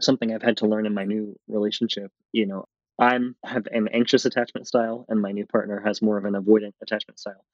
something 0.00 0.32
I've 0.32 0.42
had 0.42 0.58
to 0.58 0.66
learn 0.66 0.86
in 0.86 0.94
my 0.94 1.04
new 1.04 1.38
relationship. 1.48 2.10
You 2.32 2.46
know, 2.46 2.66
I'm 2.98 3.36
have 3.44 3.66
an 3.70 3.88
anxious 3.92 4.24
attachment 4.24 4.66
style 4.66 5.06
and 5.08 5.20
my 5.20 5.32
new 5.32 5.46
partner 5.46 5.82
has 5.84 6.02
more 6.02 6.18
of 6.18 6.24
an 6.24 6.34
avoidant 6.34 6.74
attachment 6.82 7.18
style. 7.18 7.44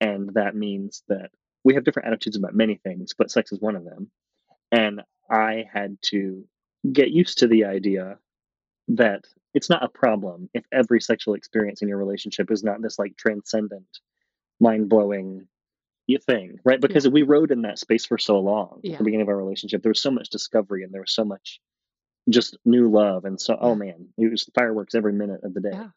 And 0.00 0.34
that 0.34 0.54
means 0.54 1.02
that 1.08 1.30
we 1.64 1.74
have 1.74 1.84
different 1.84 2.08
attitudes 2.08 2.36
about 2.36 2.54
many 2.54 2.76
things, 2.76 3.14
but 3.16 3.30
sex 3.30 3.52
is 3.52 3.60
one 3.60 3.76
of 3.76 3.84
them. 3.84 4.10
And 4.70 5.02
I 5.30 5.64
had 5.72 5.96
to 6.06 6.44
get 6.92 7.10
used 7.10 7.38
to 7.38 7.48
the 7.48 7.64
idea 7.64 8.18
that 8.88 9.24
it's 9.54 9.70
not 9.70 9.82
a 9.82 9.88
problem 9.88 10.48
if 10.54 10.64
every 10.72 11.00
sexual 11.00 11.34
experience 11.34 11.82
in 11.82 11.88
your 11.88 11.98
relationship 11.98 12.50
is 12.50 12.62
not 12.62 12.82
this 12.82 12.98
like 12.98 13.16
transcendent, 13.16 14.00
mind 14.60 14.88
blowing 14.88 15.48
thing, 16.14 16.58
right? 16.64 16.80
Because 16.80 17.08
we 17.08 17.22
rode 17.22 17.50
in 17.50 17.62
that 17.62 17.78
space 17.78 18.06
for 18.06 18.18
so 18.18 18.38
long 18.38 18.80
Yeah. 18.82 18.92
at 18.92 18.98
the 18.98 19.04
beginning 19.04 19.22
of 19.22 19.28
our 19.28 19.36
relationship. 19.36 19.82
There 19.82 19.90
was 19.90 20.00
so 20.00 20.10
much 20.10 20.28
discovery 20.30 20.84
and 20.84 20.92
there 20.94 21.00
was 21.00 21.12
so 21.12 21.24
much 21.24 21.60
just 22.30 22.56
new 22.64 22.88
love. 22.90 23.24
And 23.24 23.40
so, 23.40 23.56
oh 23.60 23.74
man, 23.74 24.08
it 24.16 24.30
was 24.30 24.48
fireworks 24.54 24.94
every 24.94 25.12
minute 25.12 25.40
of 25.42 25.54
the 25.54 25.60
day. 25.60 25.70
Yeah. 25.72 25.88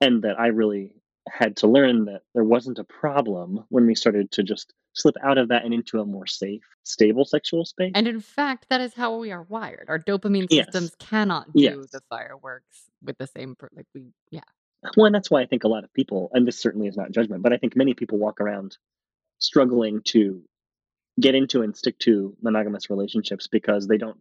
And 0.00 0.22
that 0.22 0.38
I 0.38 0.48
really 0.48 0.94
had 1.28 1.56
to 1.58 1.68
learn 1.68 2.06
that 2.06 2.22
there 2.34 2.42
wasn't 2.44 2.80
a 2.80 2.84
problem 2.84 3.64
when 3.68 3.86
we 3.86 3.94
started 3.94 4.32
to 4.32 4.42
just 4.42 4.72
slip 4.94 5.14
out 5.22 5.38
of 5.38 5.48
that 5.48 5.64
and 5.64 5.72
into 5.72 6.00
a 6.00 6.04
more 6.04 6.26
safe, 6.26 6.62
stable 6.82 7.24
sexual 7.24 7.64
space. 7.64 7.92
And 7.94 8.08
in 8.08 8.20
fact, 8.20 8.66
that 8.70 8.80
is 8.80 8.92
how 8.94 9.16
we 9.18 9.30
are 9.30 9.44
wired. 9.44 9.86
Our 9.88 9.98
dopamine 10.00 10.48
Yes. 10.50 10.66
systems 10.66 10.96
cannot 10.98 11.46
do 11.52 11.62
Yes. 11.62 11.90
the 11.92 12.00
fireworks 12.10 12.90
with 13.02 13.16
the 13.18 13.26
same, 13.28 13.54
per- 13.54 13.70
like 13.74 13.86
we, 13.94 14.12
yeah. 14.30 14.40
Well, 14.96 15.06
and 15.06 15.14
that's 15.14 15.30
why 15.30 15.40
I 15.42 15.46
think 15.46 15.62
a 15.62 15.68
lot 15.68 15.84
of 15.84 15.92
people, 15.94 16.28
and 16.34 16.46
this 16.46 16.58
certainly 16.58 16.88
is 16.88 16.96
not 16.96 17.12
judgment, 17.12 17.42
but 17.44 17.52
I 17.52 17.56
think 17.56 17.76
many 17.76 17.94
people 17.94 18.18
walk 18.18 18.40
around 18.40 18.76
struggling 19.42 20.00
to 20.04 20.42
get 21.20 21.34
into 21.34 21.62
and 21.62 21.76
stick 21.76 21.98
to 22.00 22.34
monogamous 22.42 22.88
relationships 22.88 23.46
because 23.48 23.86
they 23.86 23.98
don't 23.98 24.18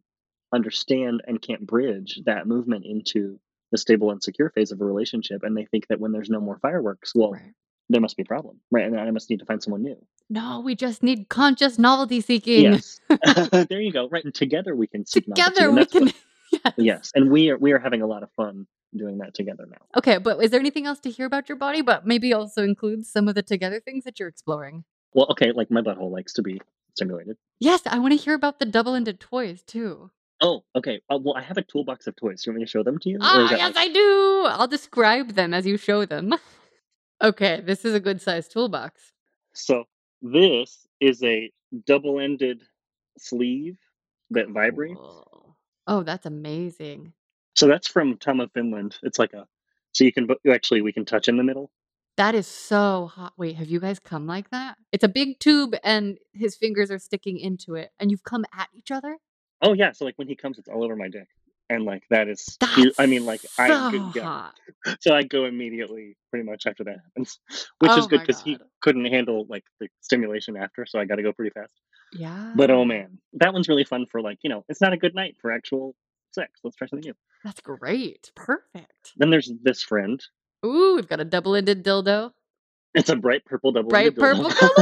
understand 0.54 1.22
and 1.26 1.42
can't 1.42 1.66
bridge 1.66 2.20
that 2.26 2.46
movement 2.48 2.86
into 2.86 3.40
the 3.72 3.78
stable 3.78 4.12
and 4.12 4.22
secure 4.22 4.50
phase 4.50 4.72
of 4.72 4.82
a 4.82 4.86
relationship. 4.86 5.44
And 5.44 5.56
they 5.56 5.66
think 5.66 5.88
that 5.88 6.00
when 6.00 6.12
there's 6.12 6.30
no 6.30 6.42
more 6.42 6.60
fireworks, 6.62 7.14
well, 7.16 7.32
Right. 7.32 7.54
there 7.90 8.02
must 8.02 8.18
be 8.18 8.24
a 8.24 8.26
problem, 8.26 8.60
right? 8.70 8.86
And 8.86 9.00
I 9.00 9.10
must 9.12 9.30
need 9.30 9.40
to 9.40 9.46
find 9.46 9.64
someone 9.64 9.84
new. 9.84 9.96
No, 10.30 10.60
we 10.60 10.76
just 10.76 11.04
need 11.04 11.30
conscious 11.30 11.80
novelty 11.80 12.20
seeking. 12.20 12.64
Yes. 12.64 13.00
there 13.70 13.80
you 13.80 13.94
go. 13.94 14.10
Right. 14.10 14.26
And 14.26 14.34
together 14.34 14.76
we 14.76 14.88
can 14.88 15.06
seek 15.06 15.26
Together 15.26 15.72
we 15.72 15.86
can. 15.86 16.08
yes. 16.52 16.74
yes. 16.78 17.12
And 17.16 17.32
we 17.32 17.50
are 17.50 17.58
we 17.58 17.72
are 17.72 17.80
having 17.80 18.02
a 18.02 18.08
lot 18.08 18.24
of 18.24 18.32
fun 18.36 18.68
doing 18.94 19.20
that 19.20 19.34
together 19.34 19.66
now. 19.70 19.78
Okay, 19.96 20.18
but 20.18 20.44
is 20.44 20.52
there 20.52 20.60
anything 20.60 20.86
else 20.86 21.00
to 21.02 21.10
hear 21.10 21.26
about 21.26 21.48
your 21.48 21.58
body? 21.58 21.82
But 21.82 22.06
maybe 22.06 22.34
also 22.34 22.64
includes 22.64 23.10
some 23.10 23.30
of 23.30 23.36
the 23.36 23.42
together 23.42 23.80
things 23.80 24.04
that 24.04 24.20
you're 24.20 24.28
exploring. 24.28 24.84
Well, 25.14 25.28
okay, 25.32 25.52
like 25.52 25.70
my 25.72 25.82
butthole 25.82 26.12
likes 26.12 26.34
to 26.34 26.42
be 26.42 26.62
stimulated. 26.96 27.38
Yes, 27.60 27.82
I 27.86 28.00
want 28.00 28.12
to 28.14 28.18
hear 28.18 28.34
about 28.34 28.60
the 28.60 28.66
double-ended 28.66 29.20
toys 29.20 29.62
too. 29.64 30.12
Oh, 30.42 30.64
okay. 30.76 31.02
Uh, 31.10 31.20
well, 31.22 31.36
I 31.38 31.42
have 31.42 31.58
a 31.58 31.62
toolbox 31.62 32.08
of 32.08 32.16
toys. 32.16 32.42
Do 32.42 32.50
you 32.50 32.54
want 32.54 32.60
me 32.62 32.66
to 32.66 32.72
show 32.72 32.84
them 32.84 32.98
to 33.00 33.10
you? 33.10 33.18
Ah, 33.22 33.50
yes, 33.52 33.76
like- 33.76 33.90
I 33.90 33.94
do. 33.94 34.46
I'll 34.50 34.68
describe 34.68 35.34
them 35.34 35.54
as 35.54 35.66
you 35.68 35.78
show 35.78 36.06
them. 36.06 36.34
okay, 37.24 37.62
this 37.62 37.86
is 37.86 37.94
a 37.94 38.00
good 38.00 38.22
sized 38.22 38.52
toolbox. 38.52 39.12
So 39.54 39.86
this 40.22 40.88
is 41.00 41.24
a 41.24 41.52
double-ended 41.86 42.64
sleeve 43.18 43.78
that 44.32 44.50
vibrates. 44.50 44.98
Cool. 45.00 45.56
Oh, 45.88 46.04
that's 46.04 46.26
amazing. 46.26 47.14
So 47.56 47.68
that's 47.68 47.88
from 47.88 48.18
Tom 48.18 48.40
of 48.40 48.52
Finland. 48.54 48.98
It's 49.04 49.20
like 49.20 49.34
a 49.34 49.46
so 49.92 50.06
you 50.06 50.14
can 50.14 50.28
actually 50.50 50.82
we 50.82 50.94
can 50.94 51.04
touch 51.06 51.28
in 51.28 51.38
the 51.38 51.44
middle. 51.44 51.70
That 52.18 52.36
is 52.36 52.48
so 52.48 53.10
hot. 53.14 53.34
Wait, 53.38 53.56
have 53.56 53.70
you 53.70 53.80
guys 53.80 54.00
come 54.00 54.28
like 54.28 54.50
that? 54.52 54.78
It's 54.92 55.04
a 55.04 55.08
big 55.10 55.40
tube 55.40 55.76
and 55.84 56.18
his 56.34 56.56
fingers 56.56 56.92
are 56.92 57.00
sticking 57.00 57.38
into 57.38 57.76
it, 57.76 57.92
and 58.00 58.12
you've 58.12 58.24
come 58.24 58.46
at 58.54 58.70
each 58.76 58.92
other? 58.92 59.18
Oh 59.62 59.74
yeah, 59.74 59.92
so 59.92 60.06
like 60.06 60.18
when 60.18 60.28
he 60.28 60.36
comes, 60.36 60.58
it's 60.58 60.68
all 60.68 60.84
over 60.84 60.96
my 60.96 61.08
dick, 61.08 61.28
and 61.70 61.86
like 61.86 62.04
that 62.10 62.28
is. 62.28 62.58
That's 62.60 63.00
I 63.00 63.06
mean, 63.06 63.26
like 63.26 63.42
I 63.58 63.68
so 63.68 63.92
go- 63.92 64.12
yeah. 64.16 64.24
hot. 64.24 64.54
So 65.00 65.14
I 65.14 65.24
go 65.24 65.46
immediately, 65.46 66.18
pretty 66.32 66.44
much 66.44 66.66
after 66.66 66.84
that 66.86 66.98
happens, 67.06 67.40
which 67.80 67.92
is 67.92 68.06
Oh 68.06 68.08
good 68.08 68.22
because 68.22 68.42
he 68.42 68.58
couldn't 68.82 69.06
handle 69.06 69.46
like 69.48 69.64
the 69.80 69.88
stimulation 70.02 70.58
after, 70.58 70.86
so 70.88 71.00
I 71.00 71.06
got 71.06 71.16
to 71.16 71.24
go 71.24 71.32
pretty 71.32 71.52
fast. 71.52 71.74
Yeah. 72.14 72.54
But 72.56 72.72
oh 72.72 72.84
man, 72.84 73.20
that 73.34 73.54
one's 73.54 73.70
really 73.70 73.84
fun 73.84 74.06
for 74.12 74.22
like 74.22 74.40
you 74.42 74.50
know, 74.50 74.66
it's 74.70 74.82
not 74.82 74.94
a 74.94 74.98
good 74.98 75.16
night 75.16 75.38
for 75.40 75.52
actual 75.52 75.96
sex. 76.32 76.60
Let's 76.64 76.76
try 76.76 76.88
something 76.88 77.08
new. 77.08 77.16
That's 77.44 77.62
great. 77.62 78.32
Perfect. 78.36 79.14
Then 79.18 79.30
there's 79.30 79.52
this 79.62 79.82
friend. 79.84 80.22
Ooh, 80.66 80.96
we've 80.96 81.08
got 81.08 81.20
a 81.20 81.26
double-ended 81.26 81.84
dildo. 81.84 82.32
It's 82.94 83.10
a 83.10 83.16
bright 83.16 83.46
purple 83.46 83.72
double. 83.72 83.90
Bright 83.90 84.16
purple 84.16 84.50
color. 84.52 84.74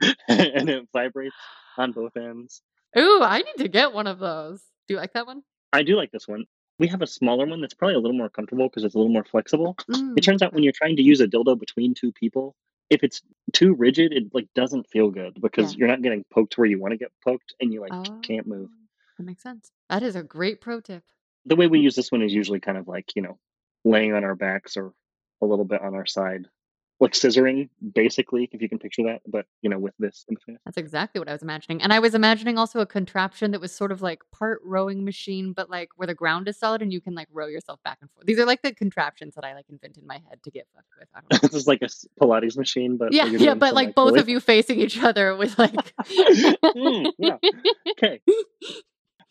and 0.28 0.70
it 0.70 0.88
vibrates 0.92 1.34
on 1.76 1.92
both 1.92 2.16
ends. 2.16 2.62
Ooh, 2.96 3.20
I 3.22 3.38
need 3.42 3.62
to 3.62 3.68
get 3.68 3.92
one 3.92 4.06
of 4.06 4.18
those. 4.18 4.60
Do 4.86 4.94
you 4.94 5.00
like 5.00 5.12
that 5.14 5.26
one? 5.26 5.42
I 5.72 5.82
do 5.82 5.96
like 5.96 6.10
this 6.12 6.26
one. 6.28 6.44
We 6.78 6.86
have 6.88 7.02
a 7.02 7.06
smaller 7.06 7.44
one 7.44 7.60
that's 7.60 7.74
probably 7.74 7.96
a 7.96 7.98
little 7.98 8.16
more 8.16 8.28
comfortable 8.30 8.68
because 8.68 8.84
it's 8.84 8.94
a 8.94 8.98
little 8.98 9.12
more 9.12 9.24
flexible. 9.24 9.76
Mm, 9.90 10.16
It 10.16 10.22
turns 10.22 10.42
out 10.42 10.52
when 10.52 10.62
you're 10.62 10.72
trying 10.72 10.96
to 10.96 11.02
use 11.02 11.20
a 11.20 11.26
dildo 11.26 11.58
between 11.58 11.92
two 11.92 12.12
people, 12.12 12.54
if 12.88 13.02
it's 13.02 13.20
too 13.52 13.74
rigid, 13.74 14.12
it 14.12 14.32
like 14.32 14.46
doesn't 14.54 14.88
feel 14.88 15.10
good 15.10 15.40
because 15.40 15.72
Yeah. 15.72 15.78
you're 15.78 15.88
not 15.88 16.02
getting 16.02 16.24
poked 16.32 16.56
where 16.56 16.66
you 16.68 16.78
want 16.80 16.92
to 16.92 16.96
get 16.98 17.10
poked 17.22 17.54
and 17.60 17.72
you 17.72 17.80
like 17.80 17.92
Oh, 17.92 18.20
can't 18.22 18.46
move. 18.46 18.70
That 19.18 19.24
makes 19.24 19.42
sense. 19.42 19.72
That 19.90 20.02
is 20.04 20.14
a 20.14 20.22
great 20.22 20.60
pro 20.60 20.80
tip. 20.80 21.02
The 21.46 21.56
way 21.56 21.66
we 21.66 21.80
use 21.80 21.96
this 21.96 22.12
one 22.12 22.22
is 22.22 22.32
usually 22.32 22.60
kind 22.60 22.78
of 22.78 22.86
like, 22.86 23.16
you 23.16 23.22
know, 23.22 23.38
laying 23.88 24.12
on 24.14 24.24
our 24.24 24.34
backs 24.34 24.76
or 24.76 24.92
a 25.42 25.46
little 25.46 25.64
bit 25.64 25.80
on 25.80 25.94
our 25.94 26.06
side. 26.06 26.46
Like 27.00 27.12
scissoring, 27.12 27.68
basically, 27.94 28.48
if 28.50 28.60
you 28.60 28.68
can 28.68 28.80
picture 28.80 29.04
that, 29.04 29.20
but 29.24 29.46
you 29.62 29.70
know, 29.70 29.78
with 29.78 29.94
this 30.00 30.24
in 30.28 30.34
between. 30.34 30.58
That's 30.64 30.76
exactly 30.76 31.20
what 31.20 31.28
I 31.28 31.32
was 31.32 31.42
imagining. 31.42 31.80
And 31.80 31.92
I 31.92 32.00
was 32.00 32.12
imagining 32.12 32.58
also 32.58 32.80
a 32.80 32.86
contraption 32.86 33.52
that 33.52 33.60
was 33.60 33.72
sort 33.72 33.92
of 33.92 34.02
like 34.02 34.20
part 34.32 34.60
rowing 34.64 35.04
machine, 35.04 35.52
but 35.52 35.70
like 35.70 35.90
where 35.94 36.08
the 36.08 36.14
ground 36.14 36.48
is 36.48 36.58
solid 36.58 36.82
and 36.82 36.92
you 36.92 37.00
can 37.00 37.14
like 37.14 37.28
row 37.32 37.46
yourself 37.46 37.78
back 37.84 37.98
and 38.00 38.10
forth. 38.10 38.26
These 38.26 38.40
are 38.40 38.44
like 38.44 38.62
the 38.62 38.74
contraptions 38.74 39.36
that 39.36 39.44
I 39.44 39.54
like 39.54 39.66
invent 39.70 39.96
in 39.96 40.08
my 40.08 40.20
head 40.28 40.42
to 40.42 40.50
get 40.50 40.66
fucked 40.74 40.88
with. 40.98 41.08
I 41.14 41.20
don't 41.20 41.32
know. 41.44 41.48
this 41.48 41.54
is 41.54 41.68
like 41.68 41.82
a 41.82 41.88
Pilates 42.20 42.56
machine, 42.56 42.96
but 42.96 43.12
yeah, 43.12 43.26
yeah, 43.26 43.54
but 43.54 43.74
like 43.74 43.94
both 43.94 44.18
of 44.18 44.28
you 44.28 44.40
facing 44.40 44.80
each 44.80 44.98
other 45.00 45.36
with 45.36 45.56
like 45.56 45.74
Mm, 46.08 47.12
yeah. 47.16 47.36
Okay. 47.92 48.20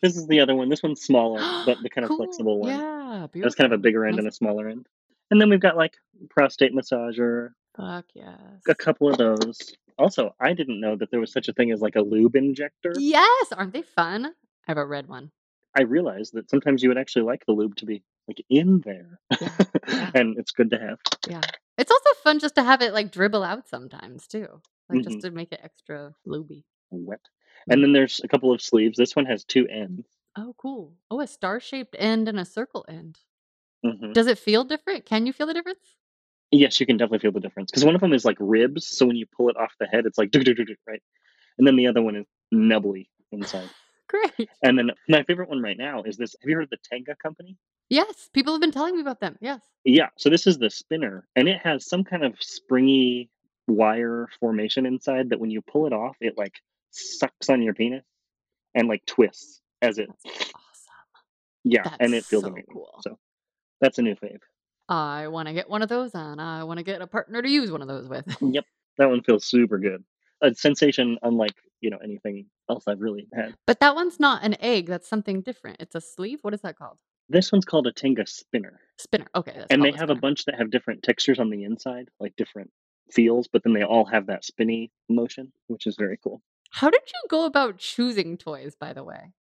This 0.02 0.16
is 0.16 0.26
the 0.26 0.40
other 0.40 0.54
one. 0.54 0.68
This 0.68 0.82
one's 0.82 1.02
smaller, 1.02 1.40
but 1.66 1.78
the 1.82 1.90
kind 1.94 2.04
of 2.04 2.08
Cool. 2.08 2.18
flexible 2.18 2.60
one. 2.60 2.70
Yeah, 2.70 3.26
beautiful. 3.32 3.42
That's 3.42 3.54
kind 3.54 3.72
of 3.72 3.78
a 3.78 3.82
bigger 3.82 4.04
end 4.06 4.16
Nice. 4.16 4.18
and 4.20 4.28
a 4.28 4.32
smaller 4.32 4.68
end. 4.68 4.86
And 5.30 5.40
then 5.40 5.50
we've 5.50 5.60
got 5.60 5.76
like 5.76 5.94
prostate 6.30 6.72
massager, 6.74 7.50
Fuck 7.76 8.06
yes. 8.14 8.38
a 8.68 8.74
couple 8.74 9.08
of 9.10 9.18
those. 9.18 9.58
Also, 9.98 10.34
I 10.40 10.52
didn't 10.54 10.80
know 10.80 10.96
that 10.96 11.10
there 11.10 11.20
was 11.20 11.32
such 11.32 11.48
a 11.48 11.52
thing 11.52 11.70
as 11.72 11.80
like 11.80 11.96
a 11.96 12.00
lube 12.00 12.36
injector. 12.36 12.92
Yes, 12.98 13.46
aren't 13.52 13.72
they 13.72 13.82
fun? 13.82 14.26
I 14.26 14.30
have 14.68 14.78
a 14.78 14.86
red 14.86 15.08
one. 15.08 15.30
I 15.76 15.82
realized 15.82 16.32
that 16.34 16.48
sometimes 16.50 16.82
you 16.82 16.88
would 16.88 16.98
actually 16.98 17.22
like 17.22 17.44
the 17.46 17.52
lube 17.52 17.76
to 17.76 17.86
be 17.86 18.02
like 18.26 18.42
in 18.48 18.80
there. 18.84 19.20
Yeah, 19.40 19.48
yeah. 19.88 20.10
and 20.14 20.38
it's 20.38 20.50
good 20.52 20.70
to 20.70 20.78
have. 20.78 20.98
Yeah. 21.28 21.40
It's 21.76 21.90
also 21.90 22.10
fun 22.24 22.38
just 22.38 22.54
to 22.56 22.62
have 22.64 22.80
it 22.82 22.92
like 22.94 23.12
dribble 23.12 23.42
out 23.44 23.68
sometimes 23.68 24.26
too, 24.26 24.48
like 24.88 25.02
just 25.04 25.18
Mhm. 25.18 25.22
to 25.22 25.30
make 25.30 25.52
it 25.52 25.60
extra 25.62 26.14
looby. 26.24 26.64
Wet. 26.90 27.20
And 27.70 27.82
then 27.82 27.92
there's 27.92 28.20
a 28.24 28.28
couple 28.28 28.52
of 28.52 28.62
sleeves. 28.62 28.96
This 28.96 29.14
one 29.16 29.26
has 29.26 29.44
two 29.44 29.66
ends. 29.68 30.06
Oh, 30.36 30.54
cool. 30.58 30.94
Oh, 31.10 31.20
a 31.20 31.26
star-shaped 31.26 31.96
end 31.98 32.28
and 32.28 32.38
a 32.38 32.44
circle 32.44 32.84
end. 32.88 33.18
Mhm. 33.84 34.12
Does 34.12 34.26
it 34.26 34.38
feel 34.38 34.64
different? 34.64 35.06
Can 35.06 35.26
you 35.26 35.32
feel 35.32 35.46
the 35.46 35.54
difference? 35.54 35.96
Yes, 36.50 36.80
you 36.80 36.86
can 36.86 36.96
definitely 36.96 37.18
feel 37.20 37.32
the 37.32 37.40
difference 37.40 37.70
because 37.70 37.84
one 37.84 37.94
of 37.94 38.00
them 38.00 38.12
is 38.12 38.24
like 38.24 38.36
ribs, 38.40 38.86
so 38.86 39.06
when 39.06 39.16
you 39.16 39.26
pull 39.26 39.50
it 39.50 39.56
off 39.56 39.74
the 39.78 39.86
head, 39.86 40.06
it's 40.06 40.16
like 40.16 40.30
right, 40.34 41.02
and 41.58 41.66
then 41.66 41.76
the 41.76 41.86
other 41.86 42.00
one 42.00 42.16
is 42.16 42.26
nubbly 42.50 43.10
inside. 43.32 43.68
Great. 44.08 44.48
And 44.62 44.78
then 44.78 44.90
my 45.08 45.22
favorite 45.24 45.50
one 45.50 45.60
right 45.62 45.76
now 45.76 46.02
is 46.04 46.16
this. 46.16 46.34
Have 46.40 46.48
you 46.48 46.56
heard 46.56 46.64
of 46.64 46.70
the 46.70 46.78
Tenga 46.90 47.14
company? 47.22 47.58
Yes, 47.90 48.30
people 48.32 48.54
have 48.54 48.60
been 48.60 48.72
telling 48.72 48.94
me 48.94 49.02
about 49.02 49.20
them. 49.20 49.36
Yes. 49.40 49.60
Yeah, 49.84 50.08
so 50.16 50.30
this 50.30 50.46
is 50.46 50.58
the 50.58 50.70
spinner, 50.70 51.26
and 51.36 51.48
it 51.48 51.58
has 51.58 51.86
some 51.86 52.04
kind 52.04 52.24
of 52.24 52.34
springy 52.40 53.28
wire 53.66 54.28
formation 54.40 54.86
inside 54.86 55.28
that 55.30 55.40
when 55.40 55.50
you 55.50 55.60
pull 55.60 55.86
it 55.86 55.92
off, 55.92 56.16
it 56.20 56.38
like 56.38 56.54
sucks 56.90 57.48
on 57.48 57.62
your 57.62 57.74
penis 57.74 58.04
and 58.74 58.88
like 58.88 59.04
twists 59.06 59.60
as 59.82 59.98
it. 59.98 60.08
That's 60.24 60.36
awesome. 60.54 60.54
Yeah, 61.64 61.96
and 62.00 62.14
it 62.14 62.24
feels 62.24 62.44
so 62.44 62.50
amazing. 62.50 62.72
cool. 62.72 63.00
So 63.02 63.18
that's 63.80 63.98
a 63.98 64.02
new 64.02 64.14
fave. 64.14 64.40
I 64.88 65.28
want 65.28 65.48
to 65.48 65.54
get 65.54 65.68
one 65.68 65.82
of 65.82 65.88
those 65.88 66.14
and 66.14 66.40
I 66.40 66.64
want 66.64 66.78
to 66.78 66.84
get 66.84 67.02
a 67.02 67.06
partner 67.06 67.42
to 67.42 67.48
use 67.48 67.70
one 67.70 67.82
of 67.82 67.88
those 67.88 68.08
with. 68.08 68.24
Yep, 68.40 68.64
that 68.96 69.10
one 69.10 69.22
feels 69.22 69.44
super 69.44 69.78
good. 69.78 70.02
A 70.40 70.54
sensation 70.54 71.18
unlike 71.22 71.54
you 71.80 71.90
know 71.90 71.98
anything 72.02 72.46
else 72.70 72.84
I've 72.86 73.00
really 73.00 73.28
had. 73.34 73.54
But 73.66 73.80
that 73.80 73.94
one's 73.94 74.18
not 74.18 74.44
an 74.44 74.56
egg. 74.60 74.86
That's 74.86 75.08
something 75.08 75.42
different. 75.42 75.78
It's 75.80 75.94
a 75.94 76.00
sleeve. 76.00 76.38
What 76.42 76.54
is 76.54 76.62
that 76.62 76.76
called? 76.76 76.98
This 77.28 77.52
one's 77.52 77.66
called 77.66 77.86
a 77.86 77.92
Tenga 77.92 78.26
spinner, 78.26 78.80
Spinner. 78.98 79.26
Okay. 79.34 79.52
That's 79.54 79.66
and 79.70 79.82
they 79.82 79.90
called 79.90 80.00
have 80.00 80.10
a 80.10 80.14
bunch 80.14 80.46
that 80.46 80.56
have 80.56 80.70
different 80.70 81.02
textures 81.02 81.38
on 81.38 81.50
the 81.50 81.64
inside, 81.64 82.08
like 82.18 82.34
different 82.36 82.70
feels, 83.12 83.48
but 83.48 83.62
then 83.62 83.74
they 83.74 83.82
all 83.82 84.06
have 84.06 84.26
that 84.26 84.44
spinny 84.44 84.90
motion, 85.08 85.52
which 85.66 85.86
is 85.86 85.96
very 85.96 86.18
cool. 86.22 86.40
How 86.70 86.90
did 86.90 87.02
you 87.06 87.28
go 87.28 87.44
about 87.44 87.78
choosing 87.78 88.36
toys, 88.36 88.74
by 88.78 88.92
the 88.92 89.04
way? 89.04 89.32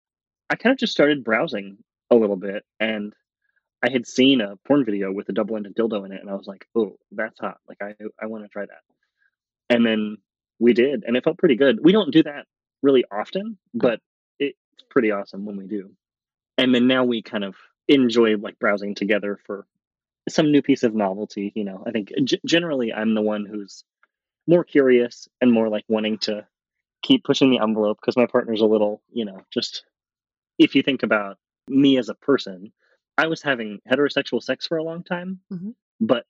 I 0.51 0.57
kind 0.57 0.73
of 0.73 0.79
just 0.79 0.93
started 0.93 1.25
browsing 1.25 1.79
a 2.11 2.17
little 2.17 2.37
bit, 2.37 2.65
and 2.81 3.15
I 3.83 3.91
had 3.91 4.07
seen 4.07 4.41
a 4.41 4.57
porn 4.67 4.85
video 4.85 5.13
with 5.13 5.29
a 5.29 5.33
double-ended 5.33 5.77
dildo 5.77 6.07
in 6.07 6.13
it, 6.13 6.21
and 6.21 6.31
I 6.31 6.35
was 6.35 6.47
like, 6.47 6.69
"Oh, 6.75 6.99
that's 7.13 7.39
hot! 7.41 7.59
Like, 7.69 7.79
I 7.83 7.95
I 8.21 8.27
want 8.27 8.45
to 8.45 8.49
try 8.49 8.67
that." 8.67 8.83
And 9.71 9.87
then 9.87 10.19
we 10.59 10.73
did, 10.75 11.05
and 11.07 11.17
it 11.17 11.25
felt 11.25 11.39
pretty 11.39 11.57
good. 11.57 11.81
We 11.85 11.93
don't 11.93 12.13
do 12.13 12.23
that 12.25 12.47
really 12.83 13.05
often, 13.11 13.59
but 13.75 14.01
it's 14.39 14.59
pretty 14.91 15.11
awesome 15.11 15.45
when 15.47 15.57
we 15.57 15.67
do. 15.67 15.91
And 16.59 16.75
then 16.75 16.87
now 16.89 17.05
we 17.05 17.23
kind 17.23 17.45
of 17.45 17.57
enjoy 17.89 18.37
like 18.37 18.59
browsing 18.59 18.95
together 18.95 19.39
for 19.47 19.67
some 20.29 20.53
new 20.53 20.63
piece 20.63 20.85
of 20.85 20.95
novelty. 20.95 21.53
You 21.55 21.65
know, 21.65 21.85
I 21.87 21.93
think 21.93 22.13
g- 22.25 22.41
generally 22.47 22.93
I'm 22.93 23.15
the 23.15 23.23
one 23.23 23.47
who's 23.47 23.85
more 24.47 24.65
curious 24.65 25.29
and 25.41 25.53
more 25.53 25.69
like 25.69 25.85
wanting 25.89 26.19
to 26.21 26.47
keep 27.03 27.25
pushing 27.25 27.51
the 27.51 27.59
envelope 27.59 27.99
because 28.01 28.17
my 28.17 28.27
partner's 28.27 28.61
a 28.61 28.67
little, 28.67 29.03
you 29.13 29.25
know, 29.25 29.41
just 29.53 29.85
if 30.59 30.75
you 30.75 30.83
think 30.83 31.03
about 31.03 31.39
me 31.69 31.99
as 31.99 32.09
a 32.09 32.15
person, 32.15 32.73
I 33.19 33.27
was 33.27 33.43
having 33.43 33.81
heterosexual 33.91 34.43
sex 34.43 34.67
for 34.67 34.77
a 34.79 34.83
long 34.85 35.03
time, 35.05 35.41
Mhm. 35.53 35.75
but 36.01 36.27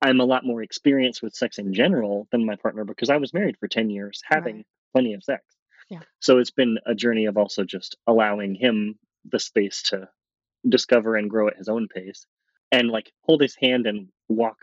I'm 0.00 0.20
a 0.20 0.24
lot 0.24 0.44
more 0.44 0.62
experienced 0.62 1.22
with 1.22 1.34
sex 1.34 1.58
in 1.58 1.72
general 1.72 2.26
than 2.32 2.44
my 2.44 2.56
partner 2.56 2.84
because 2.84 3.08
I 3.10 3.16
was 3.18 3.32
married 3.32 3.56
for 3.58 3.68
10 3.68 3.88
years 3.90 4.20
having 4.24 4.56
Right. 4.56 4.66
plenty 4.92 5.14
of 5.14 5.22
sex. 5.22 5.44
Yeah. 5.88 6.02
So 6.20 6.38
it's 6.38 6.50
been 6.50 6.78
a 6.86 6.94
journey 6.94 7.26
of 7.26 7.36
also 7.36 7.64
just 7.64 7.96
allowing 8.06 8.54
him 8.54 8.98
the 9.24 9.38
space 9.38 9.82
to 9.90 10.08
discover 10.68 11.16
and 11.16 11.30
grow 11.30 11.48
at 11.48 11.56
his 11.56 11.68
own 11.68 11.86
pace 11.88 12.26
and 12.72 12.88
like 12.88 13.12
hold 13.22 13.40
his 13.42 13.54
hand 13.56 13.86
and 13.86 14.10
walk 14.28 14.58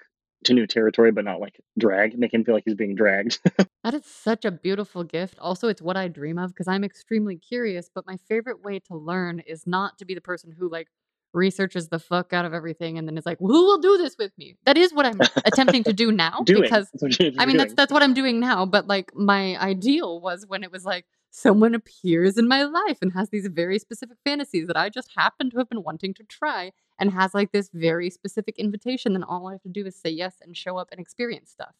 to 0.46 0.54
new 0.54 0.68
territory, 0.68 1.12
but 1.12 1.26
not 1.26 1.40
like 1.40 1.60
drag, 1.78 2.18
make 2.18 2.34
him 2.34 2.44
feel 2.44 2.56
like 2.56 2.64
he's 2.66 2.76
being 2.76 2.96
dragged. 2.96 3.40
That 3.86 3.94
is 3.94 4.06
such 4.06 4.44
a 4.44 4.52
beautiful 4.52 5.06
gift. 5.06 5.40
Also, 5.40 5.70
it's 5.70 5.82
what 5.82 5.96
I 5.96 6.10
dream 6.10 6.38
of 6.38 6.50
because 6.50 6.68
I'm 6.68 6.84
extremely 6.84 7.38
curious, 7.38 7.90
but 7.94 8.06
my 8.06 8.18
favorite 8.28 8.62
way 8.62 8.80
to 8.80 8.96
learn 8.96 9.40
is 9.40 9.66
not 9.66 9.98
to 10.00 10.06
be 10.06 10.14
the 10.14 10.22
person 10.22 10.54
who 10.60 10.70
like 10.70 10.90
researches 11.34 11.88
the 11.88 11.98
fuck 11.98 12.34
out 12.34 12.44
of 12.44 12.54
everything 12.54 12.98
and 12.98 13.08
then 13.08 13.18
is 13.18 13.26
like, 13.26 13.40
"Who 13.40 13.48
will 13.48 13.78
do 13.78 13.98
this 13.98 14.18
with 14.20 14.38
me?" 14.38 14.58
That 14.66 14.78
is 14.78 14.94
what 14.94 15.06
I'm 15.06 15.20
attempting 15.46 15.86
to 15.86 15.94
do 15.94 16.12
now 16.26 16.42
doing. 16.44 16.64
because 16.64 16.90
That's 16.92 17.04
what 17.04 17.20
you're 17.20 17.32
I 17.42 17.46
mean, 17.46 17.56
that's 17.56 17.74
that's 17.74 17.92
what 17.92 18.04
I'm 18.04 18.14
doing 18.14 18.42
now, 18.42 18.66
but 18.66 18.86
like 18.88 19.16
my 19.16 19.58
ideal 19.58 20.20
was 20.20 20.46
when 20.46 20.64
it 20.64 20.74
was 20.74 20.84
like 20.84 21.06
someone 21.32 21.76
appears 21.76 22.38
in 22.38 22.48
my 22.48 22.64
life 22.64 22.98
and 23.02 23.14
has 23.14 23.30
these 23.30 23.48
very 23.48 23.80
specific 23.80 24.18
fantasies 24.24 24.68
that 24.68 24.78
I 24.78 24.90
just 24.90 25.12
happen 25.16 25.50
to 25.52 25.58
have 25.58 25.70
been 25.70 25.84
wanting 25.84 26.14
to 26.16 26.24
try 26.24 26.72
and 27.00 27.12
has 27.12 27.34
like 27.34 27.52
this 27.52 27.70
very 27.74 28.10
specific 28.10 28.58
invitation 28.58 29.14
then 29.14 29.24
all 29.24 29.48
I 29.48 29.54
have 29.54 29.62
to 29.64 29.70
do 29.70 29.86
is 29.86 29.96
say 29.96 30.10
yes 30.10 30.36
and 30.42 30.56
show 30.56 30.78
up 30.78 30.90
and 30.92 31.00
experience 31.00 31.52
stuff. 31.52 31.76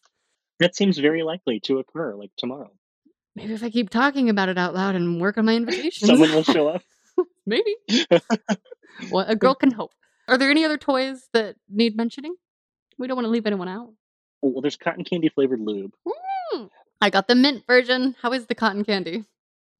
That 0.58 0.76
seems 0.76 0.98
very 0.98 1.22
likely 1.22 1.58
to 1.60 1.78
occur 1.78 2.14
like 2.14 2.30
tomorrow. 2.36 2.70
Maybe 3.34 3.54
if 3.54 3.62
I 3.62 3.70
keep 3.70 3.90
talking 3.90 4.28
about 4.28 4.48
it 4.48 4.58
out 4.58 4.74
loud 4.74 4.94
and 4.94 5.20
work 5.20 5.38
on 5.38 5.44
my 5.44 5.54
invitations. 5.54 6.10
Someone 6.10 6.32
will 6.32 6.42
show 6.42 6.68
up. 6.68 6.82
Maybe. 7.46 7.76
well, 9.10 9.24
a 9.28 9.36
girl 9.36 9.54
can 9.54 9.70
hope. 9.70 9.92
Are 10.28 10.36
there 10.36 10.50
any 10.50 10.64
other 10.64 10.76
toys 10.76 11.28
that 11.32 11.56
need 11.68 11.96
mentioning? 11.96 12.34
We 12.98 13.06
don't 13.06 13.16
want 13.16 13.26
to 13.26 13.30
leave 13.30 13.46
anyone 13.46 13.68
out. 13.68 13.92
Oh, 14.42 14.48
well, 14.48 14.60
there's 14.60 14.76
cotton 14.76 15.04
candy 15.04 15.28
flavored 15.28 15.60
lube. 15.60 15.92
Mm. 16.52 16.70
I 17.00 17.10
got 17.10 17.28
the 17.28 17.34
mint 17.34 17.64
version. 17.66 18.14
How 18.20 18.32
is 18.32 18.46
the 18.46 18.54
cotton 18.54 18.84
candy? 18.84 19.24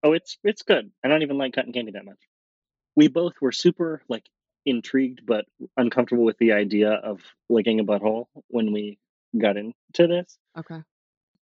Oh, 0.03 0.13
it's 0.13 0.39
it's 0.45 0.63
good. 0.63 0.91
I 1.05 1.09
don't 1.09 1.23
even 1.23 1.39
like 1.39 1.55
cotton 1.55 1.73
candy 1.73 1.93
that 1.93 2.05
much. 2.05 2.19
We 2.97 3.09
both 3.09 3.35
were 3.41 3.53
super 3.53 4.03
like 4.09 4.25
intrigued 4.67 5.25
but 5.25 5.47
uncomfortable 5.77 6.25
with 6.25 6.39
the 6.39 6.53
idea 6.53 6.93
of 6.93 7.21
licking 7.49 7.81
a 7.81 7.85
butthole 7.85 8.27
when 8.49 8.73
we 8.73 8.99
got 9.39 9.57
into 9.57 9.75
this. 9.97 10.39
Okay. 10.59 10.81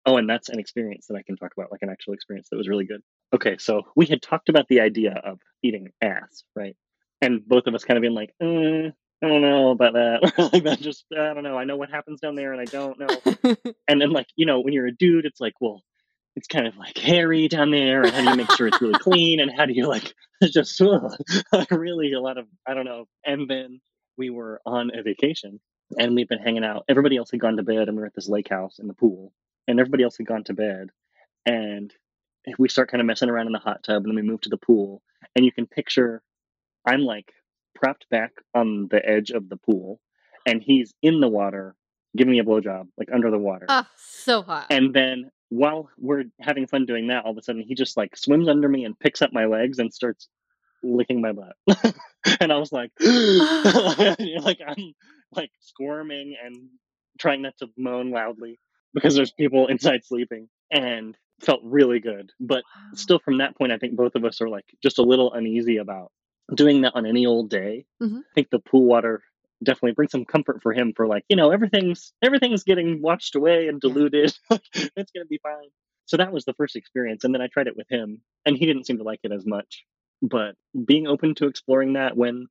Oh, 0.07 0.17
and 0.17 0.29
that's 0.29 0.49
an 0.49 0.59
experience 0.59 1.07
that 1.09 1.17
I 1.17 1.23
can 1.23 1.37
talk 1.37 1.53
about, 1.57 1.71
like 1.71 1.83
an 1.83 1.91
actual 1.91 2.15
experience 2.15 2.49
that 2.51 2.57
was 2.57 2.69
really 2.69 2.87
good. 2.87 3.03
Okay, 3.35 3.59
so 3.59 3.83
we 3.95 4.07
had 4.07 4.23
talked 4.23 4.49
about 4.49 4.67
the 4.69 4.81
idea 4.81 5.13
of 5.13 5.39
eating 5.63 5.91
ass, 6.01 6.45
right? 6.57 6.77
And 7.21 7.47
both 7.47 7.67
of 7.67 7.75
us 7.75 7.85
kind 7.85 7.99
of 7.99 8.03
being 8.03 8.15
like, 8.15 8.33
mm, 8.41 8.93
I 9.23 9.29
don't 9.29 9.43
know 9.43 9.71
about 9.71 9.95
that. 9.95 10.33
like 10.53 10.65
that 10.65 10.81
just 10.81 11.05
I 11.13 11.35
don't 11.35 11.43
know. 11.43 11.59
I 11.59 11.65
know 11.65 11.77
what 11.77 11.91
happens 11.91 12.21
down 12.21 12.37
there 12.37 12.53
and 12.53 12.61
I 12.61 12.65
don't 12.65 12.99
know. 12.99 13.63
and 13.89 14.01
then 14.01 14.11
like, 14.11 14.29
you 14.37 14.47
know, 14.47 14.61
when 14.61 14.73
you're 14.73 14.87
a 14.87 14.95
dude, 14.95 15.27
it's 15.27 15.41
like, 15.41 15.55
well, 15.61 15.83
it's 16.37 16.47
kind 16.47 16.67
of 16.67 16.77
like 16.77 16.97
hairy 16.99 17.49
down 17.49 17.71
there, 17.71 18.03
and 18.03 18.13
how 18.13 18.23
do 18.23 18.31
you 18.31 18.37
make 18.37 18.51
sure 18.53 18.67
it's 18.67 18.81
really 18.81 18.99
clean? 18.99 19.41
And 19.41 19.51
how 19.51 19.67
do 19.67 19.73
you 19.73 19.87
like 19.87 20.15
just 20.43 20.81
ugh, 20.81 21.17
really 21.71 22.13
a 22.13 22.21
lot 22.21 22.39
of 22.39 22.47
I 22.67 22.75
don't 22.75 22.85
know. 22.85 23.07
And 23.25 23.49
then 23.49 23.81
we 24.17 24.31
were 24.31 24.61
on 24.67 24.91
a 24.95 25.03
vacation 25.03 25.61
and 25.99 26.15
we've 26.15 26.29
been 26.29 26.39
hanging 26.39 26.65
out. 26.65 26.85
Everybody 26.89 27.17
else 27.17 27.31
had 27.31 27.41
gone 27.41 27.57
to 27.57 27.63
bed, 27.63 27.89
and 27.89 27.97
we 27.97 28.01
were 28.01 28.07
at 28.07 28.15
this 28.15 28.29
lake 28.29 28.49
house 28.49 28.79
in 28.79 28.89
the 28.89 28.95
pool, 28.95 29.33
and 29.67 29.81
everybody 29.81 30.05
else 30.05 30.17
had 30.17 30.27
gone 30.27 30.45
to 30.45 30.55
bed. 30.55 30.89
And 31.47 31.93
we 32.59 32.69
start 32.69 32.91
kind 32.91 33.01
of 33.01 33.07
messing 33.07 33.31
around 33.31 33.47
in 33.47 33.53
the 33.53 33.59
hot 33.59 33.83
tub, 33.83 34.05
and 34.05 34.07
then 34.07 34.17
we 34.17 34.29
move 34.29 34.41
to 34.43 34.49
the 34.49 34.59
pool, 34.59 35.03
and 35.35 35.45
you 35.45 35.53
can 35.53 35.67
picture 35.67 36.23
I'm 36.85 37.01
like 37.01 37.33
propped 37.75 38.09
back 38.11 38.33
on 38.55 38.89
the 38.91 39.07
edge 39.07 39.31
of 39.31 39.49
the 39.49 39.57
pool, 39.57 40.01
and 40.47 40.63
he's 40.63 40.93
in 41.03 41.21
the 41.21 41.29
water 41.29 41.75
giving 42.17 42.33
me 42.33 42.39
a 42.39 42.45
blowjob, 42.45 42.89
like 42.97 43.09
under 43.13 43.31
the 43.31 43.39
water. 43.39 43.67
Ah, 43.69 43.89
so 43.97 44.43
hot. 44.43 44.67
And 44.71 44.95
then 44.95 45.31
while 45.51 45.89
we're 45.99 46.25
having 46.41 46.67
fun 46.67 46.87
doing 46.87 47.09
that, 47.09 47.25
all 47.25 47.33
of 47.33 47.39
a 47.39 47.43
sudden 47.43 47.63
he 47.63 47.75
just 47.75 47.97
like 47.97 48.17
swims 48.17 48.49
under 48.49 48.69
me 48.69 48.85
and 48.85 48.99
picks 48.99 49.23
up 49.23 49.33
my 49.33 49.47
legs 49.47 49.79
and 49.79 49.93
starts 49.93 50.29
licking 50.83 51.21
my 51.21 51.33
butt. 51.33 51.57
and 52.41 52.53
I 52.53 52.57
was 52.59 52.73
like, 52.73 52.91
like 53.01 54.61
I'm 54.67 54.95
like 55.33 55.51
squirming 55.61 56.37
and 56.43 56.69
trying 57.19 57.43
not 57.43 57.57
to 57.59 57.69
moan 57.77 58.11
loudly 58.11 58.59
because 58.95 59.15
there's 59.15 59.33
people 59.33 59.67
inside 59.69 60.05
sleeping 60.05 60.49
and 60.71 61.17
felt 61.41 61.61
really 61.63 62.01
good. 62.01 62.31
But 62.41 62.63
Wow. 62.65 62.91
still 62.95 63.19
from 63.19 63.39
that 63.39 63.57
point, 63.57 63.73
I 63.73 63.79
think 63.79 63.97
both 63.97 64.15
of 64.15 64.25
us 64.25 64.41
are 64.41 64.49
like 64.49 64.65
just 64.83 64.99
a 64.99 65.03
little 65.03 65.33
uneasy 65.33 65.79
about 65.79 66.11
doing 66.55 66.83
that 66.83 66.95
on 66.95 67.07
any 67.07 67.27
old 67.27 67.51
day. 67.51 67.85
Mhm. 68.03 68.21
I 68.21 68.35
think 68.35 68.51
the 68.51 68.59
pool 68.59 68.85
water 68.85 69.23
definitely 69.63 69.93
bring 69.93 70.09
some 70.09 70.25
comfort 70.25 70.63
for 70.63 70.73
him 70.73 70.93
for 70.97 71.07
like, 71.07 71.25
you 71.29 71.37
know, 71.37 71.51
everything's 71.51 72.13
everything's 72.23 72.65
getting 72.65 73.03
washed 73.03 73.35
away 73.35 73.69
and 73.69 73.81
diluted. 73.81 74.33
it's 74.51 75.11
gonna 75.13 75.27
be 75.29 75.41
fine. 75.43 75.69
So 76.07 76.17
that 76.17 76.33
was 76.33 76.45
the 76.45 76.55
first 76.55 76.77
experience. 76.77 77.25
And 77.25 77.35
then 77.35 77.43
I 77.43 77.49
tried 77.49 77.67
it 77.67 77.77
with 77.77 77.87
him 77.91 78.23
and 78.47 78.57
he 78.57 78.65
didn't 78.67 78.87
seem 78.87 78.99
to 78.99 79.05
like 79.05 79.21
it 79.25 79.33
as 79.33 79.45
much. 79.45 79.85
But 80.23 80.55
being 80.87 81.07
open 81.07 81.35
to 81.37 81.47
exploring 81.47 81.93
that 81.95 82.17
when 82.17 82.47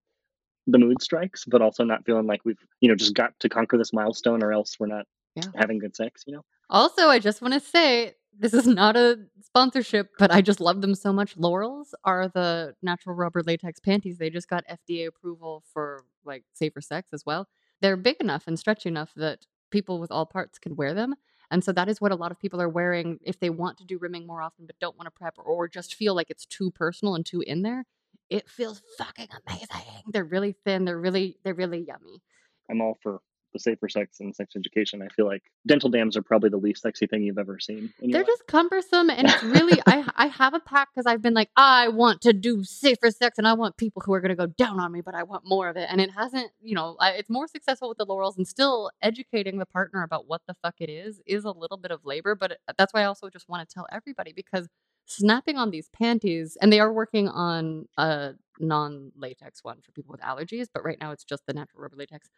the 0.68 0.78
mood 0.78 1.01
strikes, 1.01 1.43
but 1.45 1.62
also 1.62 1.84
not 1.84 2.05
feeling 2.05 2.28
like 2.28 2.41
we've, 2.45 2.60
you 2.82 2.89
know, 2.89 2.95
just 2.95 3.16
got 3.16 3.32
to 3.39 3.49
conquer 3.49 3.78
this 3.78 3.93
milestone 3.93 4.43
or 4.43 4.51
else 4.51 4.76
we're 4.80 4.88
not 4.88 5.05
Yeah. 5.36 5.43
having 5.55 5.80
good 5.80 5.95
sex, 5.95 6.24
you 6.28 6.34
know? 6.36 6.43
Also, 6.70 7.08
I 7.08 7.20
just 7.20 7.41
want 7.41 7.53
to 7.53 7.60
say 7.60 8.16
this 8.39 8.53
is 8.53 8.67
not 8.67 8.95
a 8.95 9.19
sponsorship, 9.41 10.11
but 10.19 10.31
I 10.31 10.41
just 10.41 10.59
love 10.61 10.81
them 10.81 10.95
so 10.95 11.11
much. 11.11 11.35
Lorals 11.38 11.93
are 12.03 12.27
the 12.27 12.75
natural 12.81 13.15
rubber 13.15 13.41
latex 13.43 13.79
panties. 13.79 14.17
They 14.17 14.29
just 14.29 14.49
got 14.49 14.63
FDA 14.67 15.07
approval 15.07 15.63
for 15.73 16.03
like 16.25 16.43
safer 16.53 16.81
sex 16.81 17.09
as 17.13 17.25
well. 17.25 17.47
They're 17.81 17.97
big 17.97 18.17
enough 18.19 18.47
and 18.47 18.57
stretchy 18.57 18.89
enough 18.89 19.11
that 19.15 19.45
people 19.71 19.99
with 19.99 20.11
all 20.11 20.25
parts 20.25 20.59
can 20.59 20.75
wear 20.75 20.93
them. 20.93 21.15
And 21.49 21.63
so 21.63 21.71
that 21.71 21.89
is 21.89 22.01
what 22.01 22.11
a 22.11 22.15
lot 22.15 22.31
of 22.31 22.39
people 22.39 22.61
are 22.61 22.69
wearing 22.69 23.19
if 23.23 23.39
they 23.39 23.49
want 23.49 23.77
to 23.77 23.85
do 23.85 23.97
rimming 23.97 24.27
more 24.27 24.41
often 24.41 24.65
but 24.65 24.79
don't 24.79 24.97
want 24.97 25.07
to 25.07 25.11
prep 25.11 25.35
or 25.38 25.67
just 25.67 25.95
feel 25.95 26.13
like 26.13 26.29
it's 26.29 26.45
too 26.45 26.71
personal 26.71 27.15
and 27.15 27.25
too 27.25 27.41
in 27.41 27.61
there. 27.61 27.85
It 28.29 28.49
feels 28.49 28.81
fucking 28.97 29.29
amazing. 29.47 30.03
They're 30.11 30.25
really 30.25 30.55
thin. 30.65 30.83
They're 30.83 30.99
really 30.99 31.38
they're 31.43 31.53
really 31.53 31.85
yummy. 31.88 32.21
I'm 32.69 32.81
all 32.81 32.97
for 33.01 33.19
safer 33.60 33.89
sex 33.89 34.20
and 34.20 34.36
sex 34.36 34.55
education, 34.55 35.01
I 35.01 35.08
feel 35.10 35.26
like 35.26 35.43
dental 35.66 35.89
dams 35.89 36.18
are 36.18 36.22
probably 36.22 36.49
the 36.49 36.58
least 36.58 36.82
sexy 36.82 37.08
thing 37.08 37.24
you've 37.24 37.38
ever 37.38 37.60
seen. 37.60 37.93
They're 37.99 38.24
just 38.24 38.47
cumbersome, 38.47 39.10
and 39.10 39.28
it's 39.28 39.43
really 39.43 39.80
I 39.88 40.10
I 40.16 40.28
have 40.28 40.53
a 40.53 40.60
pack 40.60 40.89
because 40.93 41.05
I've 41.05 41.22
been 41.22 41.34
like 41.34 41.49
I 41.55 41.89
want 41.89 42.22
to 42.22 42.34
do 42.34 42.64
safer 42.64 43.12
sex, 43.12 43.38
and 43.38 43.47
I 43.47 43.53
want 43.53 43.78
people 43.78 44.01
who 44.05 44.14
are 44.14 44.22
going 44.22 44.30
to 44.30 44.36
go 44.36 44.47
down 44.47 44.80
on 44.80 44.91
me, 44.91 45.01
but 45.01 45.16
I 45.16 45.24
want 45.24 45.43
more 45.45 45.70
of 45.70 45.78
it, 45.78 45.88
and 45.89 46.01
it 46.01 46.12
hasn't. 46.12 46.51
You 46.62 46.76
know, 46.76 46.95
I, 46.99 47.12
it's 47.12 47.30
more 47.30 47.47
successful 47.47 47.89
with 47.89 47.97
the 47.97 48.05
Lorals, 48.05 48.38
and 48.38 48.47
still 48.47 48.91
educating 49.01 49.58
the 49.58 49.66
partner 49.66 50.03
about 50.03 50.28
what 50.28 50.41
the 50.47 50.55
fuck 50.62 50.76
it 50.80 50.89
is 50.89 51.22
is 51.26 51.45
a 51.45 51.51
little 51.51 51.78
bit 51.78 51.91
of 51.91 52.05
labor, 52.05 52.36
but 52.36 52.51
it, 52.51 52.60
that's 52.78 52.93
why 52.93 53.01
I 53.01 53.05
also 53.05 53.30
just 53.30 53.49
want 53.49 53.68
to 53.68 53.74
tell 53.74 53.88
everybody 53.91 54.34
because 54.34 54.68
snapping 55.08 55.58
on 55.58 55.72
these 55.72 55.89
panties, 55.89 56.58
and 56.62 56.72
they 56.72 56.80
are 56.80 56.91
working 56.91 57.28
on 57.28 57.88
a 57.97 58.34
non 58.60 59.12
latex 59.16 59.64
one 59.64 59.82
for 59.82 59.91
people 59.91 60.12
with 60.12 60.22
allergies, 60.22 60.68
but 60.72 60.84
right 60.84 60.97
now 60.99 61.12
it's 61.12 61.24
just 61.24 61.45
the 61.47 61.53
natural 61.53 61.82
rubber 61.82 61.95
latex. 61.97 62.30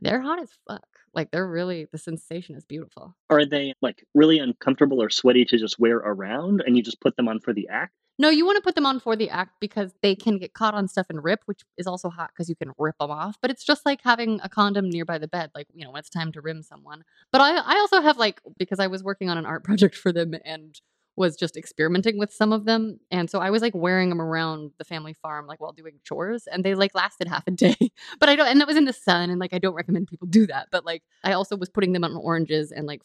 They're 0.00 0.20
hot 0.20 0.40
as 0.40 0.50
fuck. 0.68 0.86
Like 1.14 1.30
they're 1.30 1.46
really 1.46 1.86
the 1.92 1.98
sensation 1.98 2.54
is 2.54 2.64
beautiful. 2.64 3.14
Are 3.28 3.44
they 3.44 3.74
like 3.82 4.04
really 4.14 4.38
uncomfortable 4.38 5.02
or 5.02 5.10
sweaty 5.10 5.44
to 5.46 5.58
just 5.58 5.78
wear 5.78 5.96
around 5.96 6.62
and 6.66 6.76
you 6.76 6.82
just 6.82 7.00
put 7.00 7.16
them 7.16 7.28
on 7.28 7.40
for 7.40 7.52
the 7.52 7.68
act? 7.68 7.92
No, 8.18 8.28
you 8.28 8.44
want 8.44 8.56
to 8.56 8.62
put 8.62 8.74
them 8.74 8.86
on 8.86 9.00
for 9.00 9.16
the 9.16 9.30
act 9.30 9.54
because 9.58 9.94
they 10.02 10.14
can 10.14 10.38
get 10.38 10.52
caught 10.52 10.74
on 10.74 10.86
stuff 10.86 11.06
and 11.08 11.24
rip, 11.24 11.40
which 11.46 11.62
is 11.78 11.86
also 11.86 12.10
hot 12.10 12.30
because 12.32 12.48
you 12.48 12.54
can 12.54 12.72
rip 12.78 12.96
them 12.98 13.10
off. 13.10 13.36
But 13.40 13.50
it's 13.50 13.64
just 13.64 13.86
like 13.86 14.00
having 14.02 14.38
a 14.42 14.48
condom 14.48 14.90
nearby 14.90 15.18
the 15.18 15.28
bed, 15.28 15.50
like, 15.54 15.66
you 15.74 15.84
know, 15.84 15.90
when 15.90 16.00
it's 16.00 16.10
time 16.10 16.30
to 16.32 16.40
rim 16.40 16.62
someone. 16.62 17.04
But 17.32 17.40
I, 17.40 17.56
I 17.56 17.78
also 17.78 18.02
have 18.02 18.18
like, 18.18 18.40
because 18.58 18.78
I 18.78 18.86
was 18.86 19.02
working 19.02 19.30
on 19.30 19.38
an 19.38 19.46
art 19.46 19.64
project 19.64 19.96
for 19.96 20.12
them 20.12 20.34
and 20.44 20.78
was 21.16 21.36
just 21.36 21.56
experimenting 21.56 22.18
with 22.18 22.32
some 22.32 22.52
of 22.52 22.64
them. 22.64 22.98
And 23.10 23.28
so 23.28 23.38
I 23.38 23.50
was 23.50 23.62
like 23.62 23.74
wearing 23.74 24.08
them 24.08 24.20
around 24.20 24.72
the 24.78 24.84
family 24.84 25.12
farm, 25.12 25.46
like 25.46 25.60
while 25.60 25.72
doing 25.72 26.00
chores, 26.04 26.46
and 26.50 26.64
they 26.64 26.74
like 26.74 26.94
lasted 26.94 27.28
half 27.28 27.44
a 27.46 27.50
day. 27.50 27.76
but 28.20 28.28
I 28.28 28.36
don't, 28.36 28.48
and 28.48 28.60
that 28.60 28.66
was 28.66 28.76
in 28.76 28.86
the 28.86 28.92
sun, 28.92 29.30
and 29.30 29.38
like 29.38 29.52
I 29.52 29.58
don't 29.58 29.74
recommend 29.74 30.08
people 30.08 30.28
do 30.28 30.46
that. 30.46 30.68
But 30.70 30.84
like 30.84 31.02
I 31.24 31.32
also 31.32 31.56
was 31.56 31.68
putting 31.68 31.92
them 31.92 32.04
on 32.04 32.16
oranges 32.16 32.72
and 32.72 32.86
like 32.86 33.02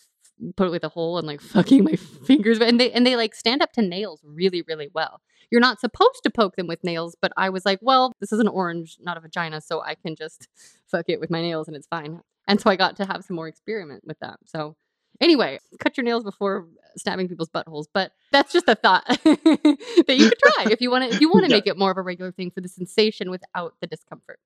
put 0.55 0.67
it 0.67 0.71
with 0.71 0.83
a 0.83 0.89
hole 0.89 1.17
and 1.17 1.27
like 1.27 1.41
fucking 1.53 1.83
my 1.83 1.95
fingers, 1.95 2.59
and 2.59 2.79
they 2.79 2.91
and 2.91 3.05
they 3.05 3.15
like 3.15 3.35
stand 3.35 3.61
up 3.61 3.73
to 3.73 3.81
nails 3.81 4.21
really 4.23 4.63
really 4.67 4.89
well. 4.93 5.21
You're 5.51 5.61
not 5.61 5.79
supposed 5.79 6.23
to 6.23 6.29
poke 6.29 6.55
them 6.55 6.67
with 6.67 6.83
nails, 6.83 7.15
but 7.21 7.31
I 7.37 7.49
was 7.49 7.65
like, 7.65 7.79
well, 7.81 8.13
this 8.19 8.31
is 8.31 8.39
an 8.39 8.49
orange, 8.49 8.97
not 8.99 9.17
a 9.17 9.21
vagina, 9.21 9.61
so 9.61 9.81
I 9.81 9.95
can 9.95 10.15
just 10.15 10.47
fuck 10.87 11.05
it 11.07 11.19
with 11.19 11.29
my 11.29 11.41
nails 11.41 11.67
and 11.67 11.75
it's 11.75 11.87
fine. 11.87 12.21
And 12.47 12.61
so 12.61 12.69
I 12.69 12.77
got 12.77 12.95
to 12.97 13.05
have 13.05 13.25
some 13.25 13.35
more 13.35 13.49
experiment 13.49 14.03
with 14.05 14.17
that. 14.19 14.37
So 14.45 14.77
Anyway, 15.19 15.59
cut 15.79 15.97
your 15.97 16.03
nails 16.03 16.23
before 16.23 16.67
stabbing 16.95 17.27
people's 17.27 17.49
buttholes, 17.49 17.85
but 17.93 18.11
that's 18.31 18.51
just 18.53 18.67
a 18.67 18.75
thought 18.75 19.03
that 19.07 20.05
you 20.09 20.29
could 20.29 20.39
try 20.39 20.67
if 20.71 20.81
you 20.81 20.89
want 20.91 21.03
to 21.09 21.15
if 21.15 21.21
you 21.21 21.29
want 21.29 21.45
to 21.45 21.49
Yeah. 21.51 21.57
make 21.57 21.67
it 21.67 21.77
more 21.77 21.91
of 21.91 21.97
a 21.97 22.01
regular 22.01 22.31
thing 22.31 22.51
for 22.51 22.61
the 22.61 22.67
sensation 22.69 23.29
without 23.29 23.75
the 23.81 23.87
discomfort. 23.87 24.39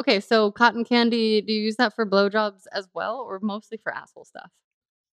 Okay, 0.00 0.18
so 0.20 0.50
cotton 0.50 0.84
candy, 0.84 1.40
do 1.40 1.52
you 1.52 1.62
use 1.62 1.76
that 1.76 1.94
for 1.94 2.04
blowjobs 2.04 2.62
as 2.72 2.88
well 2.94 3.18
or 3.18 3.38
mostly 3.40 3.76
for 3.78 3.94
asshole 3.94 4.24
stuff? 4.24 4.50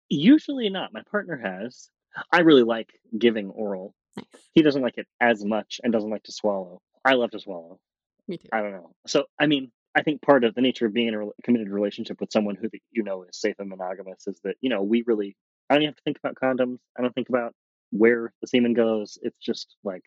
Usually 0.09 0.69
not. 0.69 0.91
My 0.93 1.03
partner 1.09 1.37
has. 1.37 1.89
I 2.31 2.39
really 2.41 2.63
like 2.63 2.89
giving 3.17 3.49
oral. 3.51 3.93
Nice. 4.17 4.25
He 4.53 4.61
doesn't 4.61 4.81
like 4.81 4.97
it 4.97 5.07
as 5.21 5.45
much 5.45 5.79
and 5.83 5.93
doesn't 5.93 6.09
like 6.09 6.23
to 6.23 6.31
swallow. 6.31 6.81
I 7.05 7.13
love 7.13 7.31
to 7.31 7.39
swallow. 7.39 7.79
Me 8.27 8.37
too. 8.37 8.49
I 8.51 8.61
don't 8.61 8.71
know. 8.71 8.91
So, 9.07 9.25
I 9.39 9.45
mean, 9.47 9.71
I 9.95 10.03
think 10.03 10.21
part 10.21 10.43
of 10.43 10.55
the 10.55 10.61
nature 10.61 10.85
of 10.85 10.93
being 10.93 11.07
in 11.07 11.15
a 11.15 11.43
committed 11.43 11.69
relationship 11.69 12.21
with 12.21 12.31
someone 12.31 12.55
who 12.55 12.69
that 12.69 12.79
you 12.91 13.03
know 13.03 13.23
is 13.23 13.39
safe 13.39 13.55
and 13.59 13.69
monogamous 13.69 14.27
is 14.27 14.39
that, 14.43 14.55
you 14.61 14.69
know, 14.69 14.83
we 14.83 15.03
really, 15.05 15.35
I 15.69 15.73
don't 15.73 15.83
even 15.83 15.89
have 15.89 15.97
to 15.97 16.03
think 16.03 16.17
about 16.17 16.35
condoms. 16.35 16.79
I 16.97 17.01
don't 17.01 17.13
think 17.13 17.29
about 17.29 17.53
where 17.91 18.33
the 18.41 18.47
semen 18.47 18.73
goes. 18.73 19.17
It's 19.21 19.37
just 19.39 19.75
like 19.83 20.03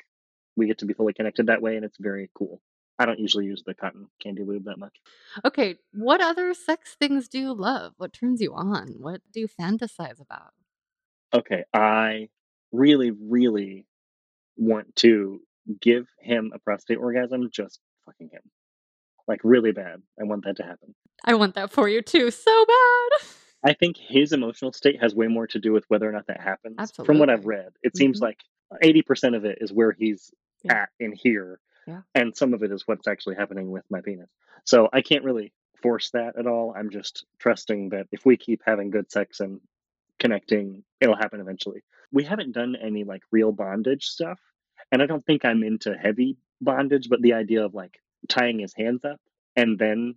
we 0.57 0.67
get 0.67 0.79
to 0.79 0.87
be 0.87 0.95
fully 0.95 1.13
connected 1.13 1.47
that 1.47 1.61
way 1.61 1.77
and 1.77 1.85
it's 1.85 1.99
very 2.01 2.31
cool. 2.35 2.61
I 2.99 3.07
don't 3.07 3.19
usually 3.19 3.47
use 3.47 3.63
the 3.67 3.75
cotton 3.75 4.07
candy 4.23 4.45
lube 4.45 4.65
that 4.65 4.79
much. 4.79 4.97
Okay, 5.45 5.77
what 5.93 6.21
other 6.21 6.55
sex 6.55 6.97
things 6.99 7.29
do 7.29 7.39
you 7.39 7.53
love? 7.53 7.93
What 7.97 8.13
turns 8.13 8.41
you 8.41 8.55
on? 8.55 8.95
What 9.01 9.21
do 9.33 9.41
you 9.41 9.49
fantasize 9.49 10.21
about? 10.21 10.53
Okay, 11.35 11.65
I 11.75 12.29
really, 12.71 13.11
really 13.11 13.87
want 14.57 14.95
to 14.97 15.41
give 15.81 16.07
him 16.21 16.53
a 16.55 16.61
prostate 16.61 16.99
orgasm 16.99 17.51
just 17.53 17.81
fucking 18.07 18.31
him. 18.33 18.43
Like 19.27 19.41
really 19.45 19.73
bad. 19.73 20.03
I 20.21 20.25
want 20.25 20.45
that 20.45 20.57
to 20.57 20.63
happen. 20.63 20.95
I 21.25 21.35
want 21.35 21.55
that 21.55 21.71
for 21.71 21.89
you 21.89 22.03
too, 22.03 22.31
so 22.31 22.65
bad. 22.67 23.27
I 23.67 23.73
think 23.73 23.97
his 23.97 24.33
emotional 24.33 24.73
state 24.73 25.01
has 25.01 25.15
way 25.15 25.27
more 25.27 25.47
to 25.47 25.59
do 25.59 25.73
with 25.73 25.85
whether 25.89 26.07
or 26.09 26.13
not 26.13 26.27
that 26.27 26.41
happens. 26.41 26.77
Absolutely. 26.79 27.07
From 27.13 27.19
what 27.19 27.31
I've 27.31 27.47
read, 27.47 27.73
it 27.83 27.97
seems 27.97 28.19
Mhm. 28.21 28.23
like 28.25 28.41
80% 28.83 29.35
of 29.35 29.45
it 29.47 29.59
is 29.63 29.73
where 29.73 29.93
he's 29.93 30.31
Yeah. 30.65 30.83
at 30.83 30.89
in 31.01 31.13
here, 31.13 31.61
Yeah. 31.87 32.03
and 32.15 32.37
some 32.37 32.53
of 32.53 32.63
it 32.63 32.71
is 32.73 32.87
what's 32.87 33.09
actually 33.09 33.37
happening 33.37 33.71
with 33.71 33.85
my 33.91 34.01
penis. 34.03 34.29
So 34.65 34.89
I 34.93 35.01
can't 35.01 35.25
really 35.25 35.53
force 35.83 36.11
that 36.11 36.37
at 36.37 36.47
all. 36.47 36.75
I'm 36.77 36.91
just 36.91 37.25
trusting 37.39 37.91
that 37.91 38.07
if 38.13 38.27
we 38.27 38.37
keep 38.37 38.63
having 38.65 38.91
good 38.91 39.11
sex 39.11 39.41
and 39.41 39.61
connecting, 40.19 40.85
it'll 41.01 41.17
happen 41.17 41.41
eventually. 41.41 41.83
We 42.13 42.25
haven't 42.25 42.53
done 42.53 42.77
any 42.77 43.05
like 43.05 43.23
real 43.31 43.53
bondage 43.53 44.07
stuff, 44.07 44.41
and 44.93 45.03
I 45.03 45.07
don't 45.07 45.25
think 45.25 45.45
I'm 45.45 45.63
into 45.63 45.97
heavy 45.97 46.37
bondage, 46.61 47.09
but 47.09 47.21
the 47.23 47.33
idea 47.33 47.65
of 47.65 47.75
like 47.75 48.01
tying 48.29 48.59
his 48.59 48.75
hands 48.75 49.05
up 49.05 49.21
and 49.57 49.79
then 49.79 50.15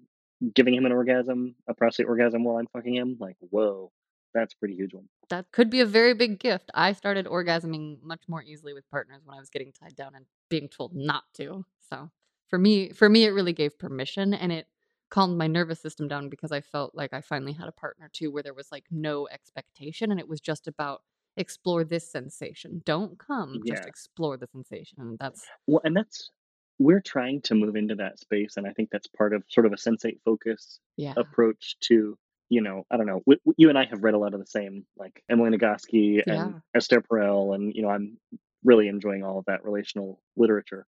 giving 0.53 0.73
him 0.73 0.85
an 0.85 0.91
orgasm, 0.91 1.55
a 1.67 1.73
prostate 1.73 2.07
orgasm 2.07 2.43
while 2.43 2.57
I'm 2.57 2.67
fucking 2.67 2.95
him, 2.95 3.17
like, 3.19 3.35
whoa, 3.39 3.91
that's 4.33 4.53
a 4.53 4.57
pretty 4.57 4.75
huge 4.75 4.93
one. 4.93 5.07
That 5.29 5.51
could 5.51 5.69
be 5.69 5.81
a 5.81 5.85
very 5.85 6.13
big 6.13 6.39
gift. 6.39 6.69
I 6.73 6.93
started 6.93 7.25
orgasming 7.25 8.01
much 8.03 8.21
more 8.27 8.43
easily 8.43 8.73
with 8.73 8.89
partners 8.89 9.21
when 9.25 9.35
I 9.35 9.39
was 9.39 9.49
getting 9.49 9.71
tied 9.71 9.95
down 9.95 10.15
and 10.15 10.25
being 10.49 10.67
told 10.69 10.95
not 10.95 11.23
to. 11.35 11.65
So 11.89 12.09
for 12.49 12.59
me, 12.59 12.91
for 12.91 13.09
me, 13.09 13.25
it 13.25 13.31
really 13.31 13.53
gave 13.53 13.79
permission 13.79 14.33
and 14.33 14.51
it 14.51 14.67
calmed 15.09 15.37
my 15.37 15.47
nervous 15.47 15.79
system 15.79 16.07
down 16.07 16.29
because 16.29 16.51
I 16.51 16.61
felt 16.61 16.93
like 16.93 17.13
I 17.13 17.21
finally 17.21 17.53
had 17.53 17.67
a 17.67 17.71
partner 17.71 18.09
too, 18.11 18.31
where 18.31 18.43
there 18.43 18.53
was 18.53 18.71
like 18.71 18.85
no 18.91 19.27
expectation 19.29 20.11
and 20.11 20.19
it 20.19 20.27
was 20.27 20.41
just 20.41 20.67
about 20.67 21.01
explore 21.37 21.83
this 21.83 22.11
sensation. 22.11 22.81
Don't 22.85 23.17
come, 23.17 23.61
just 23.65 23.85
explore 23.85 24.37
the 24.37 24.47
sensation. 24.47 24.99
And 24.99 25.19
that's 25.19 25.45
Well, 25.67 25.81
and 25.83 25.95
that's 25.95 26.31
we're 26.80 27.01
trying 27.01 27.41
to 27.43 27.55
move 27.55 27.75
into 27.75 27.95
that 27.95 28.19
space, 28.19 28.57
and 28.57 28.67
I 28.67 28.73
think 28.73 28.89
that's 28.91 29.07
part 29.07 29.34
of 29.34 29.43
sort 29.49 29.65
of 29.65 29.73
a 29.73 29.78
sensate 29.78 30.19
focus 30.23 30.80
yeah, 30.95 31.13
approach 31.15 31.75
to, 31.82 32.17
you 32.49 32.61
know, 32.61 32.86
I 32.91 32.97
don't 32.97 33.07
know. 33.07 33.19
W- 33.28 33.39
w- 33.45 33.55
you 33.57 33.69
and 33.69 33.78
I 33.78 33.86
have 33.86 34.03
read 34.03 34.13
a 34.13 34.19
lot 34.19 34.34
of 34.34 34.39
the 34.39 34.45
same, 34.45 34.86
like 34.95 35.23
Emily 35.30 35.49
Nagoski 35.57 36.21
Yeah. 36.25 36.34
and 36.34 36.61
Esther 36.75 37.01
Perel, 37.01 37.55
and 37.55 37.73
you 37.73 37.82
know, 37.82 37.89
I'm 37.89 38.17
really 38.63 38.88
enjoying 38.88 39.23
all 39.23 39.39
of 39.39 39.45
that 39.45 39.63
relational 39.63 40.21
literature, 40.36 40.86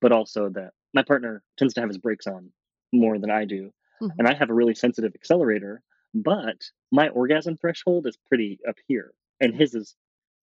but 0.00 0.12
also 0.12 0.48
that 0.50 0.72
my 0.94 1.02
partner 1.02 1.42
tends 1.58 1.74
to 1.74 1.80
have 1.80 1.90
his 1.90 1.98
brakes 1.98 2.26
on 2.26 2.52
more 2.92 3.18
than 3.18 3.30
I 3.30 3.44
do, 3.44 3.72
Mhm. 4.00 4.10
and 4.18 4.28
I 4.28 4.34
have 4.34 4.50
a 4.50 4.54
really 4.54 4.74
sensitive 4.74 5.14
accelerator, 5.14 5.82
but 6.14 6.70
my 6.92 7.08
orgasm 7.10 7.56
threshold 7.56 8.06
is 8.06 8.16
pretty 8.28 8.58
up 8.68 8.76
here, 8.88 9.12
and 9.40 9.54
his 9.54 9.74
is 9.74 9.96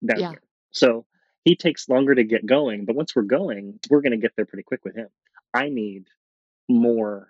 down 0.06 0.20
Yeah. 0.20 0.30
here. 0.30 0.42
So 0.72 1.06
he 1.44 1.56
takes 1.56 1.89
longer 1.89 2.16
to 2.16 2.24
get 2.24 2.46
going, 2.46 2.86
but 2.86 2.96
once 2.96 3.16
we're 3.16 3.24
going, 3.24 3.80
we're 3.89 4.02
going 4.02 4.12
to 4.12 4.18
get 4.18 4.36
there 4.36 4.46
pretty 4.46 4.64
quick 4.64 4.86
with 4.86 4.96
him. 4.96 5.10
I 5.54 5.70
need 5.70 6.08
more 6.70 7.28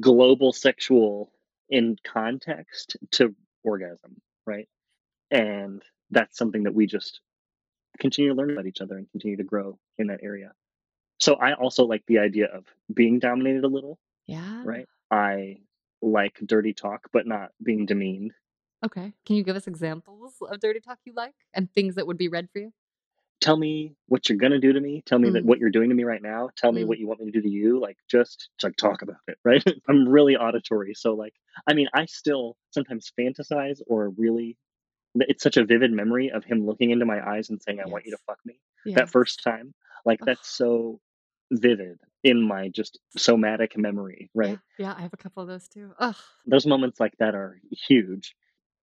global 0.00 0.52
sexual 0.52 1.32
in 1.68 1.96
context 2.04 2.96
to 3.12 3.34
orgasm, 3.64 4.20
right? 4.46 4.68
And 5.30 5.82
that's 6.10 6.36
something 6.36 6.64
that 6.64 6.74
we 6.74 6.86
just 6.86 7.20
continue 7.98 8.30
to 8.30 8.36
learn 8.36 8.50
about 8.50 8.66
each 8.66 8.80
other 8.80 8.96
and 8.96 9.10
continue 9.10 9.38
to 9.38 9.44
grow 9.44 9.78
in 9.98 10.08
that 10.08 10.20
area. 10.22 10.52
So 11.18 11.34
I 11.34 11.54
also 11.54 11.84
like 11.84 12.04
the 12.06 12.18
idea 12.18 12.46
of 12.46 12.64
being 12.92 13.18
dominated 13.18 13.64
a 13.64 13.68
little, 13.68 13.98
yeah. 14.26 14.62
right? 14.64 14.86
I 15.10 15.58
like 16.02 16.38
dirty 16.44 16.74
talk, 16.74 17.08
but 17.12 17.26
not 17.26 17.50
being 17.62 17.86
demeaned. 17.86 18.32
Okay. 18.84 19.14
Can 19.24 19.36
you 19.36 19.42
give 19.42 19.56
us 19.56 19.66
examples 19.66 20.34
of 20.42 20.60
dirty 20.60 20.80
talk 20.80 20.98
you 21.04 21.14
like 21.14 21.34
and 21.54 21.72
things 21.72 21.94
that 21.94 22.06
would 22.06 22.18
be 22.18 22.28
read 22.28 22.48
for 22.52 22.58
you? 22.58 22.72
Tell 23.40 23.56
me 23.56 23.94
what 24.08 24.28
you're 24.28 24.38
gonna 24.38 24.58
do 24.58 24.72
to 24.72 24.80
me. 24.80 25.02
Tell 25.04 25.18
me 25.18 25.30
that 25.30 25.44
Mm. 25.44 25.46
what 25.46 25.58
you're 25.58 25.70
doing 25.70 25.90
to 25.90 25.94
me 25.94 26.04
right 26.04 26.22
now. 26.22 26.48
Tell 26.56 26.72
me 26.72 26.82
Mm. 26.82 26.86
what 26.88 26.98
you 26.98 27.06
want 27.06 27.20
me 27.20 27.26
to 27.26 27.32
do 27.32 27.42
to 27.42 27.48
you. 27.50 27.78
Like 27.78 27.98
just 28.08 28.48
like 28.62 28.76
talk 28.76 29.02
about 29.02 29.18
it, 29.28 29.38
right? 29.44 29.62
I'm 29.88 30.08
really 30.08 30.36
auditory, 30.36 30.94
so 30.94 31.14
like 31.14 31.34
I 31.66 31.74
mean, 31.74 31.88
I 31.94 32.06
still 32.06 32.56
sometimes 32.70 33.12
fantasize 33.18 33.80
or 33.86 34.10
really 34.10 34.56
it's 35.16 35.42
such 35.42 35.56
a 35.56 35.64
vivid 35.64 35.92
memory 35.92 36.30
of 36.30 36.44
him 36.44 36.66
looking 36.66 36.90
into 36.90 37.04
my 37.06 37.26
eyes 37.26 37.50
and 37.50 37.60
saying, 37.62 37.80
"I 37.80 37.86
want 37.86 38.04
you 38.06 38.12
to 38.12 38.18
fuck 38.26 38.38
me." 38.44 38.60
Yeah. 38.84 38.96
That 38.96 39.10
first 39.10 39.42
time, 39.42 39.74
like 40.04 40.20
Ugh. 40.22 40.26
that's 40.26 40.48
so 40.48 41.00
vivid 41.52 41.98
in 42.24 42.42
my 42.42 42.68
just 42.68 42.98
somatic 43.16 43.76
memory, 43.78 44.30
right? 44.34 44.58
Yeah, 44.78 44.86
yeah, 44.88 44.94
I 44.96 45.02
have 45.02 45.12
a 45.14 45.16
couple 45.18 45.42
of 45.42 45.48
those 45.48 45.68
too. 45.68 45.92
Ugh. 45.98 46.16
those 46.46 46.66
moments 46.66 47.00
like 47.00 47.16
that 47.18 47.34
are 47.34 47.60
huge. 47.70 48.34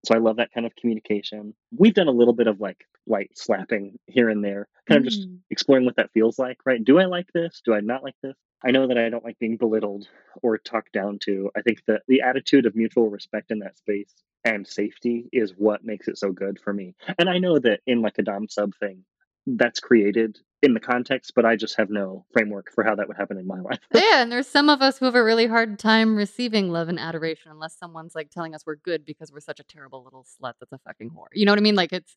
So 0.05 0.13
I 0.15 0.17
love 0.19 0.37
that 0.37 0.51
kind 0.53 0.65
of 0.65 0.75
communication. 0.75 1.55
We've 1.77 1.93
done 1.93 2.07
a 2.09 2.11
little 2.11 2.33
bit 2.33 2.47
of 2.47 2.59
like 2.59 2.85
light 3.07 3.31
slapping 3.35 3.99
here 4.07 4.29
and 4.29 4.43
there, 4.43 4.67
kind 4.87 4.99
of 4.99 5.05
just 5.05 5.27
Mm. 5.27 5.39
exploring 5.49 5.85
what 5.85 5.95
that 5.97 6.11
feels 6.13 6.39
like, 6.39 6.57
right? 6.65 6.83
Do 6.83 6.99
I 6.99 7.05
like 7.05 7.31
this? 7.33 7.61
Do 7.65 7.73
I 7.73 7.81
not 7.81 8.03
like 8.03 8.15
this? 8.23 8.35
I 8.65 8.71
know 8.71 8.87
that 8.87 8.97
I 8.97 9.09
don't 9.09 9.25
like 9.25 9.39
being 9.39 9.57
belittled 9.57 10.07
or 10.41 10.57
talked 10.57 10.93
down 10.93 11.19
to. 11.23 11.51
I 11.55 11.61
think 11.61 11.83
that 11.87 12.03
the 12.07 12.21
attitude 12.21 12.65
of 12.65 12.75
mutual 12.75 13.09
respect 13.09 13.51
in 13.51 13.59
that 13.59 13.77
space 13.77 14.13
and 14.45 14.65
safety 14.67 15.29
is 15.33 15.53
what 15.57 15.83
makes 15.83 16.07
it 16.07 16.17
so 16.17 16.31
good 16.31 16.59
for 16.59 16.73
me. 16.73 16.95
And 17.19 17.29
I 17.29 17.39
know 17.39 17.59
that 17.59 17.81
in 17.85 18.01
like 18.01 18.17
a 18.19 18.23
Dom 18.23 18.47
sub 18.49 18.73
thing, 18.79 19.03
that's 19.45 19.79
created 19.79 20.39
in 20.61 20.73
the 20.73 20.79
context, 20.79 21.33
but 21.35 21.45
I 21.45 21.57
just 21.57 21.75
have 21.77 21.89
no 21.89 22.25
framework 22.31 22.71
for 22.73 22.85
how 22.85 22.95
that 22.95 23.09
would 23.09 23.17
happen 23.17 23.37
in 23.37 23.45
my 23.45 23.59
life. 23.59 23.79
Yeah, 23.93 24.21
and 24.21 24.31
there's 24.31 24.47
some 24.47 24.69
of 24.69 24.81
us 24.81 24.97
who 24.97 25.05
have 25.05 25.15
a 25.15 25.23
really 25.23 25.45
hard 25.45 25.77
time 25.77 26.15
receiving 26.15 26.69
love 26.69 26.87
and 26.87 26.99
adoration 26.99 27.51
unless 27.51 27.77
someone's 27.77 28.15
like 28.15 28.29
telling 28.31 28.55
us 28.55 28.65
we're 28.65 28.77
good 28.77 29.05
because 29.05 29.31
we're 29.31 29.41
such 29.41 29.59
a 29.59 29.63
terrible 29.63 30.03
little 30.03 30.23
slut 30.23 30.53
that's 30.59 30.71
a 30.71 30.77
fucking 30.79 31.09
whore. 31.09 31.27
You 31.33 31.45
know 31.45 31.51
what 31.51 31.59
I 31.59 31.63
mean? 31.63 31.75
Like 31.75 31.91
it's, 31.91 32.15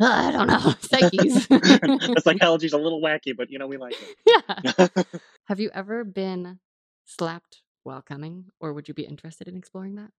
uh, 0.00 0.06
I 0.06 0.30
don't 0.30 0.46
know, 0.46 0.58
psyches. 0.80 1.48
the 1.48 2.22
psychology's 2.22 2.72
a 2.74 2.78
little 2.78 3.02
wacky, 3.02 3.36
but 3.36 3.50
you 3.50 3.58
know, 3.58 3.66
we 3.66 3.78
like 3.78 3.96
it. 4.00 4.94
yeah. 4.96 5.04
have 5.46 5.58
you 5.58 5.70
ever 5.74 6.04
been 6.04 6.60
slapped 7.04 7.62
while 7.82 8.02
coming, 8.02 8.46
or 8.60 8.72
would 8.72 8.86
you 8.86 8.94
be 8.94 9.04
interested 9.04 9.48
in 9.48 9.56
exploring 9.56 9.96
that? 9.96 10.10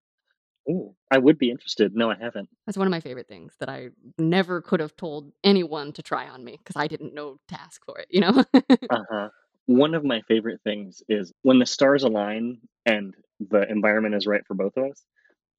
Ooh, 0.70 0.96
I 1.10 1.18
would 1.18 1.38
be 1.38 1.50
interested. 1.50 1.96
No, 1.96 2.10
I 2.12 2.16
haven't. 2.20 2.50
That's 2.66 2.78
one 2.78 2.88
of 2.88 2.92
my 2.92 3.00
favorite 3.00 3.28
things 3.28 3.54
that 3.60 3.70
I 3.70 3.90
never 4.18 4.62
could 4.62 4.80
have 4.80 4.96
told 4.96 5.32
anyone 5.44 5.94
to 5.94 6.04
try 6.04 6.28
on 6.28 6.44
me 6.44 6.58
because 6.58 6.76
I 6.76 6.88
didn't 6.88 7.14
know 7.14 7.40
to 7.48 7.60
ask 7.60 7.84
for 7.86 7.98
it, 8.00 8.08
you 8.10 8.22
know? 8.22 8.44
Uh-huh. 8.90 9.30
One 9.66 9.94
of 9.94 10.04
my 10.04 10.22
favorite 10.28 10.62
things 10.64 11.04
is 11.08 11.32
when 11.44 11.60
the 11.60 11.66
stars 11.66 12.04
align 12.04 12.60
and 12.86 13.14
the 13.40 13.70
environment 13.70 14.16
is 14.16 14.26
right 14.26 14.46
for 14.48 14.56
both 14.56 14.76
of 14.78 14.92
us. 14.92 15.04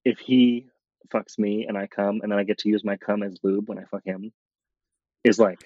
If 0.05 0.19
he 0.19 0.67
fucks 1.13 1.39
me 1.39 1.67
and 1.69 1.79
I 1.79 1.87
come 1.87 2.21
and 2.23 2.31
then 2.31 2.39
I 2.39 2.45
get 2.45 2.59
to 2.59 2.69
use 2.69 2.85
my 2.85 2.97
cum 2.97 3.23
as 3.23 3.39
lube 3.43 3.69
when 3.69 3.79
I 3.79 3.85
fuck 3.85 4.05
him, 4.05 4.33
is 5.25 5.39
like, 5.39 5.61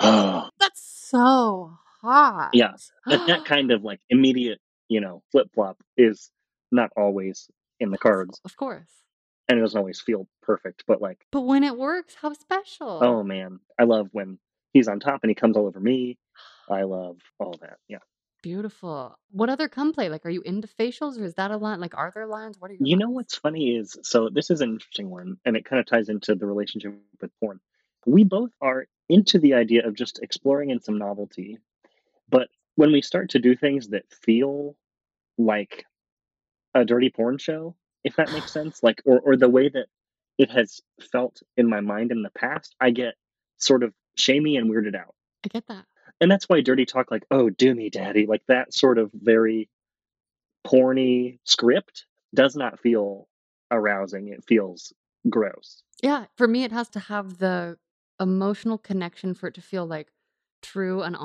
oh, 0.00 0.48
That's 0.60 0.82
so 0.82 1.78
hot. 2.00 2.50
yeah. 2.52 2.72
That, 3.06 3.26
that 3.26 3.44
kind 3.46 3.70
of 3.70 3.82
like 3.84 4.00
immediate, 4.08 4.60
you 4.88 5.00
know, 5.00 5.22
flip 5.30 5.48
flop 5.54 5.78
is 5.96 6.30
not 6.70 6.90
always 6.96 7.48
in 7.80 7.90
the 7.90 7.98
cards 7.98 8.40
Of 8.44 8.56
course. 8.56 8.90
and 9.48 9.58
it 9.58 9.62
doesn't 9.62 9.78
always 9.78 10.00
feel 10.00 10.26
perfect, 10.42 10.84
but 10.86 11.00
like, 11.00 11.24
But 11.32 11.42
when 11.42 11.64
it 11.64 11.76
works, 11.76 12.14
how 12.20 12.32
special. 12.32 12.98
oh 13.02 13.22
man, 13.22 13.60
I 13.78 13.84
love 13.84 14.08
when 14.12 14.38
he's 14.72 14.88
on 14.88 15.00
top 15.00 15.20
and 15.22 15.30
he 15.30 15.34
comes 15.34 15.56
all 15.56 15.66
over 15.66 15.80
me. 15.80 16.18
I 16.70 16.82
love 16.82 17.18
all 17.38 17.54
that. 17.62 17.78
Yeah. 17.88 17.98
Beautiful. 18.42 19.18
What 19.32 19.50
other 19.50 19.68
cum 19.68 19.92
play? 19.92 20.08
Like, 20.08 20.24
are 20.24 20.30
you 20.30 20.42
into 20.42 20.68
facials 20.68 21.18
or 21.18 21.24
is 21.24 21.34
that 21.34 21.50
a 21.50 21.56
line? 21.56 21.80
Like, 21.80 21.96
are 21.96 22.12
there 22.14 22.26
lines? 22.26 22.56
What 22.60 22.70
are 22.70 22.74
your 22.74 22.86
You 22.86 22.96
know 22.96 23.10
what's 23.10 23.36
funny 23.36 23.74
is 23.74 23.98
so 24.02 24.28
this 24.28 24.50
is 24.50 24.60
an 24.60 24.70
interesting 24.74 25.10
one, 25.10 25.38
and 25.44 25.56
it 25.56 25.64
kind 25.64 25.80
of 25.80 25.86
ties 25.86 26.08
into 26.08 26.34
the 26.36 26.46
relationship 26.46 26.94
with 27.20 27.30
porn. 27.40 27.58
We 28.06 28.22
both 28.24 28.50
are 28.60 28.86
into 29.08 29.38
the 29.40 29.54
idea 29.54 29.86
of 29.86 29.94
just 29.94 30.20
exploring 30.22 30.70
in 30.70 30.80
some 30.80 30.98
novelty, 30.98 31.58
but 32.28 32.48
when 32.76 32.92
we 32.92 33.02
start 33.02 33.30
to 33.30 33.40
do 33.40 33.56
things 33.56 33.88
that 33.88 34.04
feel 34.22 34.76
like 35.36 35.84
a 36.74 36.84
dirty 36.84 37.10
porn 37.10 37.38
show, 37.38 37.74
if 38.04 38.16
that 38.16 38.32
makes 38.32 38.52
sense, 38.52 38.82
like 38.82 39.02
or 39.04 39.20
or 39.20 39.36
the 39.36 39.48
way 39.48 39.68
that 39.68 39.86
it 40.38 40.50
has 40.50 40.80
felt 41.12 41.42
in 41.56 41.68
my 41.68 41.80
mind 41.80 42.12
in 42.12 42.22
the 42.22 42.30
past, 42.30 42.74
I 42.80 42.90
get 42.90 43.14
sort 43.56 43.82
of 43.82 43.92
shamey 44.16 44.56
and 44.56 44.70
weirded 44.70 44.94
out. 44.94 45.14
I 45.44 45.48
get 45.48 45.66
that. 45.68 45.84
And 46.20 46.30
that's 46.30 46.48
why 46.48 46.60
dirty 46.60 46.86
talk 46.86 47.10
like, 47.10 47.24
"Oh, 47.30 47.50
do 47.50 47.74
me, 47.74 47.90
daddy," 47.90 48.26
like 48.26 48.42
that 48.48 48.72
sort 48.72 48.98
of 48.98 49.10
very 49.12 49.68
porny 50.66 51.38
script 51.44 52.06
does 52.34 52.56
not 52.56 52.80
feel 52.80 53.28
arousing. 53.70 54.28
It 54.28 54.44
feels 54.46 54.92
gross. 55.28 55.82
Yeah. 56.02 56.26
For 56.36 56.48
me, 56.48 56.64
it 56.64 56.72
has 56.72 56.88
to 56.90 57.00
have 57.00 57.38
the 57.38 57.76
emotional 58.20 58.78
connection 58.78 59.34
for 59.34 59.48
it 59.48 59.54
to 59.54 59.62
feel 59.62 59.86
like 59.86 60.08
true 60.62 61.02
and 61.02 61.16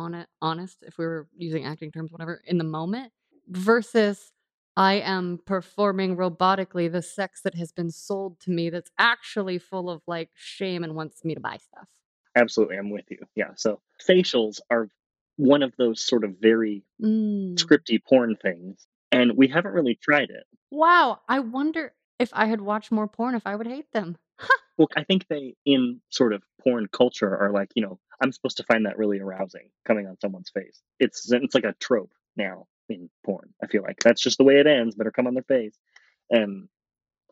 honest, 0.41 0.83
if 0.83 0.97
we 0.97 1.05
were 1.05 1.27
using 1.35 1.65
acting 1.65 1.91
terms, 1.91 2.11
whatever, 2.11 2.41
in 2.45 2.57
the 2.57 2.63
moment, 2.63 3.11
versus 3.47 4.31
I 4.76 4.95
am 4.95 5.39
performing 5.45 6.15
robotically 6.17 6.91
the 6.91 7.01
sex 7.01 7.41
that 7.43 7.55
has 7.55 7.71
been 7.71 7.91
sold 7.91 8.39
to 8.41 8.51
me 8.51 8.69
that's 8.69 8.89
actually 8.97 9.59
full 9.59 9.89
of 9.89 10.01
like 10.07 10.30
shame 10.34 10.84
and 10.84 10.95
wants 10.95 11.24
me 11.24 11.36
to 11.36 11.39
buy 11.41 11.57
stuff. 11.57 11.88
Absolutely, 12.36 12.78
I'm 12.78 12.89
with 12.89 13.05
you. 13.11 13.19
Yeah. 13.36 13.51
So 13.55 13.82
facials 14.07 14.59
are 14.71 14.89
one 15.38 15.61
of 15.63 15.74
those 15.78 16.03
sort 16.03 16.24
of 16.24 16.36
very 16.39 16.84
Mm. 17.01 17.55
scripty 17.55 18.03
porn 18.03 18.36
things, 18.41 18.88
and 19.11 19.36
we 19.38 19.47
haven't 19.47 19.74
really 19.74 19.95
tried 19.95 20.30
it. 20.30 20.45
Wow. 20.71 21.19
I 21.28 21.39
wonder 21.39 21.93
if 22.19 22.30
I 22.34 22.45
had 22.45 22.61
watched 22.61 22.91
more 22.91 23.07
porn, 23.07 23.36
if 23.36 23.45
I 23.45 23.55
would 23.55 23.67
hate 23.67 23.91
them. 23.91 24.17
Well, 24.76 24.88
I 24.97 25.03
think 25.03 25.28
they, 25.28 25.55
in 25.65 26.01
sort 26.09 26.34
of 26.34 26.41
porn 26.63 26.88
culture, 26.91 27.38
are 27.38 27.51
like, 27.51 27.69
you 27.76 27.84
know, 27.84 27.99
I'm 28.19 28.32
supposed 28.32 28.57
to 28.57 28.63
find 28.63 28.88
that 28.88 28.97
really 28.97 29.19
arousing 29.19 29.69
coming 29.86 30.07
on 30.07 30.17
someone's 30.19 30.49
face. 30.49 30.82
It's 30.99 31.32
it's 31.32 31.53
like 31.53 31.63
a 31.63 31.74
trope 31.74 32.11
now 32.36 32.65
in 32.93 33.09
porn. 33.25 33.53
I 33.63 33.67
feel 33.67 33.83
like 33.83 33.99
that's 34.03 34.21
just 34.21 34.37
the 34.37 34.43
way 34.43 34.59
it 34.59 34.67
ends. 34.67 34.95
Better 34.95 35.11
come 35.11 35.27
on 35.27 35.33
their 35.33 35.43
face, 35.43 35.77
and 36.29 36.67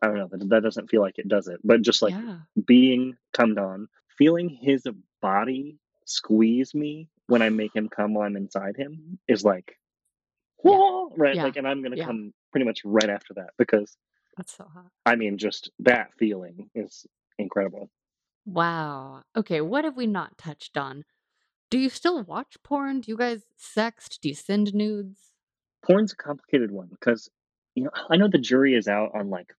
I 0.02 0.06
don't 0.06 0.16
know. 0.16 0.28
That, 0.30 0.48
that 0.50 0.62
doesn't 0.62 0.90
feel 0.90 1.00
like 1.00 1.18
it 1.18 1.28
does 1.28 1.48
it. 1.48 1.60
But 1.64 1.82
just 1.82 2.02
like 2.02 2.12
yeah. 2.14 2.38
being 2.66 3.16
cummed 3.32 3.58
on, 3.58 3.88
feeling 4.18 4.48
his 4.48 4.84
body 5.20 5.78
squeeze 6.04 6.74
me 6.74 7.08
when 7.28 7.42
I 7.42 7.48
make 7.48 7.74
him 7.74 7.88
come 7.88 8.14
while 8.14 8.26
I'm 8.26 8.36
inside 8.36 8.76
him 8.76 9.18
is 9.28 9.44
like, 9.44 9.78
Yeah. 10.64 11.06
Right? 11.16 11.36
Yeah. 11.36 11.44
Like, 11.44 11.56
and 11.56 11.66
I'm 11.66 11.82
gonna 11.82 11.96
Yeah. 11.96 12.06
come 12.06 12.34
pretty 12.50 12.66
much 12.66 12.80
right 12.84 13.08
after 13.08 13.34
that 13.34 13.50
because 13.58 13.96
That's 14.36 14.56
so 14.56 14.64
hot. 14.64 14.90
I 15.06 15.16
mean, 15.16 15.38
just 15.38 15.70
that 15.80 16.12
feeling 16.18 16.70
is 16.74 17.06
incredible. 17.38 17.90
Wow. 18.44 19.22
Okay, 19.36 19.60
what 19.60 19.84
have 19.84 19.96
we 19.96 20.06
not 20.06 20.36
touched 20.38 20.76
on? 20.76 21.04
Do 21.70 21.78
you 21.78 21.88
still 21.88 22.22
watch 22.22 22.56
porn? 22.62 23.00
Do 23.00 23.10
you 23.10 23.16
guys 23.16 23.44
sext? 23.58 24.20
Do 24.20 24.28
you 24.28 24.34
send 24.34 24.74
nudes? 24.74 25.31
Porn's 25.84 26.12
a 26.12 26.16
complicated 26.16 26.70
one 26.70 26.88
because 26.88 27.30
you 27.74 27.84
know 27.84 27.90
I 28.10 28.16
know 28.16 28.28
the 28.28 28.38
jury 28.38 28.74
is 28.74 28.88
out 28.88 29.12
on 29.14 29.30
like 29.30 29.52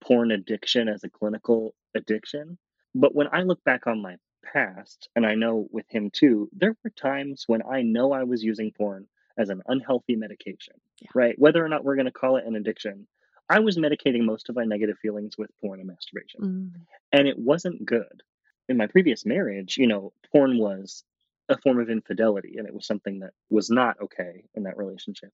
porn 0.00 0.30
addiction 0.30 0.88
as 0.88 1.04
a 1.04 1.08
clinical 1.10 1.74
addiction, 1.94 2.58
but 2.94 3.14
when 3.14 3.28
I 3.32 3.42
look 3.42 3.62
back 3.64 3.86
on 3.86 4.02
my 4.02 4.16
past, 4.44 5.08
and 5.14 5.24
I 5.24 5.34
know 5.36 5.68
with 5.70 5.86
him 5.88 6.10
too, 6.10 6.48
there 6.52 6.76
were 6.82 6.90
times 6.90 7.44
when 7.46 7.62
I 7.62 7.82
know 7.82 8.12
I 8.12 8.24
was 8.24 8.42
using 8.42 8.72
porn 8.72 9.06
as 9.38 9.48
an 9.48 9.62
unhealthy 9.66 10.16
medication, 10.16 10.74
Yeah. 11.00 11.08
right? 11.14 11.38
Whether 11.38 11.64
or 11.64 11.68
not 11.68 11.84
we're 11.84 11.94
going 11.94 12.06
to 12.06 12.12
call 12.12 12.36
it 12.36 12.44
an 12.44 12.56
addiction, 12.56 13.06
I 13.48 13.60
was 13.60 13.78
medicating 13.78 14.24
most 14.24 14.48
of 14.48 14.56
my 14.56 14.64
negative 14.64 14.98
feelings 14.98 15.38
with 15.38 15.50
porn 15.60 15.78
and 15.78 15.88
masturbation 15.88 16.40
Mm. 16.40 16.80
and 17.12 17.28
it 17.28 17.38
wasn't 17.38 17.84
good. 17.86 18.22
In 18.68 18.76
my 18.76 18.88
previous 18.88 19.24
marriage, 19.24 19.78
you 19.78 19.86
know, 19.86 20.12
porn 20.32 20.58
was 20.58 21.04
a 21.48 21.56
form 21.58 21.80
of 21.80 21.88
infidelity 21.88 22.56
and 22.58 22.66
it 22.66 22.74
was 22.74 22.86
something 22.86 23.20
that 23.20 23.32
was 23.48 23.70
not 23.70 24.00
okay 24.00 24.44
in 24.54 24.64
that 24.64 24.76
relationship. 24.76 25.32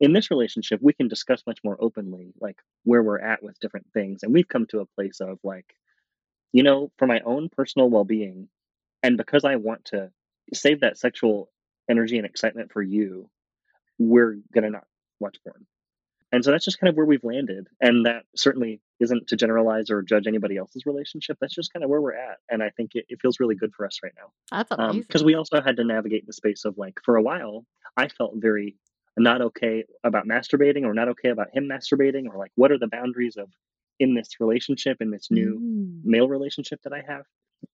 In 0.00 0.12
this 0.12 0.30
relationship, 0.30 0.80
we 0.82 0.94
can 0.94 1.08
discuss 1.08 1.42
much 1.46 1.60
more 1.62 1.76
openly 1.78 2.32
like 2.40 2.56
where 2.84 3.02
we're 3.02 3.20
at 3.20 3.42
with 3.42 3.60
different 3.60 3.86
things 3.92 4.22
and 4.22 4.32
we've 4.32 4.48
come 4.48 4.66
to 4.70 4.80
a 4.80 4.86
place 4.86 5.20
of 5.20 5.38
like 5.44 5.66
you 6.52 6.64
know, 6.64 6.90
for 6.98 7.06
my 7.06 7.20
own 7.20 7.48
personal 7.48 7.88
well-being 7.88 8.48
and 9.02 9.16
because 9.16 9.44
I 9.44 9.56
want 9.56 9.84
to 9.86 10.10
save 10.52 10.80
that 10.80 10.98
sexual 10.98 11.48
energy 11.88 12.16
and 12.16 12.26
excitement 12.26 12.72
for 12.72 12.82
you, 12.82 13.28
we're 13.98 14.38
going 14.52 14.64
to 14.64 14.70
not 14.70 14.84
watch 15.20 15.36
porn. 15.44 15.66
And 16.32 16.44
so 16.44 16.52
that's 16.52 16.64
just 16.64 16.78
kind 16.78 16.88
of 16.88 16.96
where 16.96 17.06
we've 17.06 17.24
landed. 17.24 17.66
And 17.80 18.06
that 18.06 18.22
certainly 18.36 18.80
isn't 19.00 19.28
to 19.28 19.36
generalize 19.36 19.90
or 19.90 20.02
judge 20.02 20.28
anybody 20.28 20.56
else's 20.56 20.86
relationship. 20.86 21.38
That's 21.40 21.54
just 21.54 21.72
kind 21.72 21.82
of 21.82 21.90
where 21.90 22.00
we're 22.00 22.14
at. 22.14 22.38
And 22.48 22.62
I 22.62 22.70
think 22.70 22.92
it, 22.94 23.06
it 23.08 23.18
feels 23.20 23.40
really 23.40 23.56
good 23.56 23.72
for 23.74 23.84
us 23.84 23.98
right 24.02 24.12
now. 24.16 24.30
That's 24.56 24.70
um, 24.70 24.78
amazing. 24.78 25.02
Because 25.02 25.24
we 25.24 25.34
also 25.34 25.60
had 25.60 25.76
to 25.78 25.84
navigate 25.84 26.26
the 26.26 26.32
space 26.32 26.64
of 26.64 26.78
like, 26.78 27.00
for 27.04 27.16
a 27.16 27.22
while, 27.22 27.66
I 27.96 28.08
felt 28.08 28.34
very 28.36 28.76
not 29.16 29.40
okay 29.40 29.84
about 30.04 30.26
masturbating 30.26 30.84
or 30.84 30.94
not 30.94 31.08
okay 31.08 31.28
about 31.30 31.48
him 31.52 31.68
masturbating 31.68 32.26
or 32.28 32.38
like, 32.38 32.52
what 32.54 32.72
are 32.72 32.78
the 32.78 32.88
boundaries 32.88 33.36
of 33.36 33.48
in 33.98 34.14
this 34.14 34.40
relationship, 34.40 34.98
in 35.00 35.10
this 35.10 35.30
new 35.30 35.58
Mm. 35.60 36.04
male 36.04 36.28
relationship 36.28 36.80
that 36.82 36.92
I 36.92 37.02
have. 37.06 37.26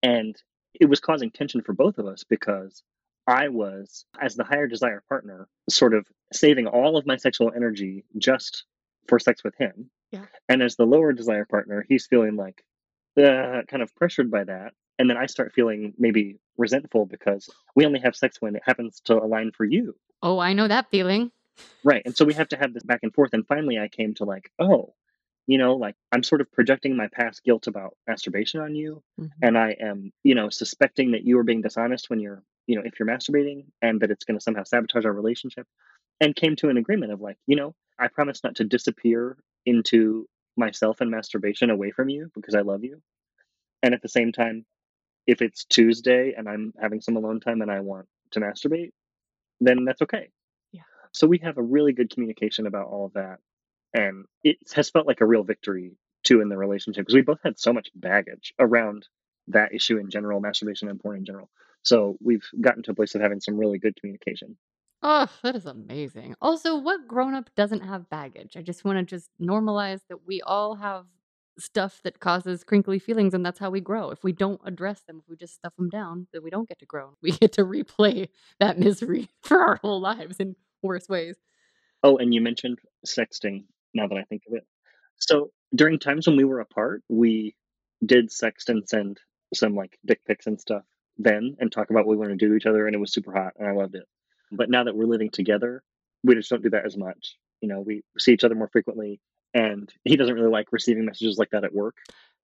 And 0.02 0.34
it 0.80 0.86
was 0.86 0.98
causing 1.00 1.30
tension 1.30 1.62
for 1.62 1.72
both 1.72 1.98
of 1.98 2.06
us 2.06 2.24
because 2.24 2.82
I 3.28 3.48
was, 3.48 4.04
as 4.20 4.34
the 4.34 4.44
higher 4.44 4.66
desire 4.66 5.02
partner, 5.08 5.48
sort 5.70 5.94
of 5.94 6.06
saving 6.32 6.66
all 6.66 6.96
of 6.96 7.06
my 7.06 7.16
sexual 7.16 7.52
energy 7.54 8.04
just 8.18 8.64
for 9.08 9.18
sex 9.18 9.44
with 9.44 9.54
him. 9.56 9.90
Yeah. 10.10 10.26
And 10.48 10.62
as 10.62 10.76
the 10.76 10.84
lower 10.86 11.12
desire 11.12 11.44
partner, 11.44 11.84
he's 11.88 12.06
feeling 12.06 12.36
like 12.36 12.64
uh, 13.16 13.62
kind 13.68 13.82
of 13.82 13.94
pressured 13.94 14.30
by 14.30 14.44
that. 14.44 14.74
And 14.98 15.08
then 15.10 15.16
I 15.16 15.26
start 15.26 15.52
feeling 15.54 15.94
maybe 15.98 16.38
resentful 16.56 17.06
because 17.06 17.48
we 17.74 17.84
only 17.86 18.00
have 18.00 18.16
sex 18.16 18.40
when 18.40 18.56
it 18.56 18.62
happens 18.64 19.00
to 19.04 19.14
align 19.16 19.52
for 19.52 19.64
you. 19.64 19.94
Oh, 20.22 20.38
I 20.38 20.52
know 20.52 20.68
that 20.68 20.90
feeling. 20.90 21.30
Right. 21.84 22.02
And 22.04 22.16
so 22.16 22.24
we 22.24 22.34
have 22.34 22.48
to 22.48 22.56
have 22.56 22.74
this 22.74 22.82
back 22.82 23.00
and 23.02 23.14
forth. 23.14 23.30
And 23.32 23.46
finally, 23.46 23.78
I 23.78 23.88
came 23.88 24.14
to 24.14 24.24
like, 24.24 24.50
oh, 24.58 24.94
you 25.46 25.58
know, 25.58 25.76
like 25.76 25.94
I'm 26.12 26.22
sort 26.22 26.40
of 26.40 26.50
projecting 26.52 26.96
my 26.96 27.08
past 27.08 27.44
guilt 27.44 27.66
about 27.66 27.96
masturbation 28.06 28.60
on 28.60 28.74
you. 28.74 29.02
Mhm. 29.20 29.30
And 29.42 29.58
I 29.58 29.76
am, 29.80 30.12
you 30.22 30.34
know, 30.34 30.48
suspecting 30.50 31.12
that 31.12 31.24
you 31.24 31.38
are 31.38 31.44
being 31.44 31.62
dishonest 31.62 32.10
when 32.10 32.20
you're, 32.20 32.42
you 32.66 32.76
know, 32.76 32.82
if 32.84 32.98
you're 32.98 33.08
masturbating 33.08 33.66
and 33.80 34.00
that 34.00 34.10
it's 34.10 34.24
going 34.24 34.38
to 34.38 34.42
somehow 34.42 34.64
sabotage 34.64 35.04
our 35.04 35.12
relationship. 35.12 35.66
And 36.18 36.34
came 36.34 36.56
to 36.56 36.70
an 36.70 36.78
agreement 36.78 37.12
of 37.12 37.20
like, 37.20 37.36
you 37.46 37.56
know, 37.56 37.74
I 37.98 38.08
promise 38.08 38.42
not 38.42 38.56
to 38.56 38.64
disappear 38.64 39.36
into 39.66 40.26
myself 40.56 41.02
and 41.02 41.10
masturbation 41.10 41.68
away 41.68 41.90
from 41.90 42.08
you 42.08 42.30
because 42.34 42.54
I 42.54 42.62
love 42.62 42.84
you. 42.84 43.02
And 43.82 43.92
at 43.92 44.00
the 44.00 44.08
same 44.08 44.32
time, 44.32 44.64
if 45.26 45.42
it's 45.42 45.66
Tuesday 45.66 46.32
and 46.36 46.48
I'm 46.48 46.72
having 46.80 47.02
some 47.02 47.16
alone 47.16 47.40
time 47.40 47.60
and 47.60 47.70
I 47.70 47.80
want 47.80 48.06
to 48.30 48.40
masturbate, 48.40 48.92
then 49.60 49.84
that's 49.84 50.02
okay. 50.02 50.30
Yeah. 50.72 50.82
So 51.12 51.26
we 51.26 51.38
have 51.38 51.58
a 51.58 51.62
really 51.62 51.92
good 51.92 52.10
communication 52.10 52.66
about 52.66 52.88
all 52.88 53.06
of 53.06 53.14
that. 53.14 53.38
And 53.94 54.26
it 54.44 54.58
has 54.74 54.90
felt 54.90 55.06
like 55.06 55.20
a 55.20 55.26
real 55.26 55.42
victory 55.42 55.96
too 56.22 56.40
in 56.40 56.48
the 56.48 56.56
relationship 56.56 57.02
because 57.02 57.14
we 57.14 57.22
both 57.22 57.40
had 57.42 57.58
so 57.58 57.72
much 57.72 57.88
baggage 57.94 58.52
around 58.58 59.06
that 59.48 59.72
issue 59.72 59.96
in 59.98 60.10
general, 60.10 60.40
masturbation 60.40 60.88
and 60.88 61.00
porn 61.00 61.18
in 61.18 61.24
general. 61.24 61.48
So 61.82 62.16
we've 62.22 62.44
gotten 62.60 62.82
to 62.84 62.90
a 62.90 62.94
place 62.94 63.14
of 63.14 63.20
having 63.20 63.40
some 63.40 63.56
really 63.56 63.78
good 63.78 63.98
communication. 63.98 64.56
Oh, 65.02 65.28
that 65.42 65.54
is 65.54 65.66
amazing. 65.66 66.34
Also, 66.40 66.76
what 66.76 67.06
grown-up 67.06 67.50
doesn't 67.54 67.82
have 67.82 68.10
baggage? 68.10 68.56
I 68.56 68.62
just 68.62 68.84
wanna 68.84 69.04
just 69.04 69.30
normalize 69.40 70.00
that 70.08 70.26
we 70.26 70.42
all 70.42 70.74
have 70.74 71.06
stuff 71.58 72.00
that 72.04 72.20
causes 72.20 72.64
crinkly 72.64 72.98
feelings, 72.98 73.34
and 73.34 73.44
that's 73.44 73.58
how 73.58 73.70
we 73.70 73.80
grow. 73.80 74.10
If 74.10 74.24
we 74.24 74.32
don't 74.32 74.60
address 74.64 75.02
them, 75.02 75.20
if 75.22 75.28
we 75.28 75.36
just 75.36 75.54
stuff 75.54 75.74
them 75.76 75.88
down, 75.88 76.26
then 76.32 76.42
we 76.42 76.50
don't 76.50 76.68
get 76.68 76.78
to 76.80 76.86
grow. 76.86 77.16
We 77.22 77.32
get 77.32 77.52
to 77.54 77.64
replay 77.64 78.28
that 78.60 78.78
misery 78.78 79.28
for 79.42 79.60
our 79.60 79.76
whole 79.76 80.00
lives 80.00 80.36
in 80.38 80.56
worse 80.82 81.08
ways. 81.08 81.36
Oh, 82.02 82.18
and 82.18 82.32
you 82.32 82.40
mentioned 82.40 82.78
sexting, 83.06 83.64
now 83.94 84.06
that 84.06 84.18
I 84.18 84.22
think 84.24 84.42
of 84.48 84.54
it. 84.54 84.66
So, 85.16 85.50
during 85.74 85.98
times 85.98 86.26
when 86.26 86.36
we 86.36 86.44
were 86.44 86.60
apart, 86.60 87.02
we 87.08 87.56
did 88.04 88.30
sext 88.30 88.68
and 88.68 88.86
send 88.88 89.18
some, 89.54 89.74
like, 89.74 89.98
dick 90.04 90.20
pics 90.26 90.46
and 90.46 90.60
stuff 90.60 90.84
then 91.18 91.56
and 91.58 91.72
talk 91.72 91.88
about 91.88 92.06
what 92.06 92.16
we 92.16 92.18
wanna 92.18 92.36
do 92.36 92.50
to 92.50 92.56
each 92.56 92.66
other, 92.66 92.86
and 92.86 92.94
it 92.94 92.98
was 92.98 93.12
super 93.12 93.32
hot, 93.32 93.54
and 93.58 93.66
I 93.66 93.72
loved 93.72 93.94
it. 93.94 94.04
But 94.52 94.70
now 94.70 94.84
that 94.84 94.94
we're 94.94 95.06
living 95.06 95.30
together, 95.30 95.82
we 96.22 96.34
just 96.34 96.50
don't 96.50 96.62
do 96.62 96.70
that 96.70 96.84
as 96.84 96.96
much. 96.96 97.36
You 97.60 97.68
know, 97.68 97.80
we 97.80 98.02
see 98.18 98.32
each 98.32 98.44
other 98.44 98.54
more 98.54 98.68
frequently, 98.68 99.20
and 99.56 99.90
he 100.04 100.16
doesn't 100.16 100.34
really 100.34 100.50
like 100.50 100.70
receiving 100.70 101.06
messages 101.06 101.38
like 101.38 101.50
that 101.50 101.64
at 101.64 101.74
work. 101.74 101.96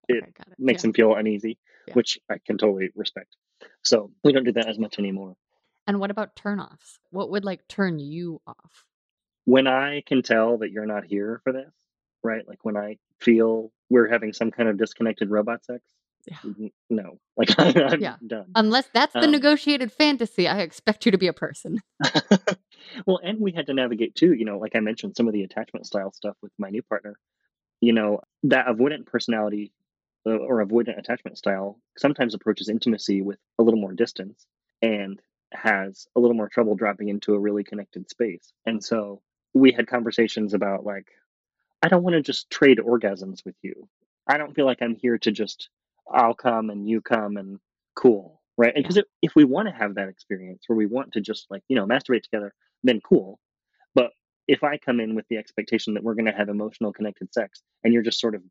It 0.09 0.23
Okay, 0.23 0.33
it. 0.51 0.59
makes 0.59 0.83
Yeah. 0.83 0.89
him 0.89 0.95
feel 0.95 1.15
uneasy, 1.15 1.59
Yeah. 1.87 1.95
which 1.95 2.19
I 2.29 2.39
can 2.39 2.57
totally 2.59 2.91
respect. 2.95 3.37
So, 3.83 4.11
we 4.25 4.33
don't 4.33 4.45
do 4.45 4.53
that 4.53 4.67
as 4.69 4.79
much 4.79 4.99
anymore. 4.99 5.37
And 5.87 6.01
what 6.01 6.11
about 6.11 6.35
turn-offs? 6.37 6.99
What 7.11 7.31
would, 7.31 7.45
like, 7.45 7.69
turn 7.69 7.99
you 7.99 8.41
off? 8.47 8.85
When 9.45 9.67
I 9.67 10.03
can 10.07 10.23
tell 10.23 10.59
that 10.59 10.71
you're 10.71 10.87
not 10.87 11.05
here 11.05 11.41
for 11.45 11.53
this, 11.53 11.73
right? 12.23 12.47
Like, 12.49 12.65
when 12.65 12.77
I 12.77 12.99
feel 13.21 13.73
we're 13.91 14.09
having 14.09 14.33
some 14.33 14.51
kind 14.51 14.69
of 14.69 14.79
disconnected 14.79 15.31
robot 15.31 15.65
sex, 15.65 15.85
no. 16.91 17.19
Like, 17.37 17.55
I'm 17.59 18.01
Yeah. 18.01 18.17
done. 18.27 18.47
Unless 18.55 18.89
that's 18.93 19.13
the 19.15 19.21
Um 19.21 19.31
negotiated 19.33 19.93
fantasy, 19.93 20.47
I 20.49 20.61
expect 20.61 21.07
you 21.07 21.13
to 21.13 21.19
be 21.19 21.27
a 21.29 21.33
person. 21.33 21.81
Well, 23.07 23.21
and 23.23 23.41
we 23.41 23.53
had 23.53 23.67
to 23.67 23.75
navigate 23.75 24.15
too, 24.15 24.35
you 24.35 24.45
know, 24.45 24.59
like 24.59 24.77
I 24.77 24.81
mentioned, 24.81 25.17
some 25.17 25.27
of 25.27 25.33
the 25.33 25.45
attachment 25.45 25.87
style 25.87 26.13
stuff 26.13 26.37
with 26.43 26.53
my 26.59 26.69
new 26.69 26.83
partner. 26.83 27.17
You 27.81 27.93
know, 27.95 28.21
that 28.45 28.67
avoidant 28.67 29.07
personality 29.07 29.73
uh, 30.27 30.31
or 30.37 30.65
avoidant 30.65 30.99
attachment 30.99 31.39
style 31.39 31.81
sometimes 31.97 32.35
approaches 32.35 32.69
intimacy 32.69 33.23
with 33.23 33.39
a 33.59 33.63
little 33.63 33.81
more 33.81 33.93
distance 33.93 34.47
and 34.83 35.21
has 35.53 36.07
a 36.17 36.21
little 36.21 36.37
more 36.37 36.49
trouble 36.49 36.75
dropping 36.75 37.09
into 37.09 37.35
a 37.35 37.39
really 37.39 37.65
connected 37.65 38.11
space. 38.11 38.53
And 38.67 38.83
so 38.85 39.23
we 39.55 39.73
had 39.73 39.87
conversations 39.87 40.55
about 40.55 40.85
like, 40.85 41.07
I 41.83 41.89
don't 41.89 42.03
want 42.03 42.15
to 42.15 42.23
just 42.23 42.51
trade 42.51 42.79
orgasms 42.79 43.45
with 43.45 43.57
you. 43.63 43.89
I 44.27 44.39
don't 44.39 44.55
feel 44.55 44.67
like 44.67 44.83
I'm 44.83 44.97
here 44.97 45.19
to 45.19 45.31
just, 45.31 45.69
I'll 46.13 46.35
come 46.35 46.71
and 46.71 46.89
you 46.89 47.01
come 47.01 47.37
and 47.37 47.59
cool. 47.95 48.41
Right. 48.59 48.75
Because 48.75 48.99
if, 48.99 49.07
if 49.23 49.35
we 49.35 49.45
want 49.45 49.69
to 49.69 49.75
have 49.75 49.95
that 49.95 50.09
experience 50.09 50.65
where 50.67 50.77
we 50.77 50.87
want 50.87 51.13
to 51.13 51.21
just 51.21 51.47
like, 51.51 51.63
you 51.69 51.77
know, 51.77 51.87
masturbate 51.87 52.23
together, 52.23 52.53
then 52.83 53.01
cool. 53.01 53.39
But 53.95 54.11
if 54.47 54.63
I 54.63 54.77
come 54.77 55.01
in 55.01 55.15
with 55.15 55.27
the 55.29 55.39
expectation 55.39 55.95
that 55.95 56.03
we're 56.03 56.15
going 56.15 56.27
to 56.27 56.33
have 56.33 56.49
emotional 56.49 56.93
connected 56.93 57.33
sex 57.33 57.63
and 57.83 57.95
you're 57.95 58.03
just 58.03 58.21
sort 58.21 58.35
of, 58.35 58.43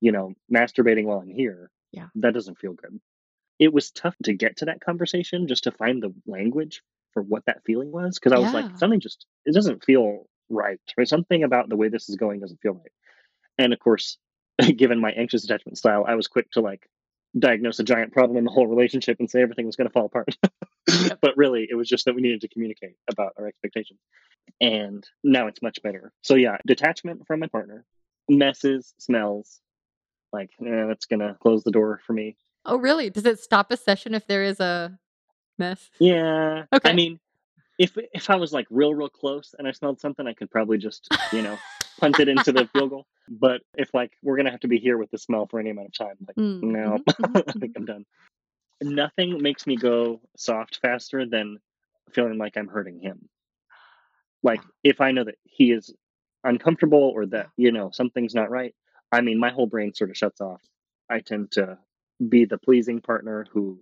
you 0.00 0.12
know, 0.12 0.34
masturbating 0.54 1.04
while 1.04 1.20
I'm 1.20 1.30
here, 1.30 1.70
Yeah. 1.92 2.08
that 2.16 2.34
doesn't 2.34 2.58
feel 2.58 2.74
good. 2.74 3.00
It 3.58 3.72
was 3.72 3.90
tough 3.90 4.14
to 4.24 4.34
get 4.34 4.58
to 4.58 4.66
that 4.66 4.80
conversation 4.80 5.48
just 5.48 5.64
to 5.64 5.70
find 5.72 6.02
the 6.02 6.12
language 6.26 6.82
for 7.14 7.22
what 7.22 7.46
that 7.46 7.62
feeling 7.64 7.90
was. 7.90 8.18
Cause 8.18 8.32
I 8.32 8.38
was 8.38 8.52
like, 8.52 8.76
something 8.78 9.00
just, 9.00 9.24
it 9.46 9.54
doesn't 9.54 9.84
feel 9.84 10.26
right. 10.50 10.78
Or 10.98 11.06
something 11.06 11.42
about 11.44 11.70
the 11.70 11.76
way 11.76 11.88
this 11.88 12.10
is 12.10 12.16
going 12.16 12.40
doesn't 12.40 12.60
feel 12.60 12.74
right. 12.74 12.92
And 13.56 13.72
of 13.72 13.78
course, 13.78 14.18
given 14.76 15.00
my 15.00 15.12
anxious 15.12 15.44
attachment 15.44 15.78
style, 15.78 16.04
I 16.06 16.14
was 16.14 16.28
quick 16.28 16.50
to 16.52 16.60
like 16.60 16.86
diagnose 17.38 17.78
a 17.78 17.84
giant 17.84 18.12
problem 18.12 18.36
in 18.36 18.44
the 18.44 18.50
whole 18.50 18.66
relationship 18.66 19.18
and 19.18 19.30
say 19.30 19.42
everything 19.42 19.66
was 19.66 19.76
going 19.76 19.88
to 19.88 19.92
fall 19.92 20.06
apart. 20.06 20.36
But 21.20 21.36
really, 21.36 21.66
it 21.68 21.74
was 21.74 21.88
just 21.88 22.04
that 22.04 22.14
we 22.14 22.22
needed 22.22 22.42
to 22.42 22.48
communicate 22.48 22.94
about 23.10 23.32
our 23.36 23.48
expectations. 23.48 23.98
And 24.60 25.04
now 25.24 25.48
it's 25.48 25.60
much 25.60 25.82
better. 25.82 26.12
So, 26.22 26.36
yeah, 26.36 26.58
detachment 26.64 27.26
from 27.26 27.40
my 27.40 27.48
partner, 27.48 27.84
messes, 28.28 28.94
smells, 28.98 29.60
like, 30.32 30.50
eh, 30.64 30.86
that's 30.86 31.06
going 31.06 31.20
to 31.20 31.36
close 31.42 31.64
the 31.64 31.72
door 31.72 32.00
for 32.06 32.12
me. 32.12 32.36
Oh, 32.64 32.78
really? 32.78 33.10
Does 33.10 33.26
it 33.26 33.40
stop 33.40 33.72
a 33.72 33.76
session 33.76 34.14
if 34.14 34.28
there 34.28 34.44
is 34.44 34.60
a 34.60 34.96
mess? 35.58 35.90
Yeah. 35.98 36.66
Okay. 36.72 36.90
I 36.90 36.92
mean, 36.92 37.18
if 37.78 37.96
if 38.12 38.30
I 38.30 38.36
was 38.36 38.52
like 38.52 38.66
real, 38.70 38.94
real 38.94 39.08
close 39.08 39.54
and 39.58 39.68
I 39.68 39.72
smelled 39.72 40.00
something, 40.00 40.26
I 40.26 40.34
could 40.34 40.50
probably 40.50 40.78
just, 40.78 41.08
you 41.32 41.42
know, 41.42 41.58
punt 42.00 42.18
it 42.20 42.28
into 42.28 42.52
the 42.52 42.66
field 42.72 42.90
goal. 42.90 43.06
But 43.28 43.62
if 43.74 43.92
like 43.94 44.12
we're 44.22 44.36
gonna 44.36 44.50
have 44.50 44.60
to 44.60 44.68
be 44.68 44.78
here 44.78 44.98
with 44.98 45.10
the 45.10 45.18
smell 45.18 45.46
for 45.46 45.60
any 45.60 45.70
amount 45.70 45.88
of 45.88 45.94
time, 45.94 46.16
like 46.26 46.36
Mm, 46.36 46.62
no, 46.62 46.98
mhm, 46.98 47.04
mhm, 47.20 47.42
I 47.48 47.52
think 47.60 47.72
mhm. 47.72 47.76
I'm 47.76 47.84
done. 47.86 48.06
Nothing 48.82 49.42
makes 49.42 49.66
me 49.66 49.76
go 49.76 50.20
soft 50.36 50.78
faster 50.82 51.26
than 51.26 51.58
feeling 52.12 52.38
like 52.38 52.56
I'm 52.56 52.68
hurting 52.68 53.00
him. 53.00 53.28
Like 54.42 54.62
if 54.84 55.00
I 55.00 55.12
know 55.12 55.24
that 55.24 55.36
he 55.44 55.72
is 55.72 55.94
uncomfortable 56.44 57.12
or 57.14 57.26
that, 57.26 57.48
you 57.56 57.72
know, 57.72 57.90
something's 57.90 58.34
not 58.34 58.50
right, 58.50 58.74
I 59.12 59.20
mean 59.20 59.38
my 59.38 59.50
whole 59.50 59.66
brain 59.66 59.94
sort 59.94 60.10
of 60.10 60.16
shuts 60.16 60.40
off. 60.40 60.62
I 61.10 61.20
tend 61.20 61.52
to 61.52 61.78
be 62.28 62.44
the 62.44 62.58
pleasing 62.58 63.00
partner 63.00 63.46
who 63.52 63.80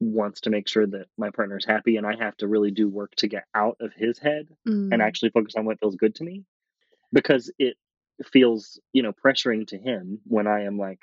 wants 0.00 0.42
to 0.42 0.50
make 0.50 0.68
sure 0.68 0.86
that 0.86 1.06
my 1.16 1.30
partner's 1.30 1.64
happy 1.64 1.96
and 1.96 2.06
I 2.06 2.16
have 2.16 2.36
to 2.38 2.48
really 2.48 2.70
do 2.70 2.88
work 2.88 3.14
to 3.16 3.28
get 3.28 3.44
out 3.54 3.76
of 3.80 3.92
his 3.94 4.18
head 4.18 4.48
and 4.66 5.00
Mm. 5.00 5.06
actually 5.06 5.30
focus 5.30 5.54
on 5.56 5.64
what 5.64 5.80
feels 5.80 5.96
good 5.96 6.14
to 6.16 6.24
me 6.24 6.44
because 7.12 7.50
it 7.58 7.76
feels, 8.24 8.80
you 8.92 9.02
know, 9.02 9.12
pressuring 9.12 9.66
to 9.68 9.78
him 9.78 10.20
when 10.24 10.46
I 10.46 10.62
am 10.64 10.78
like, 10.78 11.00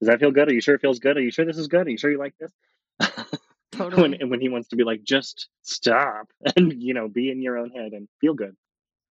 does 0.00 0.08
that 0.08 0.20
feel 0.20 0.30
good? 0.30 0.48
Are 0.48 0.54
you 0.54 0.60
sure 0.60 0.74
it 0.74 0.80
feels 0.80 0.98
good? 0.98 1.16
Are 1.16 1.22
you 1.22 1.30
sure 1.30 1.44
this 1.44 1.58
is 1.58 1.68
good? 1.68 1.86
Are 1.86 1.90
you 1.90 1.98
sure 1.98 2.10
you 2.10 2.18
like 2.18 2.34
this? 2.38 2.52
when 3.96 4.14
and 4.14 4.30
when 4.30 4.40
he 4.40 4.48
wants 4.48 4.68
to 4.68 4.76
be 4.76 4.84
like, 4.84 5.02
just 5.02 5.48
stop 5.62 6.28
and 6.56 6.82
you 6.82 6.94
know, 6.94 7.08
be 7.08 7.30
in 7.30 7.42
your 7.42 7.58
own 7.58 7.70
head 7.70 7.92
and 7.92 8.08
feel 8.20 8.34
good. 8.34 8.56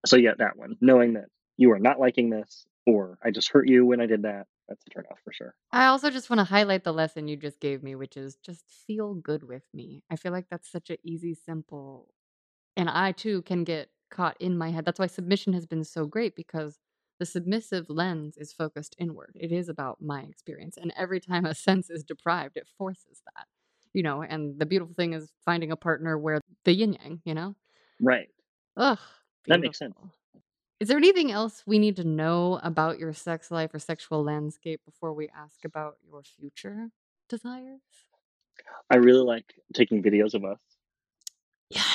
So 0.05 0.15
yeah, 0.15 0.34
that 0.38 0.57
one. 0.57 0.75
Knowing 0.82 1.13
that 1.13 1.25
you 1.57 1.71
are 1.71 1.80
not 1.80 1.99
liking 1.99 2.30
this 2.30 2.65
or 2.86 3.17
I 3.23 3.32
just 3.32 3.49
hurt 3.51 3.67
you 3.67 3.86
when 3.86 4.01
I 4.01 4.05
did 4.05 4.23
that, 4.23 4.47
that's 4.67 4.86
a 4.86 4.89
turn 4.89 5.05
off 5.11 5.19
for 5.23 5.34
sure. 5.34 5.55
I 5.71 5.86
also 5.88 6.09
just 6.09 6.30
wanna 6.30 6.43
highlight 6.45 6.84
the 6.84 6.93
lesson 6.93 7.27
you 7.27 7.38
just 7.38 7.59
gave 7.59 7.84
me, 7.84 7.95
which 7.95 8.17
is 8.17 8.38
just 8.38 8.65
feel 8.88 9.13
good 9.13 9.43
with 9.43 9.63
me. 9.73 10.03
I 10.09 10.15
feel 10.15 10.32
like 10.32 10.49
that's 10.49 10.69
such 10.71 10.89
an 10.89 10.97
easy, 11.03 11.34
simple 11.34 12.13
and 12.77 12.89
I 12.89 13.11
too 13.13 13.43
can 13.43 13.63
get 13.65 13.91
caught 14.11 14.38
in 14.41 14.57
my 14.57 14.71
head. 14.71 14.86
That's 14.86 14.99
why 14.99 15.07
submission 15.07 15.53
has 15.53 15.65
been 15.67 15.84
so 15.84 16.05
great 16.07 16.36
because 16.36 16.80
the 17.19 17.25
submissive 17.25 17.89
lens 17.89 18.38
is 18.38 18.53
focused 18.53 18.95
inward. 18.99 19.38
It 19.39 19.51
is 19.51 19.69
about 19.69 20.01
my 20.01 20.23
experience. 20.23 20.77
And 20.77 20.93
every 20.97 21.19
time 21.21 21.45
a 21.45 21.55
sense 21.55 21.89
is 21.91 22.03
deprived, 22.03 22.57
it 22.57 22.67
forces 22.77 23.21
that. 23.36 23.47
You 23.93 24.03
know, 24.03 24.23
and 24.23 24.59
the 24.59 24.65
beautiful 24.67 24.93
thing 24.95 25.13
is 25.13 25.34
finding 25.45 25.71
a 25.71 25.77
partner 25.77 26.17
where 26.17 26.41
the 26.65 26.73
yin 26.73 26.93
yang, 26.93 27.21
you 27.25 27.34
know? 27.36 27.55
Right. 28.01 28.30
Ugh, 28.75 28.99
That 29.47 29.59
makes 29.59 29.77
sense. 29.80 29.95
Is 30.80 30.88
there 30.88 30.97
anything 30.97 31.30
else 31.32 31.63
we 31.65 31.77
need 31.77 31.97
to 31.97 32.05
know 32.05 32.59
about 32.63 32.99
your 32.99 33.11
sex 33.13 33.51
life 33.51 33.73
or 33.73 33.80
sexual 33.80 34.23
landscape 34.23 34.80
before 34.86 35.13
we 35.13 35.27
ask 35.36 35.65
about 35.65 35.97
your 36.09 36.23
future 36.23 36.89
desires? 37.27 37.82
I 38.89 38.95
really 38.95 39.23
like 39.25 39.55
taking 39.73 40.01
videos 40.01 40.34
of 40.34 40.45
us 40.45 40.57
Yes, 41.69 41.86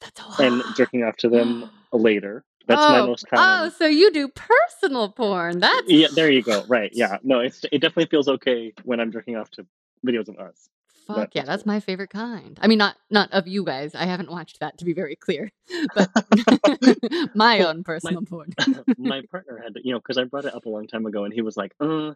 that's 0.00 0.20
so 0.20 0.44
and 0.44 0.60
hot. 0.60 0.76
jerking 0.76 1.04
off 1.04 1.16
to 1.18 1.28
them 1.28 1.70
later. 1.92 2.44
That's 2.66 2.88
my 2.88 2.98
Oh, 3.00 3.06
most 3.06 3.26
oh, 3.32 3.70
so 3.70 3.86
you 3.86 4.12
do 4.12 4.28
personal 4.28 5.08
porn. 5.08 5.58
That's 5.60 5.88
Yeah, 5.88 6.08
there 6.14 6.30
you 6.30 6.42
go. 6.42 6.64
Right. 6.68 6.90
Yeah. 6.92 7.18
No, 7.22 7.40
it's 7.40 7.64
it 7.72 7.78
definitely 7.80 8.06
feels 8.06 8.28
okay 8.28 8.72
when 8.84 9.00
I'm 9.00 9.10
jerking 9.12 9.36
off 9.36 9.50
to 9.52 9.66
videos 10.06 10.28
of 10.28 10.38
us. 10.38 10.68
Fuck 11.06 11.34
yeah, 11.34 11.44
that's 11.44 11.66
my 11.66 11.80
favorite 11.80 12.10
kind. 12.10 12.58
I 12.62 12.68
mean, 12.68 12.78
not 12.78 12.96
not 13.10 13.32
of 13.32 13.46
you 13.48 13.64
guys. 13.64 13.94
I 13.94 14.04
haven't 14.04 14.30
watched 14.30 14.60
that 14.60 14.78
to 14.78 14.84
be 14.84 14.92
very 14.92 15.16
clear, 15.16 15.50
but 15.94 16.10
my 17.34 17.60
own 17.60 17.78
my 17.78 17.82
personal 17.84 18.22
porn. 18.22 18.52
my 18.98 19.22
partner 19.30 19.60
had 19.62 19.74
you 19.82 19.92
know, 19.92 19.98
because 19.98 20.18
I 20.18 20.24
brought 20.24 20.44
it 20.44 20.54
up 20.54 20.66
a 20.66 20.68
long 20.68 20.86
time 20.86 21.06
ago, 21.06 21.24
and 21.24 21.32
he 21.32 21.42
was 21.42 21.56
like, 21.56 21.72
"Uh, 21.80 22.12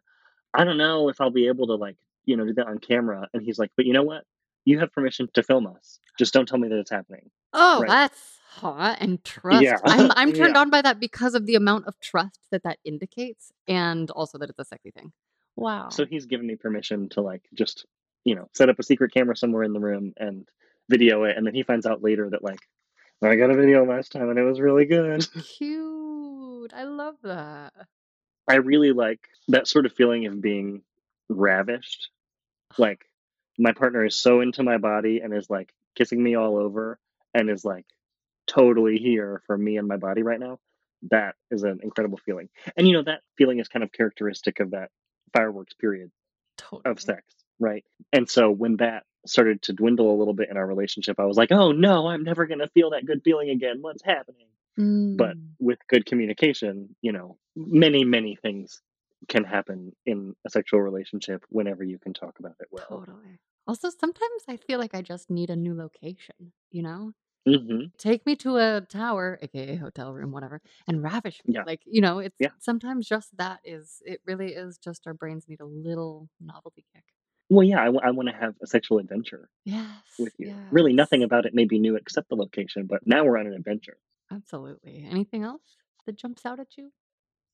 I 0.54 0.64
don't 0.64 0.78
know 0.78 1.08
if 1.08 1.20
I'll 1.20 1.30
be 1.30 1.48
able 1.48 1.66
to 1.68 1.74
like, 1.74 1.96
you 2.24 2.36
know, 2.36 2.44
do 2.46 2.54
that 2.54 2.66
on 2.66 2.78
camera." 2.78 3.28
And 3.32 3.42
he's 3.42 3.58
like, 3.58 3.70
"But 3.76 3.86
you 3.86 3.92
know 3.92 4.02
what? 4.04 4.24
You 4.64 4.78
have 4.80 4.92
permission 4.92 5.28
to 5.34 5.42
film 5.42 5.66
us. 5.66 5.98
Just 6.18 6.32
don't 6.32 6.46
tell 6.46 6.58
me 6.58 6.68
that 6.68 6.78
it's 6.78 6.90
happening." 6.90 7.30
Oh, 7.52 7.80
Right. 7.80 7.88
that's 7.88 8.38
hot 8.50 8.98
and 9.00 9.22
trust. 9.24 9.62
Yeah. 9.62 9.78
I'm 9.84 10.10
I'm 10.14 10.32
turned 10.32 10.54
yeah. 10.54 10.60
on 10.60 10.70
by 10.70 10.82
that 10.82 11.00
because 11.00 11.34
of 11.34 11.46
the 11.46 11.56
amount 11.56 11.86
of 11.86 11.98
trust 12.00 12.40
that 12.50 12.62
that 12.62 12.78
indicates, 12.84 13.52
and 13.68 14.10
also 14.10 14.38
that 14.38 14.48
it's 14.50 14.58
a 14.58 14.64
sexy 14.64 14.90
thing. 14.90 15.12
Wow. 15.56 15.88
So 15.88 16.04
he's 16.04 16.26
given 16.26 16.46
me 16.46 16.56
permission 16.56 17.08
to 17.10 17.22
like 17.22 17.42
just, 17.54 17.86
you 18.26 18.34
know, 18.34 18.48
set 18.52 18.68
up 18.68 18.78
a 18.80 18.82
secret 18.82 19.14
camera 19.14 19.36
somewhere 19.36 19.62
in 19.62 19.72
the 19.72 19.80
room 19.80 20.12
and 20.16 20.48
video 20.90 21.22
it, 21.24 21.36
and 21.36 21.46
then 21.46 21.54
he 21.54 21.62
finds 21.62 21.86
out 21.86 22.02
later 22.02 22.28
that 22.28 22.42
like, 22.42 22.58
I 23.22 23.36
got 23.36 23.50
a 23.50 23.56
video 23.56 23.86
last 23.86 24.10
time 24.12 24.28
and 24.28 24.38
it 24.38 24.42
was 24.42 24.60
really 24.60 24.84
good. 24.84 25.26
Cute. 25.56 26.72
I 26.74 26.82
love 26.84 27.14
that. 27.22 27.72
I 28.48 28.56
really 28.56 28.92
like 28.92 29.20
that 29.48 29.68
sort 29.68 29.86
of 29.86 29.92
feeling 29.92 30.26
of 30.26 30.42
being 30.42 30.82
ravished. 31.30 32.10
Like 32.78 33.06
my 33.56 33.72
partner 33.72 34.04
is 34.04 34.20
so 34.20 34.40
into 34.40 34.64
my 34.64 34.76
body 34.76 35.20
and 35.20 35.32
is 35.32 35.48
like 35.48 35.72
kissing 35.94 36.20
me 36.20 36.34
all 36.34 36.58
over 36.58 36.98
and 37.32 37.48
is 37.48 37.64
like 37.64 37.86
totally 38.48 38.98
here 38.98 39.40
for 39.46 39.56
me 39.56 39.78
and 39.78 39.86
my 39.86 39.96
body 39.96 40.22
right 40.24 40.40
now. 40.40 40.58
That 41.10 41.36
is 41.50 41.62
an 41.62 41.78
incredible 41.82 42.18
feeling. 42.18 42.48
And 42.76 42.88
you 42.88 42.94
know, 42.94 43.04
that 43.04 43.20
feeling 43.38 43.60
is 43.60 43.68
kind 43.68 43.84
of 43.84 43.92
characteristic 43.92 44.58
of 44.58 44.72
that 44.72 44.90
fireworks 45.32 45.74
period 45.74 46.10
of 46.84 47.00
sex. 47.00 47.24
Right? 47.58 47.84
And 48.12 48.28
so 48.28 48.50
when 48.50 48.76
that 48.78 49.04
started 49.26 49.62
to 49.62 49.72
dwindle 49.72 50.14
a 50.14 50.18
little 50.18 50.34
bit 50.34 50.50
in 50.50 50.56
our 50.56 50.66
relationship, 50.66 51.18
I 51.18 51.24
was 51.24 51.36
like, 51.36 51.52
oh 51.52 51.72
no, 51.72 52.08
I'm 52.08 52.22
never 52.24 52.46
going 52.46 52.60
to 52.60 52.68
feel 52.68 52.90
that 52.90 53.06
good 53.06 53.22
feeling 53.24 53.50
again. 53.50 53.78
What's 53.82 54.02
happening? 54.04 54.48
But 55.14 55.36
Mm, 55.36 55.56
with 55.60 55.78
good 55.88 56.06
communication, 56.06 56.96
you 57.02 57.12
know, 57.12 57.38
many, 57.56 58.04
many 58.04 58.36
things 58.36 58.82
can 59.28 59.44
happen 59.44 59.94
in 60.06 60.34
a 60.46 60.50
sexual 60.50 60.80
relationship 60.82 61.44
whenever 61.50 61.84
you 61.84 61.98
can 61.98 62.14
talk 62.14 62.38
about 62.38 62.56
it 62.60 62.68
well. 62.70 63.02
totally. 63.02 63.40
Also, 63.66 63.90
sometimes 63.90 64.44
I 64.48 64.56
feel 64.56 64.78
like 64.78 64.94
I 64.94 65.02
just 65.02 65.30
need 65.30 65.50
a 65.50 65.56
new 65.56 65.74
location, 65.74 66.52
you 66.70 66.82
know? 66.82 67.12
hmm 67.46 67.90
Take 67.98 68.26
me 68.26 68.36
to 68.38 68.56
a 68.58 68.82
tower, 68.82 69.38
aka 69.42 69.76
hotel 69.76 70.12
room, 70.14 70.32
whatever, 70.32 70.60
and 70.88 71.02
ravish 71.02 71.42
me. 71.46 71.54
Yeah. 71.54 71.64
Like, 71.64 71.82
you 71.86 72.00
know, 72.02 72.18
it's 72.20 72.38
Yeah. 72.38 72.50
sometimes 72.58 73.08
just 73.08 73.36
that 73.38 73.60
is 73.64 74.02
it 74.06 74.20
really 74.26 74.54
is 74.54 74.78
just 74.78 75.06
our 75.06 75.14
brains 75.14 75.46
need 75.48 75.60
a 75.60 75.66
little 75.66 76.28
novelty 76.40 76.84
kick. 76.94 77.04
Well, 77.48 77.64
yeah, 77.64 77.80
I, 77.80 77.88
want 77.88 78.28
to 78.28 78.34
have 78.34 78.54
a 78.60 78.66
sexual 78.66 78.98
adventure 78.98 79.48
Yes, 79.64 79.86
with 80.18 80.32
you. 80.38 80.54
Really, 80.72 80.92
yes. 80.92 80.96
nothing 80.96 81.22
about 81.22 81.46
it 81.46 81.54
may 81.54 81.64
be 81.64 81.78
new 81.78 81.96
except 81.96 82.28
the 82.28 82.34
location, 82.34 82.86
but 82.86 83.06
now 83.06 83.24
we're 83.24 83.38
on 83.38 83.46
an 83.46 83.54
adventure. 83.54 83.98
Absolutely. 84.32 85.06
Anything 85.08 85.44
else 85.44 85.62
that 86.06 86.16
jumps 86.16 86.44
out 86.44 86.58
at 86.58 86.76
you? 86.76 86.90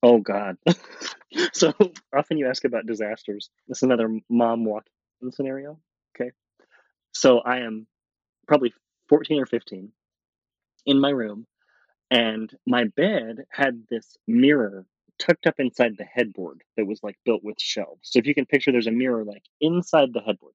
Oh 0.03 0.19
God. 0.19 0.57
so 1.53 1.73
often 2.15 2.39
you 2.39 2.49
ask 2.49 2.65
about 2.65 2.87
disasters. 2.87 3.51
This 3.69 3.79
is 3.79 3.83
another 3.83 4.19
mom 4.29 4.65
walk-in 4.65 5.31
scenario. 5.31 5.79
Okay. 6.17 6.31
So 7.13 7.41
I 7.41 7.59
am 7.59 7.87
probably 8.49 8.73
14 9.09 9.41
or 9.41 9.47
15 9.47 9.93
in 10.87 11.01
my 11.01 11.11
room, 11.11 11.47
and 12.11 12.51
my 12.67 12.85
bed 12.85 13.45
had 13.51 13.85
this 13.89 14.17
mirror 14.27 14.87
tucked 15.23 15.47
up 15.47 15.55
inside 15.59 15.97
the 15.97 16.05
headboard 16.05 16.63
that 16.77 16.87
was 16.87 17.01
like 17.03 17.17
built 17.25 17.45
with 17.45 17.61
shelves. 17.61 18.11
So 18.11 18.19
if 18.19 18.27
you 18.27 18.35
can 18.35 18.45
picture, 18.45 18.73
there's 18.73 18.89
a 18.89 18.93
mirror 18.93 19.25
like 19.25 19.45
inside 19.61 20.13
the 20.13 20.21
headboard. 20.21 20.55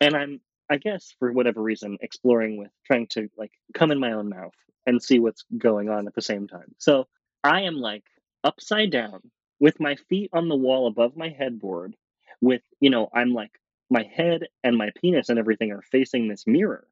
And 0.00 0.16
I'm, 0.16 0.40
I 0.70 0.78
guess, 0.78 1.14
for 1.18 1.30
whatever 1.32 1.62
reason, 1.62 1.98
exploring 2.00 2.56
with 2.56 2.70
trying 2.86 3.06
to 3.08 3.28
like 3.36 3.52
come 3.74 3.92
in 3.92 4.00
my 4.00 4.12
own 4.12 4.30
mouth 4.30 4.54
and 4.86 5.02
see 5.02 5.18
what's 5.18 5.44
going 5.58 5.90
on 5.90 6.06
at 6.06 6.14
the 6.14 6.22
same 6.22 6.48
time. 6.48 6.74
So 6.78 7.06
I 7.44 7.62
am 7.62 7.74
like 7.74 8.04
upside 8.42 8.90
down 8.90 9.20
with 9.60 9.78
my 9.78 9.96
feet 10.08 10.30
on 10.32 10.48
the 10.48 10.56
wall 10.56 10.86
above 10.86 11.16
my 11.16 11.28
headboard, 11.28 11.94
with, 12.40 12.62
you 12.80 12.90
know, 12.90 13.08
I'm 13.14 13.34
like, 13.34 13.52
my 13.90 14.02
head 14.02 14.48
and 14.64 14.76
my 14.76 14.90
penis 15.00 15.28
and 15.28 15.38
everything 15.38 15.70
are 15.70 15.82
facing 15.82 16.26
this 16.26 16.46
mirror 16.46 16.88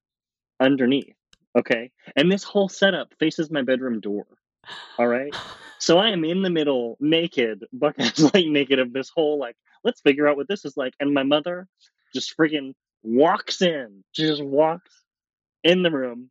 underneath. 0.60 1.16
Okay. 1.58 1.90
And 2.14 2.30
this 2.30 2.44
whole 2.44 2.68
setup 2.68 3.14
faces 3.18 3.50
my 3.50 3.62
bedroom 3.62 4.00
door. 4.00 4.26
All 4.98 5.06
right. 5.06 5.34
So 5.78 5.98
I 5.98 6.10
am 6.10 6.24
in 6.24 6.42
the 6.42 6.50
middle, 6.50 6.96
naked, 7.00 7.64
buck 7.72 7.94
ass 7.98 8.20
like 8.34 8.46
naked 8.46 8.78
of 8.78 8.92
this 8.92 9.08
whole 9.08 9.38
like, 9.38 9.56
let's 9.82 10.00
figure 10.00 10.28
out 10.28 10.36
what 10.36 10.48
this 10.48 10.64
is 10.64 10.76
like. 10.76 10.94
And 11.00 11.14
my 11.14 11.22
mother 11.22 11.66
just 12.14 12.36
friggin' 12.36 12.74
walks 13.02 13.62
in. 13.62 14.04
She 14.12 14.26
just 14.26 14.44
walks 14.44 14.92
in 15.64 15.82
the 15.82 15.90
room 15.90 16.30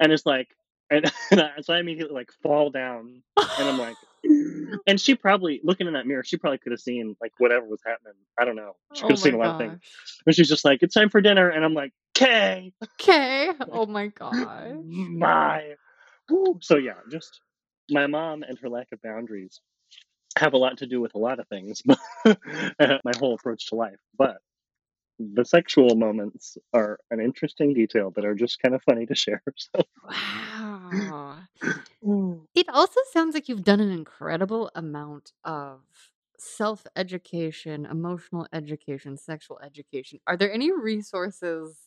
and 0.00 0.12
it's 0.12 0.26
like, 0.26 0.48
and, 0.90 1.10
and 1.30 1.40
I, 1.40 1.50
so 1.60 1.74
I 1.74 1.78
immediately 1.80 2.14
like 2.14 2.32
fall 2.42 2.70
down 2.70 3.22
and 3.56 3.68
I'm 3.68 3.78
like, 3.78 3.98
and 4.24 5.00
she 5.00 5.14
probably 5.14 5.60
looking 5.62 5.86
in 5.86 5.92
that 5.92 6.06
mirror, 6.06 6.24
she 6.24 6.36
probably 6.36 6.58
could 6.58 6.72
have 6.72 6.80
seen 6.80 7.16
like 7.20 7.32
whatever 7.38 7.66
was 7.66 7.80
happening. 7.86 8.14
I 8.38 8.44
don't 8.44 8.56
know. 8.56 8.72
She 8.94 9.02
could 9.02 9.10
oh 9.10 9.14
have 9.14 9.20
seen 9.20 9.34
a 9.34 9.38
lot 9.38 9.50
of 9.50 9.58
things. 9.58 9.74
gosh. 9.74 10.22
But 10.24 10.34
she's 10.34 10.48
just 10.48 10.64
like, 10.64 10.82
it's 10.82 10.94
time 10.94 11.08
for 11.08 11.20
dinner. 11.20 11.48
And 11.48 11.64
I'm 11.64 11.74
like, 11.74 11.92
okay, 12.16 12.72
Okay. 13.00 13.50
Oh 13.70 13.86
my 13.86 14.08
god. 14.08 14.84
my. 14.84 15.74
Woo. 16.30 16.58
So 16.60 16.76
yeah, 16.76 16.94
just 17.10 17.40
my 17.90 18.06
mom 18.06 18.42
and 18.42 18.58
her 18.58 18.68
lack 18.68 18.88
of 18.92 19.02
boundaries 19.02 19.60
have 20.38 20.54
a 20.54 20.58
lot 20.58 20.78
to 20.78 20.86
do 20.86 21.00
with 21.00 21.14
a 21.14 21.18
lot 21.18 21.40
of 21.40 21.48
things, 21.48 21.82
my 22.26 23.12
whole 23.18 23.34
approach 23.34 23.68
to 23.68 23.76
life. 23.76 24.00
But 24.18 24.38
the 25.18 25.44
sexual 25.44 25.96
moments 25.96 26.58
are 26.74 26.98
an 27.10 27.20
interesting 27.20 27.74
detail 27.74 28.12
that 28.16 28.24
are 28.24 28.34
just 28.34 28.60
kind 28.60 28.74
of 28.74 28.82
funny 28.84 29.06
to 29.06 29.14
share. 29.14 29.42
So. 29.56 29.82
Wow. 30.02 31.40
Mm. 32.04 32.46
It 32.54 32.68
also 32.68 33.00
sounds 33.12 33.34
like 33.34 33.48
you've 33.48 33.64
done 33.64 33.80
an 33.80 33.90
incredible 33.90 34.70
amount 34.74 35.32
of 35.44 35.82
self 36.38 36.86
education, 36.96 37.86
emotional 37.86 38.46
education, 38.52 39.16
sexual 39.16 39.58
education. 39.60 40.20
Are 40.26 40.36
there 40.36 40.52
any 40.52 40.72
resources 40.72 41.78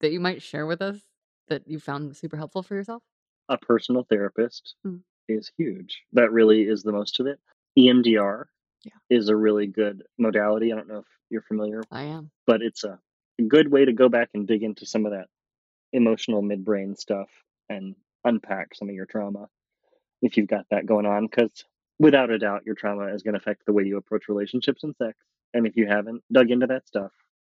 that 0.00 0.12
you 0.12 0.20
might 0.20 0.42
share 0.42 0.66
with 0.66 0.82
us 0.82 1.00
that 1.48 1.68
you 1.68 1.80
found 1.80 2.16
super 2.16 2.36
helpful 2.36 2.62
for 2.62 2.74
yourself? 2.74 3.02
A 3.48 3.56
personal 3.56 4.04
therapist 4.04 4.74
Mm. 4.86 5.02
Is 5.28 5.50
huge. 5.56 6.02
That 6.12 6.32
really 6.32 6.62
is 6.62 6.82
the 6.82 6.92
most 6.92 7.20
of 7.20 7.26
it. 7.26 7.38
EMDR 7.78 8.44
Yeah. 8.84 8.92
is 9.10 9.28
a 9.28 9.36
really 9.36 9.66
good 9.66 10.02
modality. 10.18 10.72
I 10.72 10.76
don't 10.76 10.88
know 10.88 10.98
if 10.98 11.06
you're 11.30 11.42
familiar, 11.42 11.82
I 11.90 12.04
am. 12.04 12.30
but 12.46 12.62
it's 12.62 12.84
a 12.84 12.98
good 13.48 13.70
way 13.70 13.84
to 13.84 13.92
go 13.92 14.08
back 14.08 14.30
and 14.34 14.46
dig 14.46 14.62
into 14.62 14.86
some 14.86 15.06
of 15.06 15.12
that 15.12 15.28
emotional 15.92 16.42
midbrain 16.42 16.96
stuff 16.96 17.28
and 17.68 17.94
unpack 18.24 18.74
some 18.74 18.88
of 18.88 18.94
your 18.94 19.06
trauma 19.06 19.48
if 20.22 20.36
you've 20.36 20.48
got 20.48 20.66
that 20.70 20.86
going 20.86 21.06
on. 21.06 21.26
Because 21.26 21.64
without 21.98 22.30
a 22.30 22.38
doubt, 22.38 22.66
your 22.66 22.74
trauma 22.74 23.06
is 23.14 23.22
going 23.22 23.34
to 23.34 23.40
affect 23.40 23.64
the 23.66 23.72
way 23.72 23.84
you 23.84 23.96
approach 23.96 24.28
relationships 24.28 24.84
and 24.84 24.94
sex. 24.96 25.16
And 25.54 25.66
if 25.66 25.76
you 25.76 25.86
haven't 25.86 26.22
dug 26.32 26.50
into 26.50 26.66
that 26.66 26.86
stuff, 26.86 27.12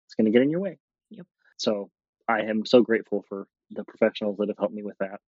it's 0.07 0.15
going 0.15 0.27
to 0.27 0.31
get 0.31 0.43
in 0.43 0.51
your 0.51 0.61
way. 0.61 0.79
Yep. 1.11 1.27
So 1.57 1.91
I 2.29 2.43
am 2.43 2.65
so 2.67 2.83
grateful 2.83 3.25
for 3.29 3.47
the 3.71 3.85
professionals 3.85 4.37
that 4.39 4.49
have 4.49 4.59
helped 4.59 4.75
me 4.75 4.83
with 4.83 4.99
that. 4.99 5.21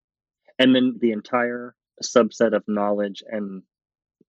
And 0.59 0.75
then 0.75 0.97
the 1.01 1.13
entire 1.13 1.75
subset 2.03 2.55
of 2.55 2.65
knowledge 2.67 3.23
and 3.27 3.63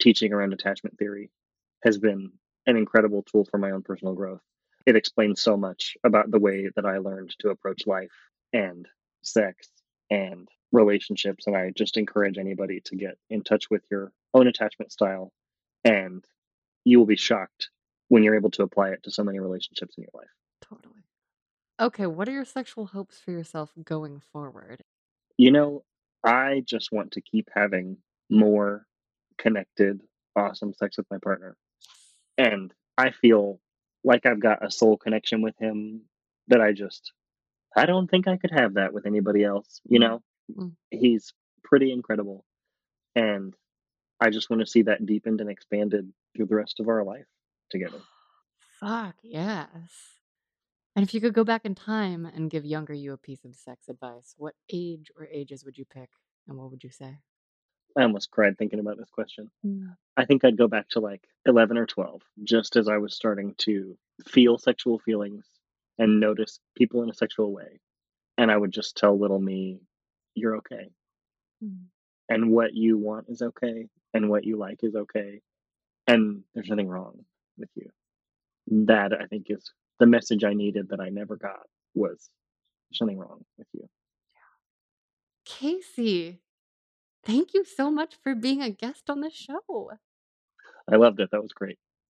teaching 0.01 0.33
around 0.33 0.53
attachment 0.53 0.97
theory 0.97 1.29
has 1.83 1.97
been 1.97 2.31
an 2.65 2.77
incredible 2.77 3.23
tool 3.23 3.45
for 3.45 3.57
my 3.57 3.71
own 3.71 3.81
personal 3.81 4.13
growth. 4.13 4.41
It 4.85 4.95
explains 4.95 5.41
so 5.41 5.57
much 5.57 5.97
about 6.03 6.31
the 6.31 6.39
way 6.39 6.69
that 6.75 6.85
I 6.85 6.97
learned 6.99 7.35
to 7.39 7.49
approach 7.49 7.87
life 7.87 8.11
and 8.53 8.87
sex 9.21 9.67
and 10.09 10.47
relationships. 10.71 11.47
And 11.47 11.55
I 11.55 11.71
just 11.75 11.97
encourage 11.97 12.37
anybody 12.37 12.81
to 12.85 12.95
get 12.95 13.17
in 13.29 13.43
touch 13.43 13.69
with 13.69 13.83
your 13.91 14.11
own 14.33 14.47
attachment 14.47 14.91
style, 14.91 15.31
and 15.83 16.23
you 16.83 16.99
will 16.99 17.05
be 17.05 17.17
shocked 17.17 17.69
when 18.07 18.23
you're 18.23 18.35
able 18.35 18.51
to 18.51 18.63
apply 18.63 18.89
it 18.89 19.03
to 19.03 19.11
so 19.11 19.23
many 19.23 19.39
relationships 19.39 19.95
in 19.97 20.03
your 20.03 20.11
life. 20.13 20.29
Totally. 20.61 21.03
Okay, 21.79 22.07
what 22.07 22.27
are 22.27 22.31
your 22.31 22.45
sexual 22.45 22.87
hopes 22.87 23.19
for 23.19 23.31
yourself 23.31 23.71
going 23.83 24.21
forward? 24.31 24.83
You 25.37 25.51
know, 25.51 25.83
I 26.23 26.63
just 26.65 26.91
want 26.91 27.11
to 27.13 27.21
keep 27.21 27.49
having 27.53 27.97
more 28.29 28.85
connected, 29.37 30.01
awesome 30.35 30.73
sex 30.73 30.97
with 30.97 31.07
my 31.11 31.17
partner. 31.23 31.55
And 32.37 32.73
I 32.97 33.11
feel 33.11 33.59
like 34.03 34.25
I've 34.25 34.39
got 34.39 34.65
a 34.65 34.71
soul 34.71 34.97
connection 34.97 35.41
with 35.41 35.55
him 35.59 36.01
that 36.47 36.61
I 36.61 36.71
just, 36.71 37.11
I 37.75 37.85
don't 37.85 38.09
think 38.09 38.27
I 38.27 38.37
could 38.37 38.51
have 38.51 38.75
that 38.75 38.93
with 38.93 39.05
anybody 39.05 39.43
else. 39.43 39.81
You 39.85 39.99
Mm. 39.99 40.01
know, 40.01 40.23
Mm. 40.55 40.75
he's 40.91 41.33
pretty 41.63 41.91
incredible. 41.91 42.45
And 43.15 43.55
I 44.19 44.29
just 44.29 44.49
want 44.49 44.61
to 44.61 44.67
see 44.67 44.83
that 44.83 45.05
deepened 45.05 45.41
and 45.41 45.49
expanded 45.49 46.11
through 46.35 46.45
the 46.47 46.55
rest 46.55 46.79
of 46.79 46.87
our 46.87 47.03
life 47.03 47.27
together. 47.69 47.99
Fuck, 48.79 49.15
yes. 49.23 50.16
And 50.97 51.03
if 51.03 51.13
you 51.13 51.21
could 51.21 51.35
go 51.35 51.43
back 51.43 51.63
in 51.63 51.75
time 51.75 52.25
and 52.25 52.49
give 52.49 52.65
younger 52.65 52.91
you 52.91 53.13
a 53.13 53.17
piece 53.17 53.45
of 53.45 53.53
sex 53.53 53.87
advice, 53.87 54.33
what 54.35 54.55
age 54.73 55.11
or 55.15 55.27
ages 55.31 55.63
would 55.63 55.77
you 55.77 55.85
pick 55.85 56.09
and 56.47 56.57
what 56.57 56.71
would 56.71 56.83
you 56.83 56.89
say? 56.89 57.19
I 57.95 58.01
almost 58.01 58.31
cried 58.31 58.57
thinking 58.57 58.79
about 58.79 58.97
this 58.97 59.11
question. 59.11 59.51
Mm. 59.63 59.95
I 60.17 60.25
think 60.25 60.43
I'd 60.43 60.57
go 60.57 60.67
back 60.67 60.89
to 60.89 60.99
like 60.99 61.21
11 61.45 61.77
or 61.77 61.85
12, 61.85 62.23
just 62.43 62.77
as 62.77 62.89
I 62.89 62.97
was 62.97 63.13
starting 63.13 63.53
to 63.59 63.95
feel 64.25 64.57
sexual 64.57 64.97
feelings 64.97 65.45
and 65.99 66.19
notice 66.19 66.59
people 66.75 67.03
in 67.03 67.11
a 67.11 67.13
sexual 67.13 67.53
way. 67.53 67.79
And 68.39 68.49
I 68.49 68.57
would 68.57 68.71
just 68.71 68.97
tell 68.97 69.19
little 69.19 69.39
me, 69.39 69.81
you're 70.33 70.57
okay. 70.57 70.89
Mm. 71.63 71.85
And 72.27 72.49
what 72.49 72.73
you 72.73 72.97
want 72.97 73.27
is 73.29 73.43
okay. 73.43 73.87
And 74.15 74.31
what 74.31 74.45
you 74.45 74.57
like 74.57 74.79
is 74.81 74.95
okay. 74.95 75.41
And 76.07 76.41
there's 76.55 76.69
nothing 76.69 76.89
wrong 76.89 77.23
with 77.55 77.69
you. 77.75 77.91
That 78.85 79.13
I 79.13 79.27
think 79.27 79.45
is 79.51 79.71
the 79.99 80.05
message 80.05 80.43
I 80.43 80.53
needed 80.53 80.89
that 80.89 80.99
I 80.99 81.09
never 81.09 81.35
got 81.35 81.65
was 81.93 82.29
there's 82.89 83.01
nothing 83.01 83.17
wrong 83.17 83.43
with 83.57 83.67
you. 83.73 83.87
Casey, 85.45 86.41
thank 87.25 87.53
you 87.53 87.63
so 87.63 87.89
much 87.89 88.15
for 88.21 88.35
being 88.35 88.61
a 88.61 88.69
guest 88.69 89.09
on 89.09 89.21
the 89.21 89.29
show. 89.29 89.91
I 90.91 90.95
loved 90.95 91.19
it. 91.19 91.29
That 91.31 91.41
was 91.41 91.53
great. 91.53 91.77